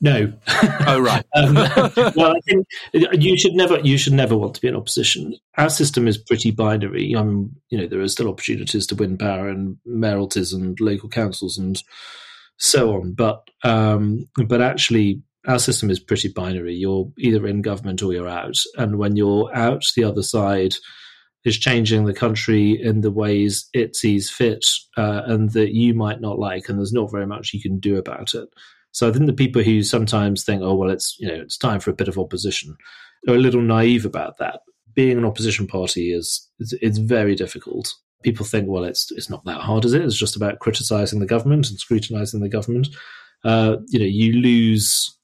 No. 0.00 0.32
oh 0.86 1.00
right. 1.00 1.24
um, 1.34 1.54
well, 1.54 2.34
I 2.36 2.40
think 2.48 2.66
you 2.92 3.36
should 3.36 3.54
never 3.54 3.80
you 3.80 3.98
should 3.98 4.12
never 4.12 4.36
want 4.36 4.54
to 4.54 4.60
be 4.60 4.68
in 4.68 4.76
opposition. 4.76 5.36
Our 5.58 5.68
system 5.68 6.08
is 6.08 6.16
pretty 6.16 6.50
binary. 6.50 7.14
Um, 7.14 7.56
you 7.68 7.78
know, 7.78 7.86
there 7.86 8.00
are 8.00 8.08
still 8.08 8.28
opportunities 8.28 8.86
to 8.88 8.94
win 8.94 9.18
power 9.18 9.48
and 9.48 9.76
mayoralties 9.86 10.54
and 10.54 10.78
local 10.80 11.08
councils 11.08 11.58
and 11.58 11.82
so 12.58 12.94
on. 12.94 13.12
But 13.12 13.48
um, 13.64 14.28
but 14.46 14.62
actually, 14.62 15.22
our 15.46 15.58
system 15.58 15.90
is 15.90 16.00
pretty 16.00 16.28
binary. 16.28 16.74
You're 16.74 17.10
either 17.18 17.46
in 17.46 17.62
government 17.62 18.02
or 18.02 18.12
you're 18.12 18.28
out. 18.28 18.56
And 18.76 18.98
when 18.98 19.16
you're 19.16 19.54
out, 19.54 19.82
the 19.94 20.04
other 20.04 20.22
side 20.22 20.74
is 21.44 21.56
changing 21.56 22.04
the 22.04 22.14
country 22.14 22.72
in 22.80 23.02
the 23.02 23.10
ways 23.10 23.68
it 23.72 23.94
sees 23.94 24.28
fit 24.28 24.66
uh, 24.96 25.22
and 25.26 25.50
that 25.52 25.72
you 25.72 25.94
might 25.94 26.20
not 26.20 26.38
like. 26.38 26.68
And 26.68 26.78
there's 26.78 26.92
not 26.92 27.12
very 27.12 27.26
much 27.26 27.54
you 27.54 27.62
can 27.62 27.78
do 27.78 27.96
about 27.96 28.34
it. 28.34 28.48
So 28.90 29.08
I 29.08 29.12
think 29.12 29.26
the 29.26 29.32
people 29.32 29.62
who 29.62 29.82
sometimes 29.82 30.42
think, 30.42 30.62
oh, 30.62 30.74
well, 30.74 30.90
it's, 30.90 31.16
you 31.18 31.28
know, 31.28 31.34
it's 31.34 31.58
time 31.58 31.80
for 31.80 31.90
a 31.90 31.94
bit 31.94 32.08
of 32.08 32.18
opposition 32.18 32.76
are 33.28 33.34
a 33.34 33.38
little 33.38 33.62
naive 33.62 34.04
about 34.04 34.38
that. 34.38 34.60
Being 34.94 35.18
an 35.18 35.24
opposition 35.24 35.66
party 35.66 36.12
is, 36.12 36.48
it's, 36.58 36.72
it's 36.80 36.98
very 36.98 37.34
difficult 37.34 37.94
people 38.22 38.44
think, 38.44 38.68
well, 38.68 38.84
it's 38.84 39.12
it's 39.12 39.30
not 39.30 39.44
that 39.44 39.60
hard, 39.60 39.84
is 39.84 39.92
it? 39.92 40.02
It's 40.02 40.18
just 40.18 40.34
about 40.34 40.58
criticizing 40.58 41.20
the 41.20 41.26
government 41.26 41.68
and 41.68 41.78
scrutinizing 41.78 42.40
the 42.40 42.48
government. 42.48 42.88
Uh, 43.44 43.76
you 43.86 43.98
know, 43.98 44.04
you 44.04 44.32
lose 44.32 45.15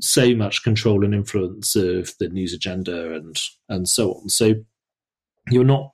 so 0.00 0.34
much 0.34 0.62
control 0.62 1.04
and 1.04 1.14
influence 1.14 1.76
of 1.76 2.12
the 2.18 2.28
news 2.28 2.52
agenda 2.52 3.14
and 3.14 3.40
and 3.68 3.88
so 3.88 4.12
on. 4.12 4.28
So 4.28 4.54
you're 5.50 5.64
not 5.64 5.92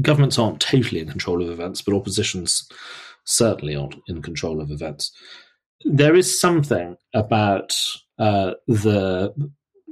governments 0.00 0.38
aren't 0.38 0.60
totally 0.60 1.00
in 1.00 1.08
control 1.08 1.42
of 1.42 1.50
events, 1.50 1.82
but 1.82 1.94
oppositions 1.94 2.68
certainly 3.24 3.74
aren't 3.74 3.96
in 4.06 4.22
control 4.22 4.60
of 4.60 4.70
events. 4.70 5.12
There 5.84 6.14
is 6.14 6.40
something 6.40 6.96
about 7.14 7.74
uh, 8.18 8.54
the 8.66 9.32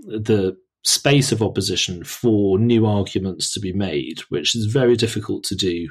the 0.07 0.57
space 0.85 1.33
of 1.33 1.43
opposition 1.43 2.05
for 2.05 2.59
new 2.59 2.87
arguments 2.87 3.53
to 3.53 3.61
be 3.61 3.73
made, 3.73 4.21
which 4.29 4.55
is 4.55 4.67
very 4.67 4.97
difficult 4.97 5.43
to 5.43 5.57
do 5.57 5.89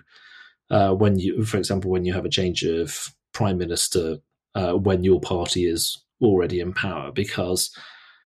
uh, 0.72 0.93
when 0.93 1.20
you, 1.20 1.43
for 1.43 1.58
example, 1.58 1.91
when 1.91 2.06
you 2.06 2.14
have 2.14 2.26
a 2.26 2.30
change 2.30 2.64
of 2.64 3.14
prime 3.34 3.58
minister 3.58 4.18
uh, 4.56 4.74
when 4.74 5.04
your 5.04 5.20
party 5.20 5.66
is 5.66 6.02
already 6.22 6.59
in 6.59 6.74
power 6.74 7.11
because 7.11 7.70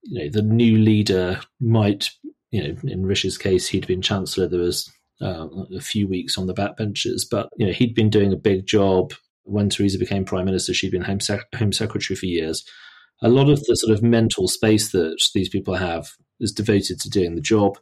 you 0.04 0.20
know 0.20 0.30
the 0.32 0.42
new 0.42 0.78
leader 0.78 1.40
might 1.60 2.10
you 2.52 2.62
know 2.62 2.76
in 2.84 3.06
Rishi's 3.06 3.38
case 3.38 3.68
he'd 3.68 3.88
been 3.88 4.02
chancellor 4.02 4.48
there 4.48 4.60
was 4.60 4.92
uh, 5.22 5.48
a 5.76 5.82
few 5.82 6.08
weeks 6.08 6.38
on 6.38 6.48
the 6.48 6.54
backbenches 6.54 7.24
but 7.30 7.50
you 7.58 7.66
know 7.66 7.74
he'd 7.74 7.96
been 7.96 8.10
doing 8.10 8.34
a 8.34 8.38
big 8.38 8.66
job. 8.66 9.14
When 9.44 9.70
Theresa 9.70 9.98
became 9.98 10.26
prime 10.26 10.46
minister 10.46 10.74
she'd 10.74 10.92
been 10.92 11.02
home, 11.02 11.20
sec- 11.20 11.54
home 11.56 11.74
secretary 11.74 12.16
for 12.16 12.28
years. 12.28 12.64
A 13.22 13.30
lot 13.30 13.50
of 13.50 13.62
the 13.66 13.76
sort 13.76 13.92
of 13.92 14.04
mental 14.04 14.48
space 14.48 14.92
that 14.92 15.18
these 15.34 15.50
people 15.50 15.74
have 15.74 16.12
is 16.40 16.52
devoted 16.52 17.00
to 17.02 17.10
doing 17.10 17.36
the 17.36 17.42
job 17.42 17.78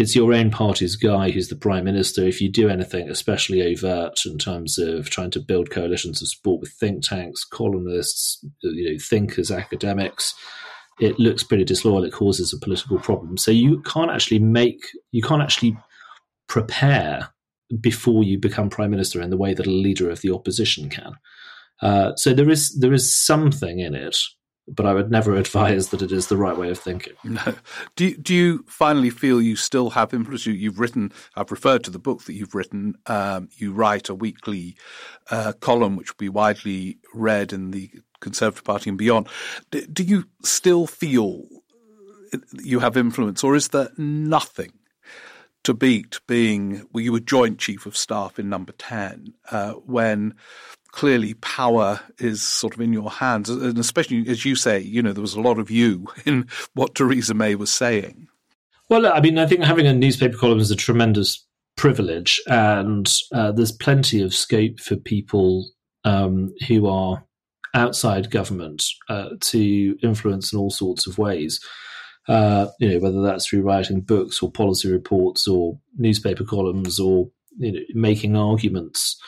it's 0.00 0.16
your 0.16 0.32
own 0.32 0.50
party's 0.50 0.96
guy 0.96 1.30
who's 1.30 1.48
the 1.48 1.56
prime 1.56 1.84
minister. 1.84 2.24
If 2.24 2.40
you 2.40 2.50
do 2.50 2.70
anything, 2.70 3.10
especially 3.10 3.62
overt 3.62 4.24
in 4.24 4.38
terms 4.38 4.78
of 4.78 5.10
trying 5.10 5.30
to 5.32 5.40
build 5.40 5.70
coalitions 5.70 6.22
of 6.22 6.28
support 6.28 6.60
with 6.60 6.72
think 6.72 7.02
tanks, 7.02 7.44
columnists, 7.44 8.42
you 8.62 8.92
know, 8.92 8.98
thinkers, 8.98 9.50
academics, 9.50 10.34
it 11.00 11.18
looks 11.18 11.42
pretty 11.42 11.64
disloyal. 11.64 12.04
It 12.04 12.14
causes 12.14 12.52
a 12.52 12.58
political 12.58 12.98
problem. 12.98 13.36
So 13.36 13.50
you 13.50 13.82
can't 13.82 14.10
actually 14.10 14.38
make, 14.38 14.80
you 15.12 15.20
can't 15.20 15.42
actually 15.42 15.76
prepare 16.48 17.28
before 17.78 18.24
you 18.24 18.38
become 18.38 18.70
prime 18.70 18.90
minister 18.90 19.20
in 19.20 19.28
the 19.28 19.36
way 19.36 19.52
that 19.52 19.66
a 19.66 19.70
leader 19.70 20.10
of 20.10 20.22
the 20.22 20.32
opposition 20.32 20.88
can. 20.88 21.12
Uh, 21.82 22.14
so 22.16 22.32
there 22.32 22.48
is 22.48 22.78
there 22.78 22.92
is 22.92 23.14
something 23.14 23.80
in 23.80 23.94
it 23.94 24.18
but 24.68 24.86
I 24.86 24.94
would 24.94 25.10
never 25.10 25.34
advise 25.36 25.88
that 25.88 26.02
it 26.02 26.12
is 26.12 26.28
the 26.28 26.36
right 26.36 26.56
way 26.56 26.70
of 26.70 26.78
thinking. 26.78 27.14
No. 27.24 27.54
Do 27.96 28.16
do 28.16 28.34
you 28.34 28.64
finally 28.66 29.10
feel 29.10 29.40
you 29.40 29.56
still 29.56 29.90
have 29.90 30.12
influence? 30.12 30.46
You, 30.46 30.70
have 30.70 30.80
written. 30.80 31.12
I've 31.36 31.50
referred 31.50 31.84
to 31.84 31.90
the 31.90 31.98
book 31.98 32.24
that 32.24 32.34
you've 32.34 32.54
written. 32.54 32.96
Um, 33.06 33.48
you 33.56 33.72
write 33.72 34.08
a 34.08 34.14
weekly 34.14 34.76
uh, 35.30 35.52
column 35.60 35.96
which 35.96 36.10
will 36.10 36.18
be 36.18 36.28
widely 36.28 36.98
read 37.14 37.52
in 37.52 37.70
the 37.70 37.90
Conservative 38.20 38.64
Party 38.64 38.90
and 38.90 38.98
beyond. 38.98 39.28
Do, 39.70 39.86
do 39.86 40.02
you 40.02 40.24
still 40.42 40.86
feel 40.86 41.44
you 42.62 42.80
have 42.80 42.96
influence, 42.96 43.42
or 43.44 43.56
is 43.56 43.68
there 43.68 43.90
nothing? 43.96 44.72
To 45.64 45.74
beat 45.74 46.20
being, 46.26 46.86
well, 46.90 47.04
you 47.04 47.12
were 47.12 47.20
joint 47.20 47.58
chief 47.58 47.84
of 47.84 47.94
staff 47.94 48.38
in 48.38 48.48
number 48.48 48.72
10 48.72 49.34
uh, 49.50 49.72
when 49.72 50.34
clearly 50.92 51.34
power 51.34 52.00
is 52.18 52.42
sort 52.42 52.74
of 52.74 52.80
in 52.80 52.92
your 52.92 53.10
hands. 53.10 53.48
And 53.48 53.78
especially, 53.78 54.28
as 54.28 54.44
you 54.44 54.54
say, 54.54 54.80
you 54.80 55.02
know, 55.02 55.12
there 55.12 55.22
was 55.22 55.34
a 55.34 55.40
lot 55.40 55.58
of 55.58 55.70
you 55.70 56.06
in 56.24 56.48
what 56.74 56.94
Theresa 56.94 57.34
May 57.34 57.54
was 57.54 57.72
saying. 57.72 58.28
Well, 58.88 59.06
I 59.06 59.20
mean, 59.20 59.38
I 59.38 59.46
think 59.46 59.62
having 59.62 59.86
a 59.86 59.94
newspaper 59.94 60.36
column 60.36 60.58
is 60.58 60.70
a 60.70 60.76
tremendous 60.76 61.46
privilege, 61.76 62.42
and 62.48 63.10
uh, 63.32 63.52
there's 63.52 63.70
plenty 63.70 64.20
of 64.20 64.34
scope 64.34 64.80
for 64.80 64.96
people 64.96 65.70
um, 66.04 66.52
who 66.66 66.88
are 66.88 67.24
outside 67.74 68.32
government 68.32 68.84
uh, 69.08 69.28
to 69.40 69.96
influence 70.02 70.52
in 70.52 70.58
all 70.58 70.70
sorts 70.70 71.06
of 71.06 71.18
ways. 71.18 71.60
Uh, 72.28 72.66
you 72.80 72.88
know, 72.88 72.98
whether 72.98 73.22
that's 73.22 73.46
through 73.46 73.62
writing 73.62 74.00
books 74.00 74.42
or 74.42 74.50
policy 74.50 74.90
reports 74.90 75.46
or 75.46 75.78
newspaper 75.96 76.44
columns 76.44 76.98
or 76.98 77.30
you 77.58 77.72
know, 77.72 77.80
making 77.94 78.36
arguments 78.36 79.20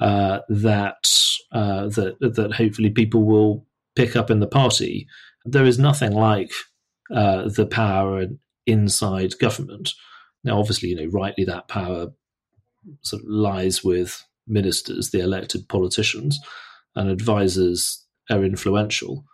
uh, 0.00 0.40
that 0.48 1.28
uh, 1.52 1.88
that 1.88 2.16
that 2.20 2.52
hopefully 2.52 2.90
people 2.90 3.24
will 3.24 3.66
pick 3.94 4.16
up 4.16 4.30
in 4.30 4.40
the 4.40 4.46
party. 4.46 5.06
There 5.44 5.64
is 5.64 5.78
nothing 5.78 6.12
like 6.12 6.50
uh, 7.14 7.48
the 7.48 7.66
power 7.66 8.26
inside 8.66 9.38
government. 9.38 9.92
Now, 10.44 10.58
obviously, 10.58 10.90
you 10.90 10.96
know, 10.96 11.10
rightly 11.18 11.44
that 11.44 11.68
power 11.68 12.08
sort 13.02 13.22
of 13.22 13.28
lies 13.28 13.82
with 13.82 14.24
ministers, 14.46 15.10
the 15.10 15.20
elected 15.20 15.68
politicians, 15.68 16.40
and 16.94 17.08
advisors 17.08 18.04
are 18.30 18.44
influential. 18.44 19.24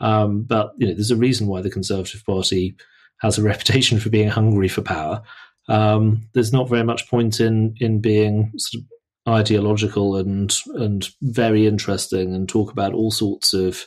Um, 0.00 0.42
but 0.42 0.72
you 0.78 0.88
know, 0.88 0.94
there's 0.94 1.10
a 1.10 1.16
reason 1.16 1.46
why 1.46 1.60
the 1.60 1.70
Conservative 1.70 2.24
Party 2.24 2.76
has 3.20 3.38
a 3.38 3.42
reputation 3.44 3.98
for 4.00 4.10
being 4.10 4.28
hungry 4.28 4.68
for 4.68 4.82
power. 4.82 5.22
Um, 5.68 6.28
there's 6.32 6.52
not 6.52 6.68
very 6.68 6.84
much 6.84 7.08
point 7.08 7.40
in 7.40 7.74
in 7.80 8.00
being 8.00 8.52
sort 8.56 8.82
of 8.82 8.88
ideological 9.28 10.16
and 10.16 10.54
and 10.74 11.08
very 11.22 11.66
interesting, 11.66 12.34
and 12.34 12.48
talk 12.48 12.70
about 12.70 12.94
all 12.94 13.10
sorts 13.10 13.52
of 13.52 13.86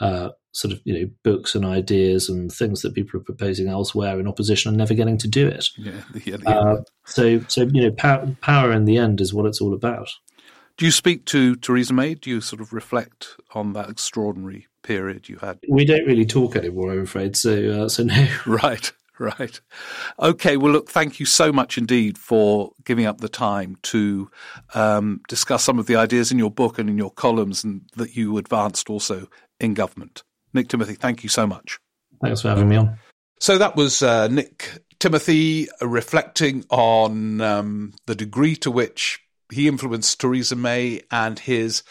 uh, 0.00 0.30
sort 0.52 0.72
of 0.72 0.80
you 0.84 0.94
know 0.94 1.10
books 1.22 1.54
and 1.54 1.64
ideas 1.64 2.28
and 2.28 2.50
things 2.50 2.82
that 2.82 2.94
people 2.94 3.20
are 3.20 3.24
proposing 3.24 3.68
elsewhere 3.68 4.18
in 4.18 4.26
opposition 4.26 4.68
and 4.68 4.78
never 4.78 4.94
getting 4.94 5.18
to 5.18 5.28
do 5.28 5.46
it. 5.46 5.68
Yeah, 5.76 6.02
yeah, 6.24 6.36
yeah. 6.42 6.58
Uh, 6.58 6.76
so 7.06 7.40
so 7.48 7.62
you 7.62 7.82
know 7.82 7.92
power, 7.92 8.26
power 8.40 8.72
in 8.72 8.84
the 8.84 8.98
end 8.98 9.20
is 9.20 9.34
what 9.34 9.46
it's 9.46 9.60
all 9.60 9.74
about. 9.74 10.08
Do 10.76 10.86
you 10.86 10.92
speak 10.92 11.26
to 11.26 11.56
Theresa 11.56 11.92
May? 11.92 12.14
Do 12.14 12.30
you 12.30 12.40
sort 12.40 12.62
of 12.62 12.72
reflect 12.72 13.36
on 13.54 13.74
that 13.74 13.90
extraordinary 13.90 14.66
period 14.82 15.28
you 15.28 15.36
had? 15.36 15.58
We 15.68 15.84
don't 15.84 16.06
really 16.06 16.24
talk 16.24 16.56
anymore, 16.56 16.92
I'm 16.92 17.02
afraid. 17.02 17.36
So 17.36 17.84
uh, 17.84 17.88
so 17.88 18.04
no. 18.04 18.28
Right. 18.46 18.92
Right. 19.38 19.60
Okay. 20.18 20.56
Well, 20.56 20.72
look, 20.72 20.88
thank 20.88 21.20
you 21.20 21.26
so 21.26 21.52
much 21.52 21.76
indeed 21.76 22.16
for 22.16 22.72
giving 22.86 23.04
up 23.04 23.20
the 23.20 23.28
time 23.28 23.76
to 23.82 24.30
um, 24.72 25.20
discuss 25.28 25.62
some 25.62 25.78
of 25.78 25.86
the 25.86 25.96
ideas 25.96 26.32
in 26.32 26.38
your 26.38 26.50
book 26.50 26.78
and 26.78 26.88
in 26.88 26.96
your 26.96 27.10
columns 27.10 27.62
and 27.62 27.82
that 27.96 28.16
you 28.16 28.38
advanced 28.38 28.88
also 28.88 29.28
in 29.60 29.74
government. 29.74 30.22
Nick 30.54 30.68
Timothy, 30.68 30.94
thank 30.94 31.22
you 31.22 31.28
so 31.28 31.46
much. 31.46 31.78
Thanks 32.22 32.40
for 32.40 32.48
having 32.48 32.70
me 32.70 32.76
on. 32.76 32.98
So 33.40 33.58
that 33.58 33.76
was 33.76 34.02
uh, 34.02 34.28
Nick 34.28 34.80
Timothy 34.98 35.68
reflecting 35.82 36.64
on 36.70 37.42
um, 37.42 37.92
the 38.06 38.14
degree 38.14 38.56
to 38.56 38.70
which 38.70 39.20
he 39.52 39.68
influenced 39.68 40.18
Theresa 40.18 40.56
May 40.56 41.02
and 41.10 41.38
his 41.38 41.82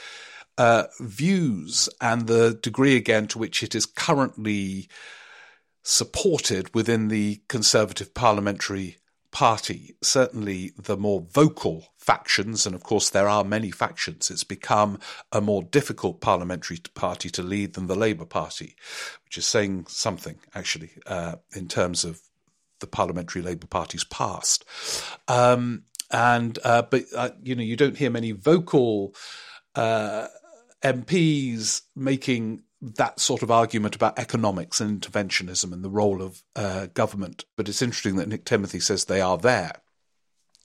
uh, 0.58 0.86
views 1.00 1.90
and 2.02 2.26
the 2.26 2.58
degree 2.62 2.96
again 2.96 3.28
to 3.28 3.38
which 3.38 3.62
it 3.62 3.76
is 3.76 3.86
currently 3.86 4.90
supported 5.84 6.74
within 6.74 7.08
the 7.08 7.42
Conservative 7.48 8.14
Parliamentary 8.14 8.98
Party. 9.32 9.96
Certainly, 10.02 10.72
the 10.78 10.98
more 10.98 11.22
vocal 11.22 11.88
factions, 11.98 12.66
and 12.66 12.74
of 12.74 12.84
course 12.84 13.10
there 13.10 13.28
are 13.28 13.44
many 13.44 13.70
factions, 13.70 14.32
it's 14.32 14.44
become 14.44 15.00
a 15.32 15.40
more 15.40 15.62
difficult 15.62 16.22
parliamentary 16.22 16.80
party 16.96 17.30
to 17.30 17.44
lead 17.44 17.74
than 17.74 17.88
the 17.88 17.96
Labour 17.96 18.26
Party, 18.26 18.76
which 19.26 19.38
is 19.38 19.46
saying 19.46 19.86
something 19.88 20.40
actually 20.56 20.92
uh, 21.06 21.36
in 21.56 21.68
terms 21.68 22.04
of 22.04 22.22
the 22.80 22.88
parliamentary 22.88 23.42
Labour 23.42 23.68
Party's 23.68 24.04
past. 24.04 24.66
Um, 25.28 25.84
and 26.12 26.58
uh, 26.64 26.82
but 26.84 27.04
uh, 27.16 27.30
you 27.44 27.56
know 27.56 27.64
you 27.64 27.76
don't 27.76 27.98
hear 27.98 28.10
many 28.10 28.32
vocal 28.32 29.14
uh, 29.76 30.28
MPs 30.84 31.82
making 31.96 32.64
that 32.82 33.20
sort 33.20 33.44
of 33.44 33.52
argument 33.52 33.96
about 33.96 34.18
economics 34.18 34.80
and 34.80 35.02
interventionism 35.02 35.74
and 35.74 35.84
the 35.84 35.90
role 35.90 36.22
of 36.22 36.44
uh, 36.56 36.88
government. 36.88 37.46
But 37.56 37.68
it's 37.68 37.82
interesting 37.82 38.16
that 38.18 38.30
Nick 38.30 38.46
Timothy 38.46 38.80
says 38.80 39.06
they 39.06 39.22
are 39.22 39.38
there, 39.38 39.74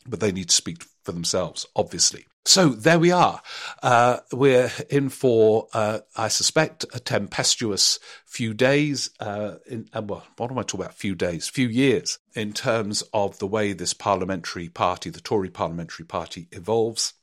but 0.07 0.21
they 0.21 0.33
need 0.33 0.51
to 0.51 0.55
speak 0.55 0.85
for 1.03 1.13
themselves, 1.13 1.67
obviously. 1.75 2.27
So 2.47 2.69
there 2.69 2.99
we 2.99 3.11
are. 3.11 3.41
Uh, 3.83 4.19
we're 4.31 4.71
in 4.91 5.09
for, 5.09 5.67
uh, 5.73 6.01
I 6.15 6.29
suspect, 6.29 6.85
a 6.93 7.01
tempestuous 7.01 7.99
few 8.27 8.53
days. 8.53 9.11
Uh, 9.19 9.55
in, 9.67 9.89
uh, 9.95 10.03
well, 10.03 10.27
what 10.37 10.51
am 10.51 10.59
I 10.59 10.63
talking 10.63 10.83
about? 10.83 10.95
Few 10.95 11.15
days, 11.15 11.49
few 11.49 11.69
years 11.69 12.19
in 12.35 12.53
terms 12.53 13.03
of 13.15 13.39
the 13.39 13.47
way 13.47 13.73
this 13.73 13.95
parliamentary 13.95 14.69
party, 14.69 15.09
the 15.09 15.23
Tory 15.23 15.49
parliamentary 15.49 16.05
party, 16.05 16.49
evolves 16.53 17.15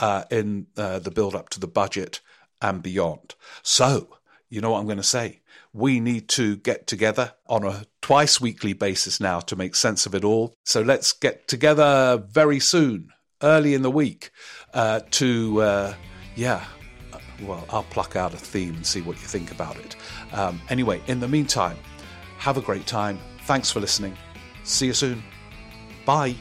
uh, 0.00 0.24
in 0.32 0.66
uh, 0.76 0.98
the 0.98 1.12
build 1.12 1.36
up 1.36 1.48
to 1.50 1.60
the 1.60 1.68
budget 1.68 2.20
and 2.60 2.82
beyond. 2.82 3.36
So, 3.62 4.18
you 4.48 4.60
know 4.60 4.70
what 4.70 4.80
I'm 4.80 4.86
going 4.86 4.96
to 4.96 5.02
say? 5.02 5.40
We 5.72 6.00
need 6.00 6.28
to 6.30 6.56
get 6.56 6.86
together 6.86 7.34
on 7.46 7.64
a 7.64 7.84
twice 8.00 8.40
weekly 8.40 8.72
basis 8.72 9.20
now 9.20 9.40
to 9.40 9.56
make 9.56 9.74
sense 9.74 10.06
of 10.06 10.14
it 10.14 10.24
all. 10.24 10.54
So 10.64 10.80
let's 10.80 11.12
get 11.12 11.48
together 11.48 12.22
very 12.30 12.60
soon 12.60 13.10
early 13.42 13.74
in 13.74 13.82
the 13.82 13.90
week 13.90 14.30
uh, 14.72 15.00
to, 15.12 15.60
uh, 15.60 15.94
yeah, 16.34 16.64
well, 17.42 17.66
I'll 17.70 17.82
pluck 17.84 18.16
out 18.16 18.32
a 18.32 18.38
theme 18.38 18.76
and 18.76 18.86
see 18.86 19.02
what 19.02 19.16
you 19.16 19.26
think 19.26 19.50
about 19.50 19.76
it. 19.76 19.96
Um, 20.32 20.60
anyway, 20.68 21.02
in 21.06 21.20
the 21.20 21.28
meantime, 21.28 21.76
have 22.38 22.56
a 22.56 22.62
great 22.62 22.86
time. 22.86 23.18
Thanks 23.44 23.70
for 23.70 23.80
listening. 23.80 24.16
See 24.64 24.86
you 24.86 24.94
soon. 24.94 25.22
Bye. 26.04 26.36